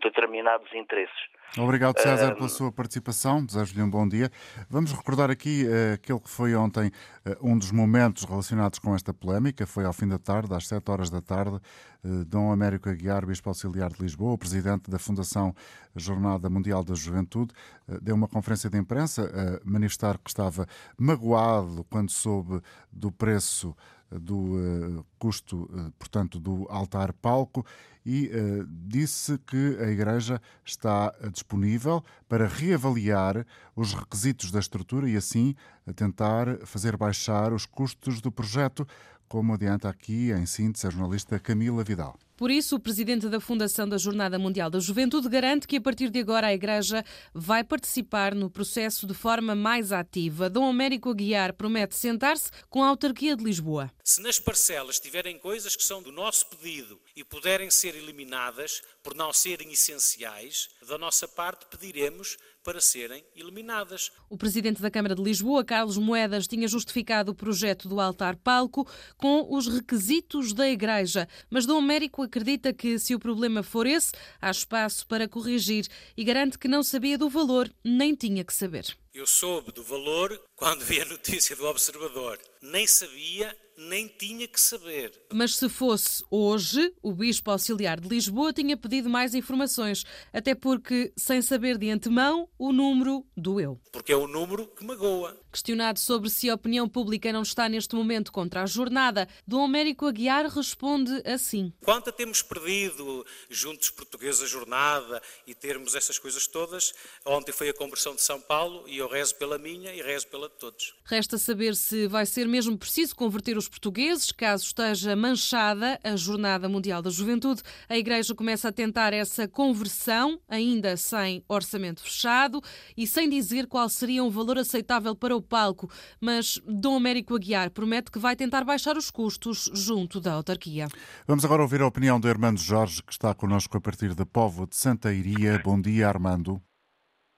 determinados 0.00 0.72
interesses. 0.74 1.32
Obrigado, 1.58 2.00
César, 2.00 2.34
pela 2.34 2.48
sua 2.48 2.72
participação. 2.72 3.44
Desejo-lhe 3.44 3.82
um 3.82 3.90
bom 3.90 4.08
dia. 4.08 4.30
Vamos 4.70 4.90
recordar 4.90 5.30
aqui 5.30 5.66
uh, 5.66 5.94
aquele 5.94 6.18
que 6.18 6.30
foi 6.30 6.54
ontem 6.54 6.90
uh, 7.26 7.46
um 7.46 7.58
dos 7.58 7.70
momentos 7.70 8.24
relacionados 8.24 8.78
com 8.78 8.94
esta 8.94 9.12
polémica. 9.12 9.66
Foi 9.66 9.84
ao 9.84 9.92
fim 9.92 10.08
da 10.08 10.18
tarde, 10.18 10.54
às 10.54 10.66
7 10.66 10.90
horas 10.90 11.10
da 11.10 11.20
tarde, 11.20 11.56
uh, 12.04 12.24
Dom 12.24 12.50
Américo 12.50 12.88
Aguiar, 12.88 13.26
Bispo 13.26 13.50
Auxiliar 13.50 13.90
de 13.90 14.00
Lisboa, 14.00 14.38
presidente 14.38 14.90
da 14.90 14.98
Fundação 14.98 15.54
Jornada 15.94 16.48
Mundial 16.48 16.82
da 16.82 16.94
Juventude, 16.94 17.52
deu 18.00 18.14
uma 18.14 18.26
conferência 18.26 18.70
de 18.70 18.78
imprensa 18.78 19.30
a 19.30 19.60
manifestar 19.70 20.16
que 20.16 20.30
estava 20.30 20.66
magoado 20.96 21.84
quando 21.90 22.10
soube 22.10 22.62
do 22.90 23.12
preço 23.12 23.76
do 24.10 25.04
custo, 25.18 25.68
portanto, 25.98 26.38
do 26.38 26.66
altar-palco 26.70 27.64
e 28.04 28.26
uh, 28.26 28.66
disse 28.68 29.38
que 29.38 29.76
a 29.80 29.88
Igreja 29.88 30.40
está 30.64 31.14
disponível 31.32 32.04
para 32.28 32.46
reavaliar 32.46 33.46
os 33.76 33.94
requisitos 33.94 34.50
da 34.50 34.60
estrutura 34.60 35.08
e, 35.08 35.16
assim, 35.16 35.54
tentar 35.94 36.58
fazer 36.64 36.96
baixar 36.96 37.52
os 37.52 37.66
custos 37.66 38.20
do 38.20 38.30
projeto, 38.30 38.86
como 39.28 39.54
adianta 39.54 39.88
aqui, 39.88 40.30
em 40.30 40.46
síntese, 40.46 40.86
a 40.86 40.90
jornalista 40.90 41.38
Camila 41.38 41.82
Vidal. 41.82 42.18
Por 42.42 42.50
isso, 42.50 42.74
o 42.74 42.80
presidente 42.80 43.28
da 43.28 43.38
Fundação 43.38 43.88
da 43.88 43.96
Jornada 43.96 44.36
Mundial 44.36 44.68
da 44.68 44.80
Juventude 44.80 45.28
garante 45.28 45.64
que 45.64 45.76
a 45.76 45.80
partir 45.80 46.10
de 46.10 46.18
agora 46.18 46.48
a 46.48 46.52
Igreja 46.52 47.04
vai 47.32 47.62
participar 47.62 48.34
no 48.34 48.50
processo 48.50 49.06
de 49.06 49.14
forma 49.14 49.54
mais 49.54 49.92
ativa. 49.92 50.50
Dom 50.50 50.68
Américo 50.68 51.10
Aguiar 51.10 51.52
promete 51.52 51.94
sentar-se 51.94 52.50
com 52.68 52.82
a 52.82 52.88
autarquia 52.88 53.36
de 53.36 53.44
Lisboa. 53.44 53.92
Se 54.02 54.20
nas 54.20 54.40
parcelas 54.40 54.98
tiverem 54.98 55.38
coisas 55.38 55.76
que 55.76 55.84
são 55.84 56.02
do 56.02 56.10
nosso 56.10 56.46
pedido 56.46 57.00
e 57.14 57.22
puderem 57.22 57.70
ser 57.70 57.94
eliminadas 57.94 58.82
por 59.04 59.14
não 59.14 59.32
serem 59.32 59.70
essenciais, 59.70 60.68
da 60.88 60.98
nossa 60.98 61.28
parte 61.28 61.66
pediremos 61.66 62.36
para 62.62 62.80
serem 62.80 63.24
eliminadas. 63.34 64.10
O 64.30 64.36
presidente 64.36 64.80
da 64.80 64.90
Câmara 64.90 65.14
de 65.14 65.22
Lisboa, 65.22 65.64
Carlos 65.64 65.98
Moedas, 65.98 66.46
tinha 66.46 66.68
justificado 66.68 67.32
o 67.32 67.34
projeto 67.34 67.88
do 67.88 68.00
altar-palco 68.00 68.86
com 69.16 69.46
os 69.54 69.66
requisitos 69.66 70.52
da 70.52 70.68
Igreja, 70.68 71.28
mas 71.50 71.66
Dom 71.66 71.78
Américo 71.78 72.22
acredita 72.22 72.72
que, 72.72 72.98
se 72.98 73.14
o 73.14 73.18
problema 73.18 73.62
for 73.62 73.86
esse, 73.86 74.12
há 74.40 74.50
espaço 74.50 75.06
para 75.06 75.28
corrigir 75.28 75.86
e 76.16 76.24
garante 76.24 76.58
que 76.58 76.68
não 76.68 76.82
sabia 76.82 77.18
do 77.18 77.28
valor, 77.28 77.72
nem 77.84 78.14
tinha 78.14 78.44
que 78.44 78.54
saber. 78.54 78.96
Eu 79.14 79.26
soube 79.26 79.70
do 79.72 79.82
valor 79.84 80.42
quando 80.56 80.86
vi 80.86 80.98
a 80.98 81.04
notícia 81.04 81.54
do 81.54 81.66
Observador. 81.66 82.38
Nem 82.62 82.86
sabia 82.86 83.54
nem 83.76 84.06
tinha 84.06 84.46
que 84.46 84.60
saber. 84.60 85.12
Mas 85.32 85.56
se 85.56 85.68
fosse 85.68 86.24
hoje, 86.30 86.94
o 87.02 87.12
Bispo 87.12 87.50
Auxiliar 87.50 88.00
de 88.00 88.08
Lisboa 88.08 88.52
tinha 88.52 88.76
pedido 88.76 89.10
mais 89.10 89.34
informações, 89.34 90.04
até 90.32 90.54
porque, 90.54 91.12
sem 91.16 91.42
saber 91.42 91.78
de 91.78 91.90
antemão, 91.90 92.48
o 92.58 92.72
número 92.72 93.26
doeu. 93.36 93.80
Porque 93.90 94.12
é 94.12 94.16
o 94.16 94.26
número 94.26 94.66
que 94.68 94.84
magoa. 94.84 95.38
Questionado 95.52 96.00
sobre 96.00 96.30
se 96.30 96.48
a 96.48 96.54
opinião 96.54 96.88
pública 96.88 97.30
não 97.30 97.42
está 97.42 97.68
neste 97.68 97.94
momento 97.94 98.32
contra 98.32 98.62
a 98.62 98.66
jornada, 98.66 99.28
Dom 99.46 99.62
Américo 99.62 100.06
Aguiar 100.06 100.46
responde 100.46 101.12
assim. 101.26 101.70
Quanto 101.84 102.08
a 102.08 102.12
termos 102.12 102.40
perdido 102.40 103.26
juntos 103.50 103.90
portugueses 103.90 104.40
a 104.40 104.46
jornada 104.46 105.20
e 105.46 105.54
termos 105.54 105.94
essas 105.94 106.18
coisas 106.18 106.46
todas, 106.46 106.94
ontem 107.26 107.52
foi 107.52 107.68
a 107.68 107.74
conversão 107.74 108.14
de 108.14 108.22
São 108.22 108.40
Paulo 108.40 108.88
e 108.88 108.96
eu 108.96 109.06
rezo 109.06 109.34
pela 109.34 109.58
minha 109.58 109.94
e 109.94 110.00
rezo 110.00 110.26
pela 110.28 110.48
de 110.48 110.54
todos. 110.54 110.94
Resta 111.04 111.36
saber 111.36 111.76
se 111.76 112.06
vai 112.06 112.24
ser 112.24 112.48
mesmo 112.48 112.78
preciso 112.78 113.14
converter 113.14 113.58
os 113.58 113.68
portugueses, 113.68 114.32
caso 114.32 114.64
esteja 114.64 115.14
manchada 115.14 116.00
a 116.02 116.16
Jornada 116.16 116.66
Mundial 116.66 117.02
da 117.02 117.10
Juventude. 117.10 117.60
A 117.90 117.98
Igreja 117.98 118.34
começa 118.34 118.68
a 118.68 118.72
tentar 118.72 119.12
essa 119.12 119.46
conversão, 119.46 120.40
ainda 120.48 120.96
sem 120.96 121.44
orçamento 121.46 122.00
fechado 122.00 122.62
e 122.96 123.06
sem 123.06 123.28
dizer 123.28 123.66
qual 123.66 123.86
seria 123.90 124.24
um 124.24 124.30
valor 124.30 124.56
aceitável 124.56 125.14
para 125.14 125.36
o 125.36 125.41
palco. 125.42 125.88
Mas 126.20 126.60
Dom 126.66 126.96
Américo 126.96 127.34
Aguiar 127.34 127.70
promete 127.70 128.10
que 128.10 128.18
vai 128.18 128.36
tentar 128.36 128.64
baixar 128.64 128.96
os 128.96 129.10
custos 129.10 129.70
junto 129.74 130.20
da 130.20 130.32
autarquia. 130.32 130.86
Vamos 131.26 131.44
agora 131.44 131.62
ouvir 131.62 131.80
a 131.82 131.86
opinião 131.86 132.20
do 132.20 132.28
Armando 132.28 132.60
Jorge, 132.60 133.02
que 133.02 133.12
está 133.12 133.34
connosco 133.34 133.76
a 133.76 133.80
partir 133.80 134.14
da 134.14 134.24
Povo 134.24 134.66
de 134.66 134.76
Santa 134.76 135.12
Iria. 135.12 135.60
Bom 135.62 135.80
dia, 135.80 136.08
Armando. 136.08 136.60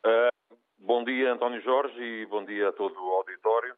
Uh, 0.04 0.56
bom 0.78 1.04
dia, 1.04 1.32
António 1.32 1.62
Jorge, 1.62 1.98
e 1.98 2.26
bom 2.26 2.44
dia 2.44 2.68
a 2.68 2.72
todo 2.72 2.94
o 2.94 3.10
auditório. 3.16 3.74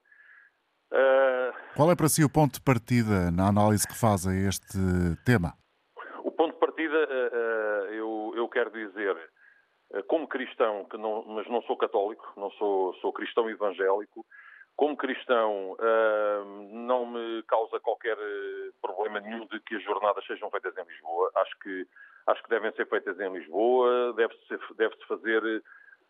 Uh... 0.93 1.75
Qual 1.75 1.91
é 1.91 1.97
para 1.97 2.09
si 2.09 2.25
o 2.25 2.31
ponto 2.31 2.55
de 2.55 2.61
partida 2.61 3.31
na 3.31 3.49
análise 3.49 3.87
que 3.87 3.97
faz 3.97 4.27
a 4.27 4.35
este 4.35 4.79
tema? 5.25 5.55
O 6.25 6.31
ponto 6.31 6.55
de 6.55 6.61
partida, 6.61 6.95
uh, 6.95 7.93
eu, 7.93 8.33
eu 8.37 8.49
quero 8.49 8.71
dizer, 8.71 9.17
como 10.09 10.29
cristão, 10.29 10.85
que 10.85 10.97
não, 10.97 11.25
mas 11.27 11.47
não 11.49 11.63
sou 11.63 11.77
católico, 11.77 12.33
não 12.37 12.51
sou, 12.53 12.95
sou 12.95 13.13
cristão 13.13 13.49
evangélico, 13.49 14.25
como 14.77 14.95
cristão, 14.95 15.75
não 16.71 17.07
me 17.07 17.43
causa 17.45 17.81
qualquer 17.81 18.17
problema 18.83 19.21
nenhum 19.21 19.47
de 19.47 19.59
que 19.61 19.75
as 19.75 19.83
jornadas 19.83 20.25
sejam 20.27 20.51
feitas 20.51 20.77
em 20.77 20.85
Lisboa. 20.85 21.31
Acho 21.35 21.59
que, 21.61 21.87
acho 22.27 22.43
que 22.43 22.51
devem 22.51 22.73
ser 22.73 22.87
feitas 22.87 23.19
em 23.19 23.33
Lisboa, 23.33 24.13
deve-se 24.13 24.75
deve 24.77 24.95
-se 24.97 25.07
fazer 25.07 25.63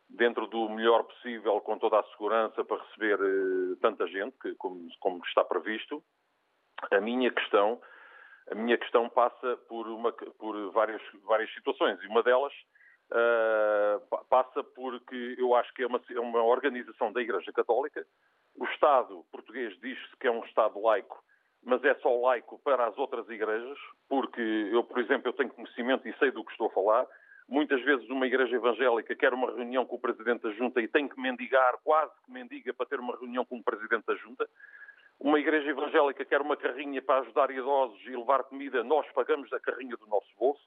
dentro 0.09 0.49
do 0.49 0.69
melhor 0.69 1.05
possível, 1.05 1.61
com 1.61 1.79
toda 1.79 2.01
a 2.01 2.05
segurança 2.11 2.65
para 2.65 2.83
receber 2.83 3.19
tanta 3.81 4.07
gente, 4.09 4.37
que, 4.39 4.55
como, 4.57 4.89
como, 4.99 5.25
está 5.27 5.45
previsto. 5.45 6.03
A 6.91 7.01
minha 7.01 7.31
questão, 7.31 7.81
a 8.51 8.55
minha 8.57 8.77
questão 8.79 9.09
passa 9.09 9.57
por, 9.69 9.87
uma, 9.87 10.13
por 10.13 10.73
várias, 10.73 11.03
várias 11.23 11.53
situações 11.55 12.03
e 12.03 12.07
uma 12.09 12.23
delas 12.23 12.53
uh, 13.13 14.25
passa 14.29 14.63
porque 14.63 15.37
eu 15.39 15.55
acho 15.55 15.73
que 15.75 15.83
é 15.83 15.87
uma, 15.87 16.01
é 16.11 16.21
uma 16.21 16.43
organização 16.43 17.13
da 17.13 17.21
Igreja 17.21 17.53
Católica. 17.53 18.07
O 18.57 18.65
Estado 18.67 19.25
português 19.31 19.79
diz-se 19.81 20.17
que 20.19 20.27
é 20.27 20.31
um 20.31 20.45
Estado 20.45 20.81
laico, 20.81 21.23
mas 21.63 21.83
é 21.85 21.95
só 21.97 22.21
laico 22.21 22.59
para 22.65 22.87
as 22.87 22.97
outras 22.97 23.29
igrejas, 23.29 23.79
porque 24.09 24.41
eu, 24.73 24.83
por 24.85 24.99
exemplo, 24.99 25.29
eu 25.29 25.33
tenho 25.33 25.51
conhecimento 25.51 26.09
e 26.09 26.17
sei 26.19 26.31
do 26.31 26.45
que 26.45 26.53
estou 26.53 26.69
a 26.69 26.71
falar 26.71 27.07
Muitas 27.49 27.81
vezes 27.83 28.09
uma 28.11 28.27
igreja 28.27 28.57
evangélica 28.57 29.15
quer 29.15 29.33
uma 29.33 29.53
reunião 29.53 29.87
com 29.87 29.95
o 29.95 30.01
Presidente 30.01 30.43
da 30.43 30.51
Junta 30.51 30.81
e 30.81 30.89
tem 30.89 31.09
que 31.09 31.21
mendigar, 31.21 31.79
quase 31.85 32.13
que 32.25 32.33
mendiga, 32.33 32.75
para 32.75 32.87
ter 32.87 32.99
uma 32.99 33.17
reunião 33.17 33.45
com 33.45 33.59
o 33.59 33.63
Presidente 33.63 34.05
da 34.05 34.17
Junta. 34.17 34.49
Uma 35.21 35.39
igreja 35.39 35.71
evangélica 35.71 36.25
quer 36.25 36.41
uma 36.41 36.57
carrinha 36.57 37.01
para 37.01 37.21
ajudar 37.21 37.51
idosos 37.53 38.05
e 38.05 38.17
levar 38.17 38.43
comida, 38.45 38.83
nós 38.83 39.07
pagamos 39.13 39.53
a 39.53 39.61
carrinha 39.61 39.97
do 39.97 40.07
nosso 40.09 40.27
bolso. 40.37 40.61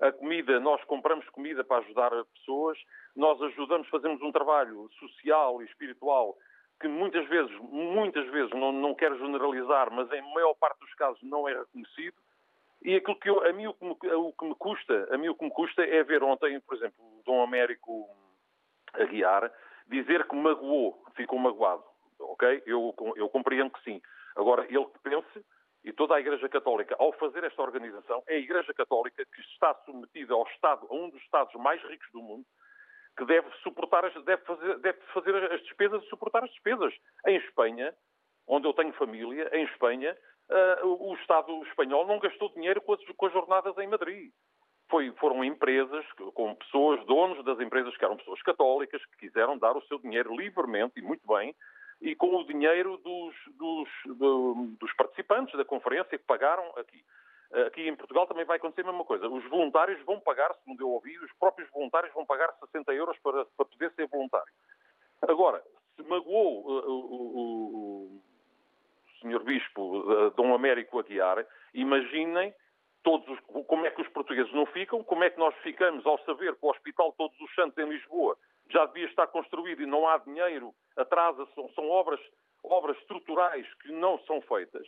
A 0.00 0.12
comida, 0.12 0.58
nós 0.60 0.82
compramos 0.84 1.28
comida 1.30 1.62
para 1.62 1.84
ajudar 1.84 2.10
pessoas, 2.34 2.78
nós 3.14 3.40
ajudamos, 3.42 3.88
fazemos 3.88 4.20
um 4.22 4.32
trabalho 4.32 4.90
social 4.98 5.62
e 5.62 5.66
espiritual 5.66 6.36
que 6.80 6.88
muitas 6.88 7.26
vezes, 7.28 7.52
muitas 7.60 8.28
vezes, 8.30 8.50
não, 8.52 8.72
não 8.72 8.94
quero 8.94 9.18
generalizar, 9.18 9.90
mas 9.92 10.10
em 10.12 10.34
maior 10.34 10.54
parte 10.54 10.80
dos 10.80 10.92
casos 10.94 11.22
não 11.22 11.48
é 11.48 11.56
reconhecido. 11.56 12.16
E 12.82 12.96
aquilo 12.96 13.18
que 13.18 13.30
eu, 13.30 13.46
a 13.46 13.52
mim 13.52 13.66
o 13.66 13.74
que, 13.74 13.84
me, 13.84 14.12
o 14.12 14.32
que 14.32 14.44
me 14.44 14.54
custa, 14.56 15.08
a 15.10 15.16
mim 15.16 15.28
o 15.28 15.34
que 15.34 15.44
me 15.44 15.50
custa 15.50 15.82
é 15.82 16.02
ver 16.02 16.22
ontem, 16.22 16.60
por 16.60 16.76
exemplo, 16.76 16.96
o 17.02 17.22
Dom 17.24 17.42
Américo 17.42 18.06
Aguiar 18.92 19.50
dizer 19.86 20.26
que 20.26 20.36
magoou, 20.36 21.02
ficou 21.14 21.38
magoado. 21.38 21.82
Ok? 22.18 22.62
Eu, 22.66 22.94
eu 23.16 23.28
compreendo 23.28 23.70
que 23.70 23.82
sim. 23.82 24.00
Agora, 24.36 24.64
ele 24.64 24.84
que 24.84 24.98
pense, 25.02 25.44
e 25.84 25.92
toda 25.92 26.14
a 26.14 26.20
Igreja 26.20 26.48
Católica, 26.48 26.96
ao 26.98 27.12
fazer 27.12 27.44
esta 27.44 27.60
organização, 27.60 28.22
é 28.26 28.36
a 28.36 28.38
Igreja 28.38 28.72
Católica 28.72 29.24
que 29.24 29.40
está 29.42 29.74
submetida 29.84 30.32
ao 30.32 30.46
Estado, 30.48 30.86
a 30.90 30.94
um 30.94 31.10
dos 31.10 31.20
Estados 31.22 31.54
mais 31.56 31.82
ricos 31.82 32.10
do 32.12 32.22
mundo, 32.22 32.44
que 33.16 33.24
deve 33.26 33.48
suportar, 33.62 34.10
deve 34.22 34.42
fazer, 34.44 34.78
deve 34.78 34.98
fazer 35.12 35.52
as 35.52 35.60
despesas 35.62 36.02
e 36.02 36.08
suportar 36.08 36.42
as 36.42 36.50
despesas. 36.50 36.92
Em 37.26 37.36
Espanha, 37.36 37.94
onde 38.46 38.66
eu 38.66 38.72
tenho 38.72 38.92
família, 38.94 39.48
em 39.52 39.64
Espanha, 39.64 40.16
uh, 40.82 41.10
o 41.10 41.14
Estado 41.16 41.62
espanhol 41.64 42.06
não 42.06 42.18
gastou 42.18 42.48
dinheiro 42.54 42.80
com 42.80 42.94
as, 42.94 43.04
com 43.04 43.26
as 43.26 43.32
jornadas 43.32 43.76
em 43.78 43.86
Madrid. 43.86 44.32
Foi, 44.88 45.12
foram 45.12 45.44
empresas, 45.44 46.04
com 46.34 46.54
pessoas, 46.56 47.04
donos 47.06 47.44
das 47.44 47.60
empresas 47.60 47.96
que 47.96 48.04
eram 48.04 48.16
pessoas 48.16 48.42
católicas, 48.42 49.04
que 49.06 49.26
quiseram 49.26 49.58
dar 49.58 49.76
o 49.76 49.82
seu 49.82 49.98
dinheiro 49.98 50.34
livremente 50.34 50.98
e 50.98 51.02
muito 51.02 51.26
bem, 51.26 51.54
e 52.00 52.14
com 52.14 52.34
o 52.36 52.46
dinheiro 52.46 52.96
dos, 52.98 53.34
dos, 53.56 53.88
dos 54.78 54.92
participantes 54.94 55.56
da 55.56 55.64
conferência 55.64 56.18
que 56.18 56.24
pagaram 56.24 56.64
aqui. 56.76 57.04
Aqui 57.66 57.88
em 57.88 57.94
Portugal 57.94 58.26
também 58.26 58.44
vai 58.44 58.56
acontecer 58.56 58.80
a 58.80 58.90
mesma 58.90 59.04
coisa. 59.04 59.28
Os 59.28 59.44
voluntários 59.48 60.02
vão 60.04 60.18
pagar, 60.18 60.52
segundo 60.56 60.80
eu 60.80 60.90
ouvi, 60.90 61.16
os 61.18 61.32
próprios 61.34 61.70
voluntários 61.70 62.12
vão 62.12 62.26
pagar 62.26 62.52
60 62.58 62.92
euros 62.92 63.16
para, 63.18 63.44
para 63.44 63.66
poder 63.66 63.92
ser 63.92 64.08
voluntário. 64.08 64.52
Agora, 65.22 65.62
se 65.96 66.02
magoou 66.02 66.66
uh, 66.66 68.16
uh, 68.16 68.22
Sr. 69.20 69.42
Bispo 69.44 69.98
uh, 69.98 70.30
Dom 70.32 70.54
Américo 70.54 70.98
Aguiar, 70.98 71.46
imaginem 71.72 72.52
todos 73.02 73.28
os, 73.28 73.38
como 73.66 73.86
é 73.86 73.90
que 73.90 74.02
os 74.02 74.08
portugueses 74.08 74.52
não 74.52 74.66
ficam, 74.66 75.04
como 75.04 75.24
é 75.24 75.30
que 75.30 75.38
nós 75.38 75.54
ficamos 75.62 76.04
ao 76.06 76.18
saber 76.24 76.54
que 76.54 76.66
o 76.66 76.70
Hospital 76.70 77.12
Todos 77.12 77.38
os 77.40 77.54
Santos 77.54 77.76
em 77.78 77.88
Lisboa 77.88 78.36
já 78.70 78.86
devia 78.86 79.06
estar 79.06 79.26
construído 79.28 79.82
e 79.82 79.86
não 79.86 80.08
há 80.08 80.18
dinheiro, 80.18 80.74
atrasa, 80.96 81.46
são, 81.54 81.68
são 81.70 81.88
obras, 81.88 82.20
obras 82.62 82.96
estruturais 82.98 83.66
que 83.74 83.92
não 83.92 84.18
são 84.20 84.40
feitas. 84.42 84.86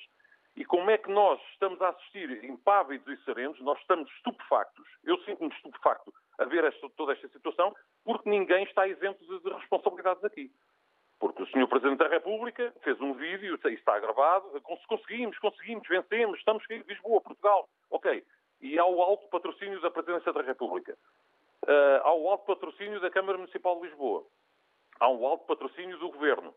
E 0.56 0.64
como 0.64 0.90
é 0.90 0.96
que 0.96 1.10
nós 1.10 1.38
estamos 1.52 1.80
a 1.82 1.90
assistir 1.90 2.42
impávidos 2.44 3.06
e 3.06 3.24
serenos, 3.24 3.60
nós 3.60 3.78
estamos 3.80 4.10
estupefactos, 4.12 4.86
eu 5.04 5.18
sinto-me 5.24 5.50
estupefacto 5.54 6.12
a 6.38 6.44
ver 6.44 6.64
esta, 6.64 6.88
toda 6.96 7.12
esta 7.12 7.28
situação, 7.28 7.74
porque 8.04 8.28
ninguém 8.28 8.64
está 8.64 8.86
isento 8.86 9.24
de, 9.26 9.40
de 9.40 9.50
responsabilidades 9.54 10.24
aqui. 10.24 10.50
Porque 11.18 11.42
o 11.42 11.46
Sr. 11.46 11.66
Presidente 11.68 11.98
da 11.98 12.08
República 12.08 12.72
fez 12.82 13.00
um 13.00 13.14
vídeo, 13.14 13.54
isso 13.54 13.68
está 13.68 13.98
gravado, 13.98 14.60
conseguimos, 14.86 15.38
conseguimos, 15.38 15.86
vencemos, 15.88 16.38
estamos 16.38 16.62
em 16.70 16.82
Lisboa, 16.82 17.20
Portugal. 17.20 17.68
Ok. 17.90 18.22
E 18.60 18.78
há 18.78 18.84
o 18.84 19.02
alto 19.02 19.26
patrocínio 19.28 19.80
da 19.80 19.90
Presidência 19.90 20.32
da 20.32 20.42
República. 20.42 20.96
Há 22.02 22.12
o 22.12 22.28
alto 22.28 22.46
patrocínio 22.46 23.00
da 23.00 23.10
Câmara 23.10 23.38
Municipal 23.38 23.80
de 23.80 23.88
Lisboa. 23.88 24.24
Há 25.00 25.08
um 25.08 25.26
alto 25.26 25.46
patrocínio 25.46 25.98
do 25.98 26.10
Governo. 26.10 26.54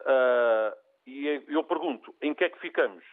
Uh, 0.00 0.76
e 1.06 1.44
eu 1.48 1.64
pergunto, 1.64 2.14
em 2.20 2.34
que 2.34 2.44
é 2.44 2.50
que 2.50 2.60
ficamos? 2.60 3.04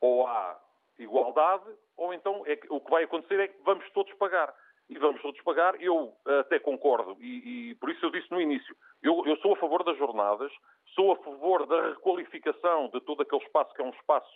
Ou 0.00 0.26
há 0.26 0.60
igualdade, 0.98 1.64
ou 1.96 2.14
então 2.14 2.44
é 2.46 2.56
que, 2.56 2.66
o 2.70 2.80
que 2.80 2.90
vai 2.90 3.04
acontecer 3.04 3.40
é 3.40 3.48
que 3.48 3.62
vamos 3.62 3.88
todos 3.90 4.12
pagar 4.14 4.54
e 4.88 4.98
vamos 4.98 5.20
todos 5.22 5.40
pagar. 5.42 5.80
Eu 5.80 6.14
até 6.40 6.58
concordo, 6.58 7.16
e, 7.20 7.70
e 7.70 7.74
por 7.76 7.90
isso 7.90 8.04
eu 8.04 8.10
disse 8.10 8.30
no 8.30 8.40
início, 8.40 8.76
eu, 9.02 9.24
eu, 9.26 9.36
sou 9.38 9.54
a 9.54 9.56
favor 9.56 9.82
das 9.82 9.96
jornadas, 9.98 10.52
sou 10.94 11.12
a 11.12 11.16
favor 11.16 11.66
da 11.66 11.88
requalificação 11.88 12.88
de 12.88 13.00
todo 13.00 13.22
aquele 13.22 13.42
espaço 13.42 13.74
que 13.74 13.82
é 13.82 13.84
um 13.84 13.90
espaço 13.90 14.30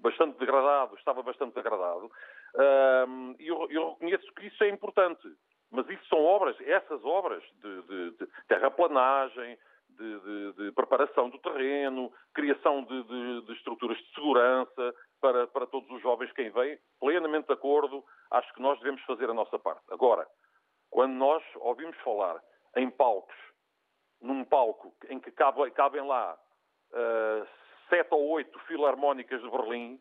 bastante 0.00 0.38
degradado, 0.38 0.94
estava 0.96 1.22
bastante 1.22 1.54
degradado, 1.54 2.06
uh, 2.06 3.36
e 3.38 3.48
eu, 3.48 3.68
eu 3.70 3.90
reconheço 3.90 4.32
que 4.34 4.46
isso 4.46 4.62
é 4.64 4.68
importante. 4.68 5.28
Mas 5.70 5.88
isso 5.88 6.04
são 6.08 6.24
obras, 6.24 6.60
essas 6.62 7.04
obras 7.04 7.44
de, 7.62 7.82
de, 7.82 8.10
de 8.18 8.26
terraplanagem, 8.48 9.56
de, 9.88 10.20
de, 10.20 10.52
de, 10.54 10.72
preparação 10.72 11.28
do 11.30 11.38
terreno, 11.38 12.12
criação 12.34 12.82
de, 12.82 13.02
de, 13.44 13.52
estruturas 13.52 13.96
de 13.98 14.14
segurança 14.14 14.94
para, 15.20 15.46
para 15.46 15.66
todos 15.66 15.88
os 15.90 16.02
jovens 16.02 16.32
que 16.32 16.48
vêm, 16.50 16.78
plenamente 16.98 17.46
de 17.46 17.52
acordo, 17.52 18.04
acho 18.32 18.52
que 18.54 18.62
nós 18.62 18.78
devemos 18.78 19.02
fazer 19.02 19.30
a 19.30 19.34
nossa 19.34 19.58
parte. 19.58 19.84
Agora, 19.90 20.26
quando 20.90 21.12
nós 21.12 21.42
ouvimos 21.56 21.96
falar 21.98 22.42
em 22.76 22.90
palcos, 22.90 23.36
num 24.20 24.44
palco 24.44 24.92
em 25.08 25.20
que 25.20 25.30
cabe, 25.30 25.70
cabem 25.70 26.04
lá 26.04 26.36
uh, 26.92 27.46
sete 27.90 28.08
ou 28.12 28.26
oito 28.30 28.58
filarmónicas 28.60 29.42
de 29.42 29.50
Berlim, 29.50 30.00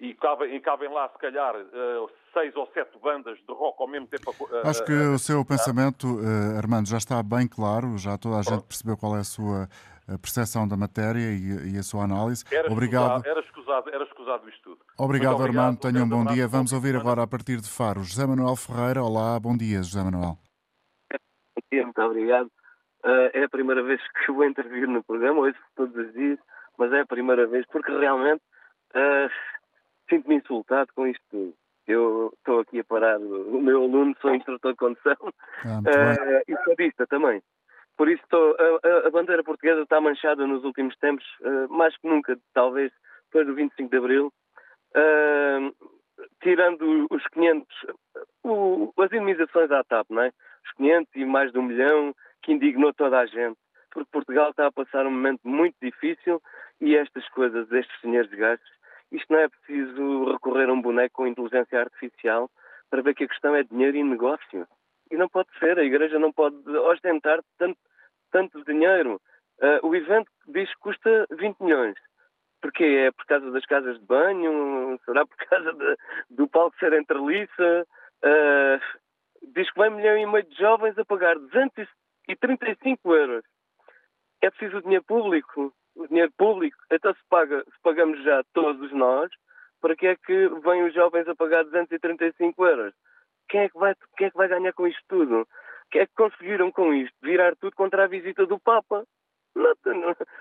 e 0.00 0.12
cabem, 0.14 0.54
e 0.54 0.60
cabem 0.60 0.92
lá, 0.92 1.08
se 1.08 1.18
calhar, 1.18 1.54
uh, 1.56 2.10
seis 2.32 2.54
ou 2.56 2.66
sete 2.74 2.98
bandas 2.98 3.38
de 3.38 3.52
rock 3.54 3.80
ao 3.80 3.88
mesmo 3.88 4.06
tempo. 4.08 4.30
Uh, 4.40 4.66
Acho 4.66 4.84
que 4.84 4.92
uh, 4.92 5.14
o 5.14 5.18
seu 5.18 5.44
pensamento, 5.44 6.18
Armando, 6.58 6.88
já 6.88 6.98
está 6.98 7.22
bem 7.22 7.46
claro, 7.48 7.96
já 7.96 8.18
toda 8.18 8.38
a 8.38 8.42
gente 8.42 8.64
percebeu 8.64 8.96
qual 8.96 9.16
é 9.16 9.20
a 9.20 9.24
sua 9.24 9.68
percepção 10.20 10.68
da 10.68 10.76
matéria 10.76 11.32
e, 11.32 11.74
e 11.74 11.78
a 11.78 11.82
sua 11.82 12.04
análise. 12.04 12.44
Era 12.50 12.70
obrigado. 12.70 13.16
Escusado, 13.16 13.28
era 13.28 13.40
escusado, 13.40 13.90
era 13.90 14.04
escusado 14.04 14.48
isto 14.48 14.62
tudo. 14.62 14.80
Obrigado, 14.98 15.34
obrigado 15.34 15.64
Armando. 15.64 15.80
Tenha 15.80 16.04
um 16.04 16.08
bom 16.08 16.24
dia. 16.26 16.46
Vamos 16.46 16.72
ouvir 16.72 16.94
agora 16.94 17.22
a 17.22 17.26
partir 17.26 17.60
de 17.60 17.68
Faro. 17.68 18.04
José 18.04 18.24
Manuel 18.26 18.54
Ferreira. 18.54 19.02
Olá, 19.02 19.40
bom 19.40 19.56
dia, 19.56 19.82
José 19.82 20.04
Manuel. 20.04 20.38
Bom 21.10 21.62
dia, 21.72 21.82
muito 21.82 22.00
obrigado. 22.02 22.50
Uh, 23.04 23.30
é 23.32 23.44
a 23.44 23.48
primeira 23.48 23.82
vez 23.82 24.00
que 24.24 24.32
vou 24.32 24.44
intervir 24.44 24.88
no 24.88 25.02
programa, 25.04 25.40
ouço 25.40 25.58
todos 25.74 25.94
os 25.96 26.12
dias, 26.12 26.38
mas 26.78 26.92
é 26.92 27.00
a 27.00 27.06
primeira 27.06 27.46
vez 27.46 27.66
porque 27.66 27.92
realmente 27.92 28.42
uh, 28.94 29.30
sinto-me 30.08 30.36
insultado 30.36 30.90
com 30.94 31.06
isto 31.06 31.22
tudo. 31.30 31.54
Eu 31.86 32.32
estou 32.38 32.60
aqui 32.60 32.80
a 32.80 32.84
parar 32.84 33.18
o 33.18 33.60
meu 33.60 33.84
aluno, 33.84 34.16
sou 34.20 34.34
instrutor 34.34 34.72
de 34.72 34.78
condução 34.78 35.16
ah, 35.64 35.78
uh, 35.78 36.42
e 36.48 36.52
estadista 36.52 37.06
também. 37.06 37.40
Por 37.96 38.08
isso 38.08 38.22
estou, 38.24 38.56
a, 38.58 39.06
a, 39.06 39.10
bandeira 39.10 39.44
portuguesa 39.44 39.82
está 39.82 40.00
manchada 40.00 40.46
nos 40.46 40.64
últimos 40.64 40.96
tempos, 40.96 41.24
mais 41.70 41.96
que 41.96 42.06
nunca, 42.06 42.36
talvez 42.52 42.92
depois 43.26 43.46
do 43.46 43.54
25 43.54 43.88
de 43.88 43.96
Abril, 43.96 44.32
tirando 46.42 47.06
os 47.10 47.26
500, 47.28 47.66
o, 48.44 48.92
as 48.98 49.12
indemnizações 49.12 49.70
à 49.70 49.82
TAP, 49.84 50.10
não 50.10 50.22
é? 50.22 50.28
Os 50.64 50.72
500 50.72 51.16
e 51.16 51.24
mais 51.24 51.52
de 51.52 51.58
um 51.58 51.62
milhão, 51.62 52.14
que 52.46 52.52
indignou 52.52 52.94
toda 52.94 53.18
a 53.18 53.26
gente, 53.26 53.58
porque 53.90 54.08
Portugal 54.12 54.50
está 54.50 54.68
a 54.68 54.72
passar 54.72 55.04
um 55.04 55.10
momento 55.10 55.40
muito 55.42 55.74
difícil 55.82 56.40
e 56.80 56.94
estas 56.96 57.28
coisas, 57.30 57.70
estes 57.72 58.00
senhores 58.00 58.30
gastos, 58.30 58.70
isto 59.10 59.32
não 59.32 59.40
é 59.40 59.48
preciso 59.48 60.32
recorrer 60.32 60.68
a 60.68 60.72
um 60.72 60.80
boneco 60.80 61.16
com 61.16 61.26
inteligência 61.26 61.80
artificial 61.80 62.48
para 62.88 63.02
ver 63.02 63.14
que 63.16 63.24
a 63.24 63.28
questão 63.28 63.56
é 63.56 63.64
dinheiro 63.64 63.96
e 63.96 64.04
negócio. 64.04 64.64
E 65.10 65.16
não 65.16 65.28
pode 65.28 65.48
ser, 65.58 65.76
a 65.76 65.84
Igreja 65.84 66.20
não 66.20 66.32
pode 66.32 66.56
ostentar 66.68 67.40
tanto, 67.58 67.78
tanto 68.30 68.64
dinheiro. 68.64 69.20
Uh, 69.60 69.84
o 69.84 69.94
evento 69.96 70.30
diz 70.46 70.72
que 70.74 70.80
custa 70.80 71.26
20 71.32 71.60
milhões. 71.60 71.96
Porquê? 72.60 72.84
É 72.84 73.10
por 73.10 73.26
causa 73.26 73.50
das 73.50 73.66
casas 73.66 73.98
de 73.98 74.06
banho? 74.06 75.00
Será 75.04 75.26
por 75.26 75.36
causa 75.48 75.72
de, 75.72 75.96
do 76.30 76.46
palco 76.46 76.76
ser 76.78 76.92
entre 76.92 77.18
liça? 77.18 77.86
Uh, 78.24 78.80
diz 79.52 79.68
que 79.70 79.78
vai 79.78 79.88
um 79.88 79.96
milhão 79.96 80.16
e 80.16 80.26
meio 80.26 80.44
de 80.44 80.56
jovens 80.56 80.96
a 80.96 81.04
pagar 81.04 81.36
235 82.28 83.14
euros. 83.14 83.44
É 84.42 84.50
preciso 84.50 84.82
dinheiro 84.82 85.04
público 85.04 85.72
o 85.96 86.06
dinheiro 86.06 86.30
público, 86.36 86.76
então 86.90 87.12
se, 87.14 87.20
paga, 87.28 87.64
se 87.64 87.80
pagamos 87.82 88.22
já 88.22 88.44
todos 88.52 88.92
nós, 88.92 89.30
para 89.80 89.96
que 89.96 90.06
é 90.06 90.16
que 90.16 90.48
vêm 90.62 90.84
os 90.84 90.94
jovens 90.94 91.26
a 91.26 91.34
pagar 91.34 91.64
235 91.64 92.66
euros? 92.66 92.94
Quem 93.48 93.62
é 93.62 93.68
que 93.68 93.78
vai, 93.78 93.94
quem 94.16 94.26
é 94.26 94.30
que 94.30 94.36
vai 94.36 94.48
ganhar 94.48 94.72
com 94.74 94.86
isto 94.86 95.02
tudo? 95.08 95.48
Quem 95.90 96.02
é 96.02 96.06
que 96.06 96.14
conseguiram 96.14 96.70
com 96.70 96.92
isto? 96.92 97.14
Virar 97.22 97.56
tudo 97.56 97.74
contra 97.74 98.04
a 98.04 98.08
visita 98.08 98.46
do 98.46 98.58
Papa? 98.60 99.04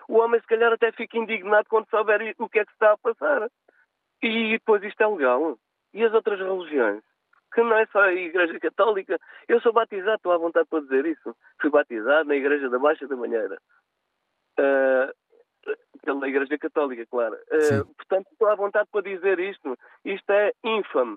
O 0.09 0.17
homem 0.17 0.41
se 0.41 0.47
calhar 0.47 0.73
até 0.73 0.91
fica 0.91 1.17
indignado 1.17 1.69
quando 1.69 1.89
souber 1.89 2.35
o 2.37 2.49
que 2.49 2.59
é 2.59 2.65
que 2.65 2.71
está 2.71 2.91
a 2.91 2.97
passar. 2.97 3.49
E 4.21 4.51
depois 4.53 4.83
isto 4.83 5.01
é 5.01 5.07
legal. 5.07 5.57
E 5.93 6.03
as 6.03 6.13
outras 6.13 6.39
religiões? 6.39 7.01
Que 7.55 7.63
não 7.63 7.77
é 7.77 7.85
só 7.87 8.01
a 8.01 8.13
Igreja 8.13 8.59
Católica. 8.59 9.17
Eu 9.47 9.61
sou 9.61 9.71
batizado, 9.71 10.17
estou 10.17 10.33
à 10.33 10.37
vontade 10.37 10.67
para 10.69 10.81
dizer 10.81 11.05
isso. 11.05 11.33
Fui 11.61 11.69
batizado 11.69 12.27
na 12.27 12.35
Igreja 12.35 12.69
da 12.69 12.77
Baixa 12.77 13.07
da 13.07 13.15
Manheira. 13.15 13.57
Uh, 14.59 15.13
pela 16.03 16.27
Igreja 16.27 16.57
Católica, 16.57 17.05
claro. 17.05 17.35
Uh, 17.35 17.85
portanto, 17.95 18.27
estou 18.29 18.49
à 18.49 18.55
vontade 18.55 18.89
para 18.91 19.01
dizer 19.01 19.39
isto. 19.39 19.77
Isto 20.03 20.29
é 20.31 20.51
infame. 20.65 21.15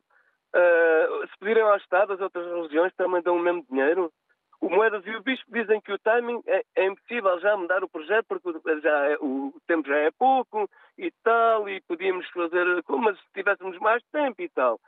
Uh, 0.55 1.27
se 1.27 1.39
pedirem 1.41 1.65
ao 1.65 1.77
Estado, 1.77 2.13
as 2.13 2.21
outras 2.21 2.47
religiões 2.47 2.95
também 2.95 3.21
dão 3.21 3.37
o 3.37 3.41
mesmo 3.41 3.67
dinheiro. 3.69 4.13
O 4.61 4.71
Moedas 4.71 5.05
e 5.07 5.11
o 5.11 5.23
Bispo 5.23 5.53
dizem 5.53 5.81
que 5.81 5.93
o 5.93 5.99
timing 5.99 6.41
é, 6.47 6.63
é 6.77 6.87
impossível 6.87 7.39
já 7.41 7.57
mudar 7.57 7.83
o 7.85 7.89
projeto 7.89 8.27
porque 8.29 8.81
já 8.81 9.07
é, 9.07 9.17
o 9.21 9.53
tempo 9.67 9.89
já 9.89 9.97
é 9.97 10.11
pouco 10.13 10.69
e 10.97 11.13
tal, 11.23 11.69
e 11.69 11.81
podíamos 11.83 12.29
fazer 12.31 12.83
como 12.85 13.15
se 13.15 13.23
tivéssemos 13.35 13.79
mais 13.79 14.03
tempo 14.13 14.41
e 14.43 14.49
tal. 14.49 14.81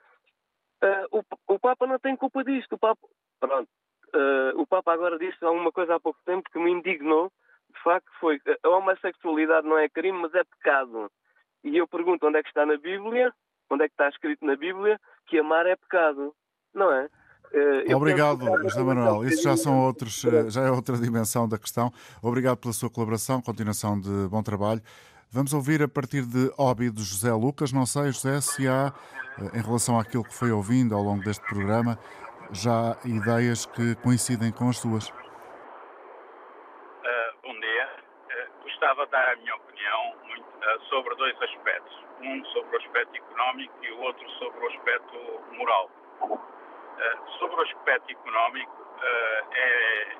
Uh, 0.82 1.18
o, 1.18 1.54
o, 1.54 1.58
Papa 1.58 1.86
não 1.86 1.98
tem 1.98 2.16
culpa 2.16 2.42
disto. 2.42 2.74
O 2.74 2.78
Papa, 2.78 3.06
pronto, 3.38 3.68
uh, 4.14 4.60
o 4.60 4.66
Papa 4.66 4.92
agora 4.92 5.18
disse 5.18 5.44
alguma 5.44 5.70
coisa 5.70 5.94
há 5.94 6.00
pouco 6.00 6.18
tempo 6.24 6.48
que 6.50 6.58
me 6.58 6.70
indignou, 6.70 7.30
de 7.74 7.82
facto 7.82 8.10
foi 8.18 8.40
a 8.62 8.68
homossexualidade 8.68 9.66
não 9.66 9.78
é 9.78 9.88
crime, 9.88 10.18
mas 10.18 10.34
é 10.34 10.42
pecado. 10.44 11.10
E 11.62 11.76
eu 11.76 11.86
pergunto 11.86 12.26
onde 12.26 12.38
é 12.38 12.42
que 12.42 12.48
está 12.48 12.64
na 12.64 12.78
Bíblia, 12.78 13.32
onde 13.70 13.84
é 13.84 13.88
que 13.88 13.92
está 13.92 14.08
escrito 14.08 14.44
na 14.44 14.56
Bíblia 14.56 14.98
que 15.26 15.38
amar 15.38 15.66
é 15.66 15.76
pecado, 15.76 16.34
não 16.74 16.90
é? 16.90 17.08
Eu 17.52 17.96
Obrigado, 17.96 18.44
José 18.62 18.82
Manuel. 18.82 19.24
Isso 19.24 19.42
já 19.42 19.56
são 19.56 19.84
outros, 19.84 20.24
eh, 20.24 20.48
já 20.50 20.62
é 20.62 20.70
outra 20.70 20.96
dimensão 20.96 21.48
da 21.48 21.58
questão. 21.58 21.92
Obrigado 22.22 22.58
pela 22.58 22.72
sua 22.72 22.88
colaboração, 22.88 23.42
continuação 23.42 24.00
de 24.00 24.28
bom 24.28 24.42
trabalho. 24.42 24.80
Vamos 25.32 25.52
ouvir 25.52 25.82
a 25.82 25.88
partir 25.88 26.22
de 26.22 26.52
Óbidos 26.58 27.06
José 27.06 27.32
Lucas. 27.32 27.72
Não 27.72 27.86
sei, 27.86 28.12
José, 28.12 28.40
se 28.40 28.66
há, 28.66 28.92
eh, 29.38 29.58
em 29.58 29.62
relação 29.62 29.98
àquilo 29.98 30.24
que 30.24 30.34
foi 30.34 30.50
ouvindo 30.50 30.94
ao 30.94 31.02
longo 31.02 31.22
deste 31.22 31.44
programa, 31.46 31.98
já 32.52 32.96
ideias 33.04 33.64
que 33.64 33.94
coincidem 33.96 34.50
com 34.50 34.68
as 34.68 34.78
suas. 34.78 35.12
gostava 38.80 39.04
de 39.04 39.12
dar 39.12 39.32
a 39.32 39.36
minha 39.36 39.54
opinião 39.56 40.14
muito, 40.24 40.42
uh, 40.42 40.80
sobre 40.88 41.14
dois 41.16 41.36
aspectos. 41.42 42.04
Um 42.22 42.44
sobre 42.46 42.76
o 42.76 42.80
aspecto 42.80 43.14
económico 43.14 43.74
e 43.82 43.92
o 43.92 44.00
outro 44.00 44.28
sobre 44.38 44.64
o 44.64 44.68
aspecto 44.68 45.40
moral. 45.52 45.90
Uh, 46.22 46.38
sobre 47.38 47.56
o 47.56 47.62
aspecto 47.62 48.10
económico, 48.10 48.72
uh, 48.72 49.54
é, 49.54 50.16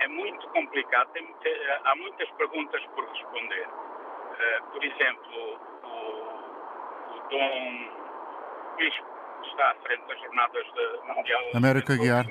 é 0.00 0.08
muito 0.08 0.48
complicado, 0.48 1.10
tem, 1.12 1.34
há 1.84 1.94
muitas 1.96 2.28
perguntas 2.32 2.84
por 2.94 3.08
responder. 3.08 3.68
por 4.72 4.84
exemplo, 4.84 5.60
o, 5.84 7.16
o 7.16 7.28
Dom 7.28 8.76
Bispo 8.76 9.06
está 9.44 9.70
à 9.70 9.74
frente 9.76 10.06
das 10.06 10.20
Jornadas 10.20 10.66
Mundial. 11.04 11.42
América 11.54 11.96
Guiar. 11.96 12.26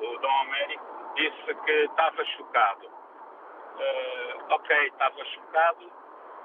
O 0.00 0.18
Dom 0.18 0.40
Américo 0.42 1.14
disse 1.14 1.54
que 1.64 1.72
estava 1.84 2.24
chocado 2.24 3.02
uh, 3.78 4.54
ok, 4.54 4.86
estava 4.86 5.24
chocado, 5.24 5.92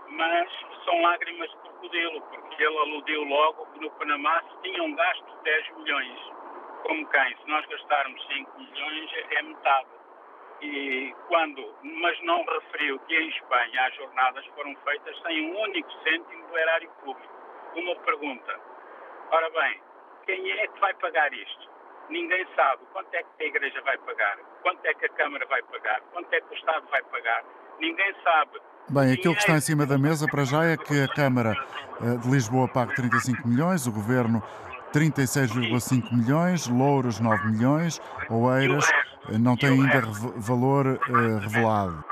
mas 0.09 0.49
são 0.85 1.01
lágrimas 1.01 1.49
de 1.49 1.57
crocodilo, 1.57 2.21
porque 2.21 2.63
ele 2.63 2.77
aludiu 2.77 3.23
logo 3.23 3.65
que 3.67 3.79
no 3.79 3.91
Panamá 3.91 4.41
se 4.43 4.61
tinham 4.61 4.93
gasto 4.95 5.43
10 5.43 5.77
milhões. 5.77 6.19
Como 6.83 7.07
quem? 7.09 7.37
Se 7.37 7.47
nós 7.47 7.65
gastarmos 7.65 8.27
5 8.27 8.59
milhões, 8.59 9.11
é 9.31 9.41
metade. 9.41 9.87
E 10.61 11.13
quando, 11.27 11.63
mas 11.83 12.19
não 12.23 12.43
referiu 12.43 12.99
que 12.99 13.15
em 13.15 13.29
Espanha 13.29 13.87
as 13.87 13.95
jornadas 13.95 14.45
foram 14.55 14.75
feitas 14.83 15.15
sem 15.21 15.51
um 15.51 15.61
único 15.61 15.91
cêntimo 16.03 16.47
do 16.47 16.57
erário 16.57 16.89
público. 17.03 17.33
Uma 17.75 17.95
pergunta. 17.97 18.59
Ora 19.29 19.49
bem, 19.51 19.81
quem 20.25 20.51
é 20.51 20.67
que 20.67 20.79
vai 20.79 20.93
pagar 20.95 21.31
isto? 21.31 21.69
Ninguém 22.09 22.47
sabe 22.55 22.81
quanto 22.91 23.13
é 23.13 23.21
que 23.21 23.43
a 23.43 23.47
Igreja 23.47 23.81
vai 23.81 23.97
pagar, 23.99 24.37
quanto 24.61 24.83
é 24.85 24.93
que 24.93 25.05
a 25.05 25.09
Câmara 25.09 25.45
vai 25.45 25.61
pagar, 25.63 26.01
quanto 26.13 26.33
é 26.33 26.41
que 26.41 26.53
o 26.53 26.57
Estado 26.57 26.87
vai 26.89 27.03
pagar. 27.03 27.43
Ninguém 27.79 28.15
sabe. 28.23 28.59
Bem, 28.89 29.13
aquilo 29.13 29.35
que 29.35 29.41
está 29.41 29.53
em 29.53 29.61
cima 29.61 29.85
da 29.85 29.97
mesa 29.97 30.25
para 30.31 30.45
já 30.45 30.63
é 30.63 30.77
que 30.77 31.03
a 31.03 31.07
Câmara 31.13 31.53
eh, 32.01 32.17
de 32.17 32.29
Lisboa 32.29 32.67
paga 32.67 32.95
35 32.95 33.47
milhões, 33.47 33.85
o 33.85 33.91
Governo 33.91 34.41
36,5 34.93 36.15
milhões, 36.15 36.67
Louros 36.67 37.19
9 37.19 37.51
milhões, 37.51 38.01
Oeiras 38.29 38.89
não 39.39 39.57
tem 39.57 39.69
ainda 39.69 40.01
valor 40.37 40.85
uh, 40.87 41.39
revelado. 41.39 42.03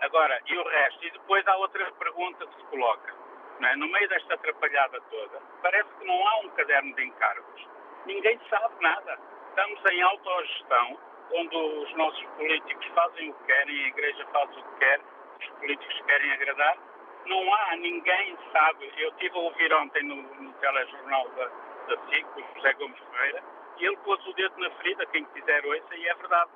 Agora, 0.00 0.40
e 0.46 0.56
o 0.56 0.64
resto? 0.68 1.06
E 1.06 1.10
depois 1.10 1.46
há 1.46 1.56
outra 1.56 1.90
pergunta 1.92 2.46
que 2.46 2.56
se 2.56 2.64
coloca. 2.64 3.14
É? 3.62 3.76
No 3.76 3.88
meio 3.88 4.08
desta 4.08 4.34
atrapalhada 4.34 5.00
toda, 5.10 5.38
parece 5.62 5.88
que 5.98 6.06
não 6.06 6.26
há 6.26 6.40
um 6.40 6.48
caderno 6.50 6.94
de 6.94 7.04
encargos. 7.04 7.68
Ninguém 8.06 8.40
sabe 8.48 8.74
nada. 8.80 9.18
Estamos 9.50 9.80
em 9.90 10.02
autogestão, 10.02 10.98
onde 11.34 11.56
os 11.56 11.94
nossos 11.96 12.24
políticos 12.38 12.86
fazem 12.94 13.30
o 13.30 13.34
que 13.34 13.44
querem, 13.44 13.84
a 13.84 13.88
Igreja 13.88 14.26
faz 14.32 14.50
o 14.56 14.62
que 14.62 14.78
quer, 14.78 15.00
os 15.40 15.48
políticos 15.58 16.02
querem 16.06 16.32
agradar. 16.32 16.78
Não 17.26 17.54
há, 17.54 17.76
ninguém 17.76 18.38
sabe. 18.52 18.90
Eu 18.96 19.10
estive 19.10 19.36
a 19.36 19.40
ouvir 19.40 19.72
ontem 19.74 20.04
no, 20.04 20.16
no 20.16 20.52
telejornal 20.54 21.28
da, 21.30 21.44
da 21.88 22.02
SIC, 22.08 22.26
o 22.36 22.54
José 22.54 22.72
Gomes 22.74 22.98
Ferreira, 22.98 23.42
e 23.78 23.84
ele 23.84 23.96
pôs 23.98 24.26
o 24.26 24.32
dedo 24.32 24.58
na 24.58 24.70
ferida, 24.70 25.06
quem 25.06 25.24
quiser 25.26 25.64
ouça, 25.66 25.94
e 25.94 26.08
é 26.08 26.14
verdade. 26.14 26.50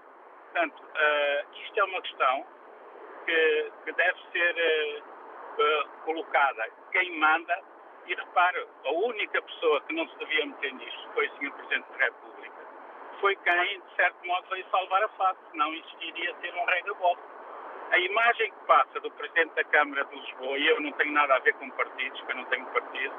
Portanto, 0.55 0.83
uh, 0.85 1.59
isto 1.65 1.81
é 1.81 1.85
uma 1.85 2.01
questão 2.01 2.47
que, 3.27 3.73
que 3.85 3.93
deve 3.93 4.21
ser 4.31 4.55
uh, 4.55 5.03
uh, 5.61 5.89
colocada. 6.05 6.71
Quem 6.93 7.19
manda, 7.19 7.59
e 8.07 8.15
repare, 8.15 8.65
a 8.85 8.91
única 8.93 9.43
pessoa 9.43 9.81
que 9.81 9.95
não 9.95 10.09
se 10.09 10.17
devia 10.19 10.47
meter 10.47 10.73
nisto 10.75 11.11
foi 11.13 11.27
o 11.27 11.31
Sr. 11.33 11.51
Presidente 11.55 11.91
da 11.91 12.05
República 12.05 12.55
foi 13.21 13.35
quem, 13.37 13.81
de 13.81 13.97
certo 13.97 14.27
modo, 14.27 14.47
veio 14.51 14.67
salvar 14.71 15.03
a 15.03 15.09
face, 15.09 15.41
não 15.55 15.73
existiria 15.73 16.35
ser 16.43 16.55
um 16.55 16.65
regabote. 16.67 17.23
A 17.91 17.99
imagem 17.99 18.53
que 18.53 18.67
passa 18.67 19.01
do 19.01 19.11
Presidente 19.13 19.55
da 19.55 19.65
Câmara 19.65 20.05
de 20.05 20.15
Lisboa, 20.15 20.59
e 20.59 20.67
eu 20.67 20.81
não 20.81 20.93
tenho 20.93 21.13
nada 21.13 21.35
a 21.35 21.39
ver 21.39 21.55
com 21.55 21.71
partidos, 21.71 22.21
que 22.21 22.33
eu 22.33 22.37
não 22.37 22.45
tenho 22.45 22.67
partido, 22.67 23.15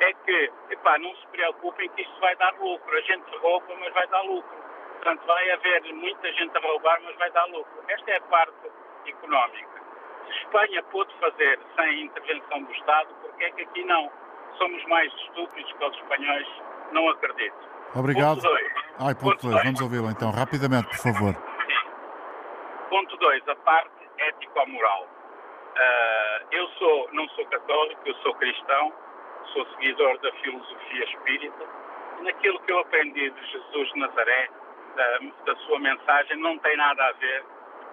é 0.00 0.12
que, 0.12 0.52
epá, 0.70 0.98
não 0.98 1.14
se 1.16 1.26
preocupem 1.28 1.88
que 1.90 2.02
isto 2.02 2.20
vai 2.20 2.36
dar 2.36 2.52
lucro. 2.60 2.96
A 2.96 3.00
gente 3.00 3.36
rouba, 3.38 3.74
mas 3.80 3.92
vai 3.94 4.06
dar 4.08 4.20
lucro. 4.22 4.58
Portanto, 4.98 5.24
vai 5.26 5.50
haver 5.50 5.94
muita 5.94 6.32
gente 6.32 6.56
a 6.56 6.60
roubar, 6.60 7.00
mas 7.04 7.16
vai 7.16 7.30
dar 7.30 7.44
lucro. 7.46 7.84
Esta 7.88 8.10
é 8.10 8.16
a 8.16 8.20
parte 8.22 8.70
económica. 9.06 9.82
Se 10.26 10.32
Espanha 10.40 10.82
pôde 10.90 11.14
fazer 11.20 11.58
sem 11.76 12.02
intervenção 12.02 12.62
do 12.64 12.72
Estado, 12.72 13.14
porque 13.22 13.44
é 13.44 13.50
que 13.52 13.62
aqui 13.62 13.84
não? 13.84 14.10
Somos 14.58 14.84
mais 14.86 15.12
estúpidos 15.14 15.72
que 15.72 15.84
os 15.84 15.96
espanhóis? 15.96 16.48
Não 16.90 17.08
acredito. 17.10 17.56
Obrigado. 17.94 18.42
Ponto 18.42 18.58
Ai, 18.98 19.14
ponto 19.14 19.48
2. 19.48 19.62
Vamos 19.62 19.80
ouvi-lo 19.80 20.10
então, 20.10 20.30
rapidamente, 20.32 20.88
por 20.88 20.98
favor. 20.98 21.34
Ponto 22.90 23.16
2, 23.16 23.48
a 23.48 23.56
parte 23.56 24.10
ético-moral. 24.18 25.04
Uh, 25.04 26.46
eu 26.50 26.68
sou, 26.70 27.08
não 27.12 27.28
sou 27.30 27.46
católico, 27.46 28.00
eu 28.04 28.14
sou 28.16 28.34
cristão, 28.34 28.92
sou 29.52 29.64
seguidor 29.74 30.18
da 30.18 30.32
filosofia 30.32 31.04
espírita. 31.04 31.64
E 32.18 32.24
naquilo 32.24 32.58
que 32.60 32.72
eu 32.72 32.80
aprendi 32.80 33.30
de 33.30 33.46
Jesus 33.46 33.92
de 33.92 34.00
Nazaré, 34.00 34.50
da, 34.98 35.18
da 35.46 35.56
sua 35.60 35.78
mensagem, 35.78 36.36
não 36.38 36.58
tem 36.58 36.76
nada 36.76 37.06
a 37.06 37.12
ver 37.12 37.44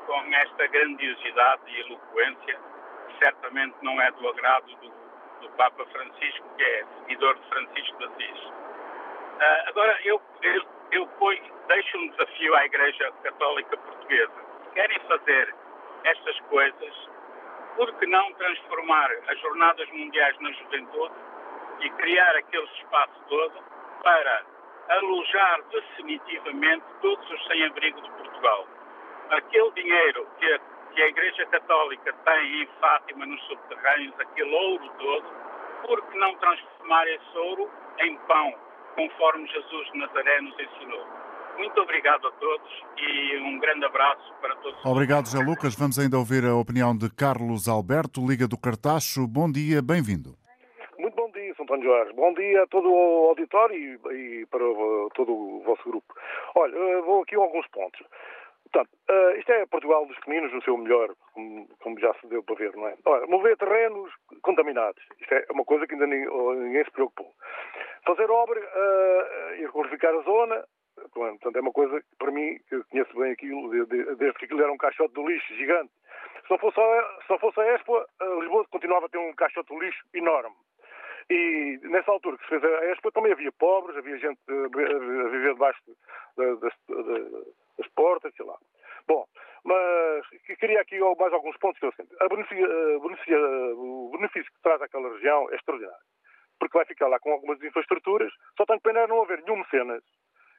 com 0.08 0.34
esta 0.34 0.68
grandiosidade 0.68 1.62
e 1.68 1.80
eloquência, 1.82 2.60
que 3.08 3.18
certamente 3.24 3.76
não 3.84 4.02
é 4.02 4.12
do 4.12 4.28
agrado 4.28 4.76
do, 4.78 4.90
do 5.42 5.50
Papa 5.56 5.86
Francisco, 5.86 6.50
que 6.58 6.64
é 6.64 6.86
seguidor 7.00 7.36
de 7.36 7.50
Francisco 7.50 7.98
de 8.00 8.06
Assis. 8.06 8.40
Uh, 8.46 9.70
agora, 9.70 10.00
eu, 10.04 10.22
eu, 10.42 10.64
eu 10.92 11.10
deixo 11.68 11.98
um 11.98 12.08
desafio 12.10 12.56
à 12.56 12.66
Igreja 12.66 13.12
Católica 13.24 13.78
Portuguesa. 13.78 14.46
Se 14.64 14.70
querem 14.74 15.00
fazer 15.02 15.56
estas 16.06 16.40
coisas, 16.42 17.10
por 17.76 17.94
que 18.00 18.08
não 18.08 18.34
transformar 18.34 19.12
as 19.28 19.40
Jornadas 19.42 19.90
Mundiais 19.90 20.40
na 20.40 20.52
Juventude 20.54 21.14
e 21.82 21.90
criar 21.92 22.36
aquele 22.38 22.68
espaço 22.80 23.22
todo 23.28 23.64
para 24.04 24.55
alojar 24.90 25.62
definitivamente 25.72 26.84
todos 27.02 27.30
os 27.30 27.48
sem-abrigo 27.48 28.02
de 28.02 28.10
Portugal? 28.12 28.68
Aquele 29.32 29.72
dinheiro 29.72 30.28
que 30.40 30.46
a, 30.54 30.60
que 30.94 31.02
a 31.02 31.08
Igreja 31.08 31.46
Católica 31.48 32.14
tem 32.14 32.64
em 32.64 32.68
Fátima, 32.80 33.26
nos 33.26 33.42
subterrâneos, 33.48 34.14
aquele 34.20 34.54
ouro 34.54 34.90
todo, 34.98 35.26
por 35.88 36.02
que 36.06 36.18
não 36.18 36.36
transformar 36.36 37.08
esse 37.08 37.38
ouro 37.38 37.70
em 38.00 38.18
pão, 38.28 38.54
conforme 38.96 39.48
Jesus 39.48 39.92
de 39.92 40.00
Nazaré 40.00 40.42
nos 40.42 40.60
ensinou? 40.60 41.06
Muito 41.58 41.80
obrigado 41.82 42.28
a 42.28 42.32
todos 42.32 42.84
e 42.98 43.38
um 43.38 43.60
grande 43.60 43.86
abraço 43.86 44.34
para 44.42 44.56
todos. 44.58 44.86
Obrigado, 44.86 45.26
José 45.26 45.44
Lucas. 45.44 45.74
Vamos 45.76 45.98
ainda 45.98 46.18
ouvir 46.18 46.46
a 46.46 46.54
opinião 46.54 46.96
de 46.96 47.10
Carlos 47.10 47.70
Alberto, 47.70 48.26
Liga 48.26 48.48
do 48.48 48.58
Cartacho. 48.58 49.26
Bom 49.26 49.50
dia, 49.50 49.82
bem-vindo. 49.82 50.45
São 51.56 51.82
Jorge. 51.82 52.12
Bom 52.14 52.34
dia 52.34 52.64
a 52.64 52.68
todo 52.68 52.92
o 52.92 53.30
auditório 53.30 53.78
e, 54.12 54.46
para 54.48 54.60
todo 55.14 55.32
o 55.32 55.64
vosso 55.64 55.90
grupo. 55.90 56.14
Olha, 56.56 56.76
eh, 56.76 57.02
vou 57.02 57.24
aqui 57.24 57.36
a 57.36 57.40
alguns 57.40 57.66
pontos. 57.68 58.06
Portanto, 58.64 58.90
uh, 59.10 59.40
isto 59.40 59.52
é 59.54 59.66
Portugal 59.68 60.06
dos 60.06 60.18
pequeninos 60.18 60.52
no 60.52 60.62
seu 60.64 60.76
melhor, 60.76 61.16
como, 61.34 61.66
como, 61.82 62.00
já 62.00 62.14
se 62.16 62.28
deu 62.28 62.44
para 62.44 62.56
ver, 62.56 62.76
não 62.76 62.88
é? 62.88 62.96
Mover 63.28 63.56
terrenos 63.56 64.12
contaminados. 64.42 65.02
Isto 65.22 65.34
é 65.34 65.46
uma 65.52 65.64
coisa 65.64 65.88
que 65.88 65.94
ainda 65.94 66.08
ninguém, 66.08 66.28
ninguém 66.58 66.84
se 66.84 66.92
preocupou. 66.92 67.32
Fazer 68.06 68.30
obra 68.30 68.60
uh, 68.60 69.56
e 69.56 69.66
requalificar 69.66 70.14
a 70.14 70.22
zona, 70.24 70.66
Portanto, 71.14 71.56
é 71.56 71.62
uma 71.62 71.74
coisa 71.74 72.02
que, 72.02 72.08
para 72.18 72.32
mim, 72.32 72.58
que 72.68 72.76
eu 72.76 72.86
conheço 72.86 73.20
bem 73.20 73.32
aquilo, 73.32 73.70
desde 73.86 74.34
que 74.40 74.46
aquilo 74.46 74.62
era 74.62 74.72
um 74.72 74.78
caixote 74.78 75.14
de 75.14 75.24
lixo 75.24 75.54
gigante. 75.56 75.92
Se 76.46 76.52
não 76.52 76.58
fosse 76.58 76.80
a, 76.80 77.22
se 77.22 77.30
não 77.30 77.40
fosse 77.40 77.60
a 77.60 77.76
Expo, 77.76 78.02
Lisboa 78.40 78.66
continuava 78.72 79.06
a 79.06 79.10
ter 79.10 79.18
um 79.18 79.34
caixote 79.34 79.74
de 79.74 79.86
lixo 79.86 80.04
enorme. 80.14 80.56
E 81.30 81.80
nessa 81.84 82.12
altura 82.12 82.38
que 82.38 82.44
se 82.44 82.50
fez 82.50 82.64
a 82.64 82.86
Expo 82.92 83.12
também 83.12 83.32
havia 83.32 83.52
pobres, 83.54 83.98
havia 83.98 84.18
gente 84.18 84.40
a 84.48 85.30
viver 85.30 85.54
debaixo 85.54 85.82
das, 86.38 86.60
das, 86.60 87.88
portas, 87.96 88.34
sei 88.36 88.46
lá. 88.46 88.56
Bom, 89.08 89.26
mas 89.64 90.28
queria 90.60 90.82
aqui 90.82 91.00
mais 91.00 91.34
alguns 91.34 91.58
pontos 91.58 91.80
que 91.80 91.86
eu 91.86 91.94
sinto. 91.94 92.16
A 92.20 92.28
beneficia, 92.28 92.68
a 92.68 93.74
o 93.74 94.12
benefício 94.12 94.52
que 94.52 94.62
traz 94.62 94.82
àquela 94.82 95.10
região 95.14 95.50
é 95.52 95.56
extraordinário. 95.56 96.06
Porque 96.60 96.78
vai 96.78 96.86
ficar 96.86 97.08
lá 97.08 97.20
com 97.20 97.32
algumas 97.32 97.62
infraestruturas, 97.62 98.32
só 98.56 98.66
tem 98.66 98.80
pena 98.80 99.08
não 99.08 99.24
haver 99.24 99.42
nenhum 99.42 99.58
mecenas 99.58 100.04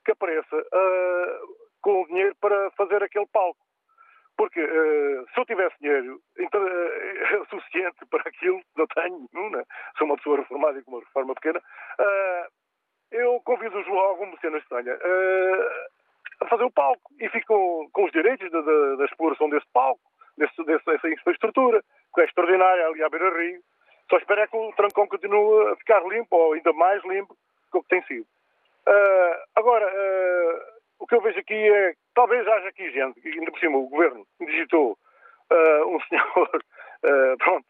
que 0.05 0.13
apareça 0.13 0.57
uh, 0.57 1.57
com 1.81 2.03
o 2.03 2.07
dinheiro 2.07 2.35
para 2.41 2.71
fazer 2.73 3.03
aquele 3.03 3.27
palco. 3.27 3.59
Porque 4.37 4.63
uh, 4.63 5.27
se 5.33 5.41
eu 5.41 5.47
tivesse 5.47 5.77
dinheiro 5.81 6.21
uh, 6.39 7.47
suficiente 7.49 8.05
para 8.11 8.23
aquilo, 8.27 8.61
não 8.77 8.87
tenho 8.89 9.27
nenhum, 9.33 9.51
né? 9.51 9.65
sou 9.97 10.07
uma 10.07 10.17
pessoa 10.17 10.39
reformada 10.39 10.79
e 10.79 10.83
com 10.83 10.91
uma 10.93 11.01
reforma 11.01 11.35
pequena, 11.35 11.59
uh, 11.59 12.47
eu 13.13 13.41
convido 13.45 13.79
algum 13.79 14.27
mecenas 14.27 14.63
que 14.63 14.69
tenha 14.69 14.99
a 16.41 16.47
fazer 16.49 16.65
o 16.65 16.71
palco 16.71 17.15
e 17.19 17.29
fico 17.31 17.47
com, 17.47 17.89
com 17.93 18.05
os 18.05 18.13
direitos 18.13 18.51
da, 18.51 19.05
exploração 19.07 19.49
desse 19.49 19.67
palco, 19.73 20.03
desse, 20.37 20.65
desse, 20.65 20.85
dessa 20.85 21.09
infraestrutura, 21.09 21.83
que 22.15 22.21
é 22.21 22.25
extraordinária 22.25 22.87
ali 22.87 23.03
à 23.03 23.09
beira-rio. 23.09 23.61
Só 24.11 24.19
espero 24.19 24.41
é 24.43 24.47
que 24.47 24.57
o 24.57 24.73
trancão 24.73 25.07
continue 25.07 25.73
a 25.73 25.77
ficar 25.77 26.07
limpo, 26.07 26.37
ou 26.37 26.53
ainda 26.53 26.73
mais 26.75 27.03
limpo, 27.05 27.35
do 27.73 27.83
que 27.83 27.89
tem 27.89 28.03
sido. 28.03 28.27
Agora, 29.55 29.91
o 30.99 31.07
que 31.07 31.15
eu 31.15 31.21
vejo 31.21 31.39
aqui 31.39 31.55
é 31.55 31.95
talvez 32.15 32.47
haja 32.47 32.69
aqui 32.69 32.91
gente, 32.91 33.21
ainda 33.27 33.51
por 33.51 33.61
cima 33.61 33.79
o 33.79 33.89
governo 33.89 34.27
digitou 34.41 34.99
uh, 35.53 35.87
um 35.89 36.01
senhor, 36.09 36.65
pronto, 37.39 37.67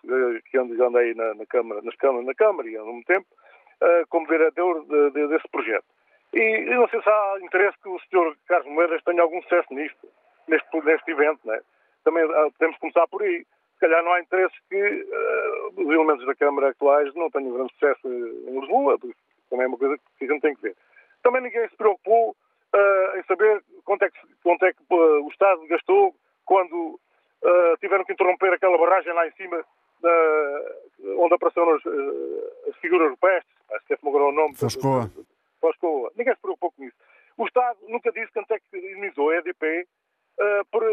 que 0.51 0.59
anda, 0.59 0.87
anda 0.87 0.99
aí 1.01 1.14
na, 1.14 1.35
na, 1.35 1.47
Câmara, 1.47 1.83
nas 1.83 1.97
câmaras, 1.97 2.27
na 2.27 2.35
Câmara 2.35 2.68
e 2.68 2.77
há 2.77 2.83
um 2.83 3.03
tempo, 3.03 3.27
como 4.09 4.27
diretor 4.27 4.85
de, 4.87 5.11
de, 5.11 5.29
desse 5.29 5.49
projeto. 5.49 5.85
E 6.33 6.64
não 6.66 6.89
sei 6.89 7.03
se 7.03 7.09
há 7.09 7.39
interesse 7.43 7.77
que 7.83 7.89
o 7.89 8.01
senhor 8.09 8.37
Carlos 8.47 8.72
Moedas 8.72 9.03
tenha 9.05 9.22
algum 9.22 9.43
sucesso 9.43 9.72
nisto, 9.72 10.09
neste, 10.49 10.81
neste 10.85 11.11
evento, 11.11 11.41
né? 11.45 11.61
Também 12.05 12.27
podemos 12.53 12.79
começar 12.79 13.07
por 13.09 13.22
aí. 13.22 13.45
Se 13.74 13.81
calhar 13.81 14.03
não 14.03 14.12
há 14.12 14.20
interesse 14.20 14.55
que 14.70 15.07
os 15.77 15.87
elementos 15.87 16.24
da 16.24 16.35
Câmara 16.35 16.70
atuais 16.70 17.14
não 17.14 17.31
tenham 17.31 17.53
grande 17.53 17.72
sucesso 17.74 18.09
em 18.09 18.61
Lisboa, 18.61 18.99
também 19.51 19.64
é 19.64 19.68
uma 19.68 19.79
coisa 19.79 19.99
que 20.18 20.24
a 20.24 20.29
gente 20.29 20.41
tem 20.41 20.55
que 20.55 20.62
ver. 20.62 20.77
Também 21.22 21.43
ninguém 21.43 21.68
se 21.68 21.77
preocupou 21.77 22.35
uh, 22.77 23.18
em 23.18 23.22
saber 23.24 23.62
quanto 23.85 24.05
é 24.05 24.11
que, 24.11 24.18
quanto 24.43 24.64
é 24.64 24.72
que 24.72 24.83
uh, 24.91 25.24
o 25.24 25.29
Estado 25.29 25.66
gastou 25.66 26.14
quando 26.45 27.01
uh, 27.43 27.77
tiveram 27.81 28.05
que 28.05 28.12
interromper 28.12 28.53
aquela 28.53 28.79
barragem 28.79 29.12
lá 29.12 29.27
em 29.27 29.33
cima, 29.33 29.64
onde 31.18 31.35
apareceram 31.35 31.74
as, 31.74 31.83
as 32.68 32.77
figuras 32.77 33.11
rupestres, 33.11 33.57
acho 33.72 33.87
que 33.87 33.95
é 33.95 33.99
o 34.03 34.33
nome. 34.33 34.55
Foscoa. 34.55 35.11
Foscoa. 35.61 36.12
Ninguém 36.14 36.35
se 36.35 36.41
preocupou 36.41 36.70
com 36.72 36.85
isso. 36.85 36.97
O 37.37 37.47
Estado 37.47 37.79
nunca 37.89 38.12
disse 38.12 38.33
quanto 38.33 38.53
é 38.53 38.61
que 38.61 38.77
indemnizou 38.77 39.31
a 39.31 39.37
EDP 39.39 39.89
por 40.70 40.85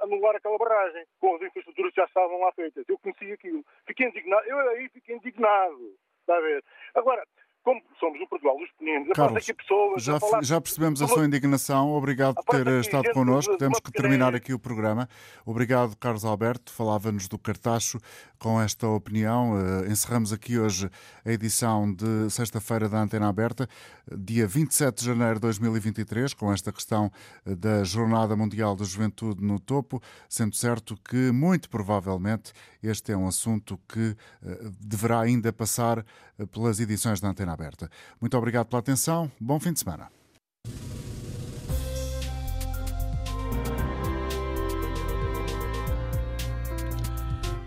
anular 0.00 0.36
aquela 0.36 0.56
barragem, 0.56 1.04
com 1.20 1.34
as 1.34 1.42
infraestruturas 1.42 1.92
que 1.92 2.00
já 2.00 2.06
estavam 2.06 2.40
lá 2.40 2.52
feitas. 2.52 2.88
Eu 2.88 2.98
conheci 2.98 3.32
aquilo. 3.32 3.64
Fiquei 3.84 4.06
indignado. 4.06 4.46
Eu 4.46 4.58
aí 4.70 4.88
fiquei 4.88 5.16
indignado. 5.16 5.92
Está 6.20 6.36
a 6.36 6.40
ver? 6.40 6.64
Agora, 6.94 7.26
como 7.62 7.80
somos 7.98 8.20
o 8.20 8.26
Portugal 8.26 8.56
dos 8.58 8.70
pequeninos, 8.70 9.08
Carlos, 9.14 9.46
pessoas 9.46 10.02
já, 10.02 10.18
falar... 10.18 10.42
já 10.42 10.60
percebemos 10.60 11.02
a 11.02 11.06
sua 11.06 11.26
indignação. 11.26 11.92
Obrigado 11.92 12.34
por 12.34 12.44
ter 12.44 12.66
estado 12.80 13.12
connosco. 13.12 13.56
Temos 13.58 13.78
que 13.80 13.92
terminar 13.92 14.34
aqui 14.34 14.54
o 14.54 14.58
programa. 14.58 15.08
Obrigado, 15.44 15.96
Carlos 15.96 16.24
Alberto. 16.24 16.72
Falava-nos 16.72 17.28
do 17.28 17.38
Cartacho 17.38 17.98
com 18.38 18.60
esta 18.60 18.88
opinião. 18.88 19.52
Uh, 19.52 19.90
encerramos 19.90 20.32
aqui 20.32 20.58
hoje 20.58 20.90
a 21.24 21.30
edição 21.30 21.92
de 21.92 22.30
sexta-feira 22.30 22.88
da 22.88 22.98
Antena 23.02 23.28
Aberta, 23.28 23.68
dia 24.16 24.46
27 24.46 25.00
de 25.00 25.04
janeiro 25.04 25.34
de 25.34 25.40
2023, 25.40 26.32
com 26.32 26.52
esta 26.52 26.72
questão 26.72 27.10
eh, 27.44 27.54
da 27.54 27.84
Jornada 27.84 28.34
Mundial 28.34 28.74
da 28.74 28.84
Juventude 28.84 29.44
no 29.44 29.60
topo, 29.60 30.02
sendo 30.28 30.56
certo 30.56 30.96
que, 31.08 31.30
muito 31.30 31.68
provavelmente, 31.68 32.52
este 32.82 33.12
é 33.12 33.16
um 33.16 33.28
assunto 33.28 33.78
que 33.86 34.16
uh, 34.42 34.70
deverá 34.80 35.20
ainda 35.20 35.52
passar 35.52 36.04
pelas 36.46 36.80
edições 36.80 37.20
da 37.20 37.28
Antena 37.50 37.54
Aberta. 37.54 37.90
Muito 38.20 38.36
obrigado 38.36 38.66
pela 38.66 38.80
atenção. 38.80 39.30
Bom 39.40 39.58
fim 39.58 39.72
de 39.72 39.80
semana. 39.80 40.08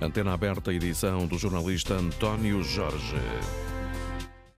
Antena 0.02 0.34
Aberta, 0.34 0.74
edição 0.74 1.26
do 1.26 1.38
jornalista 1.38 1.94
António 1.94 2.62
Jorge. 2.62 3.16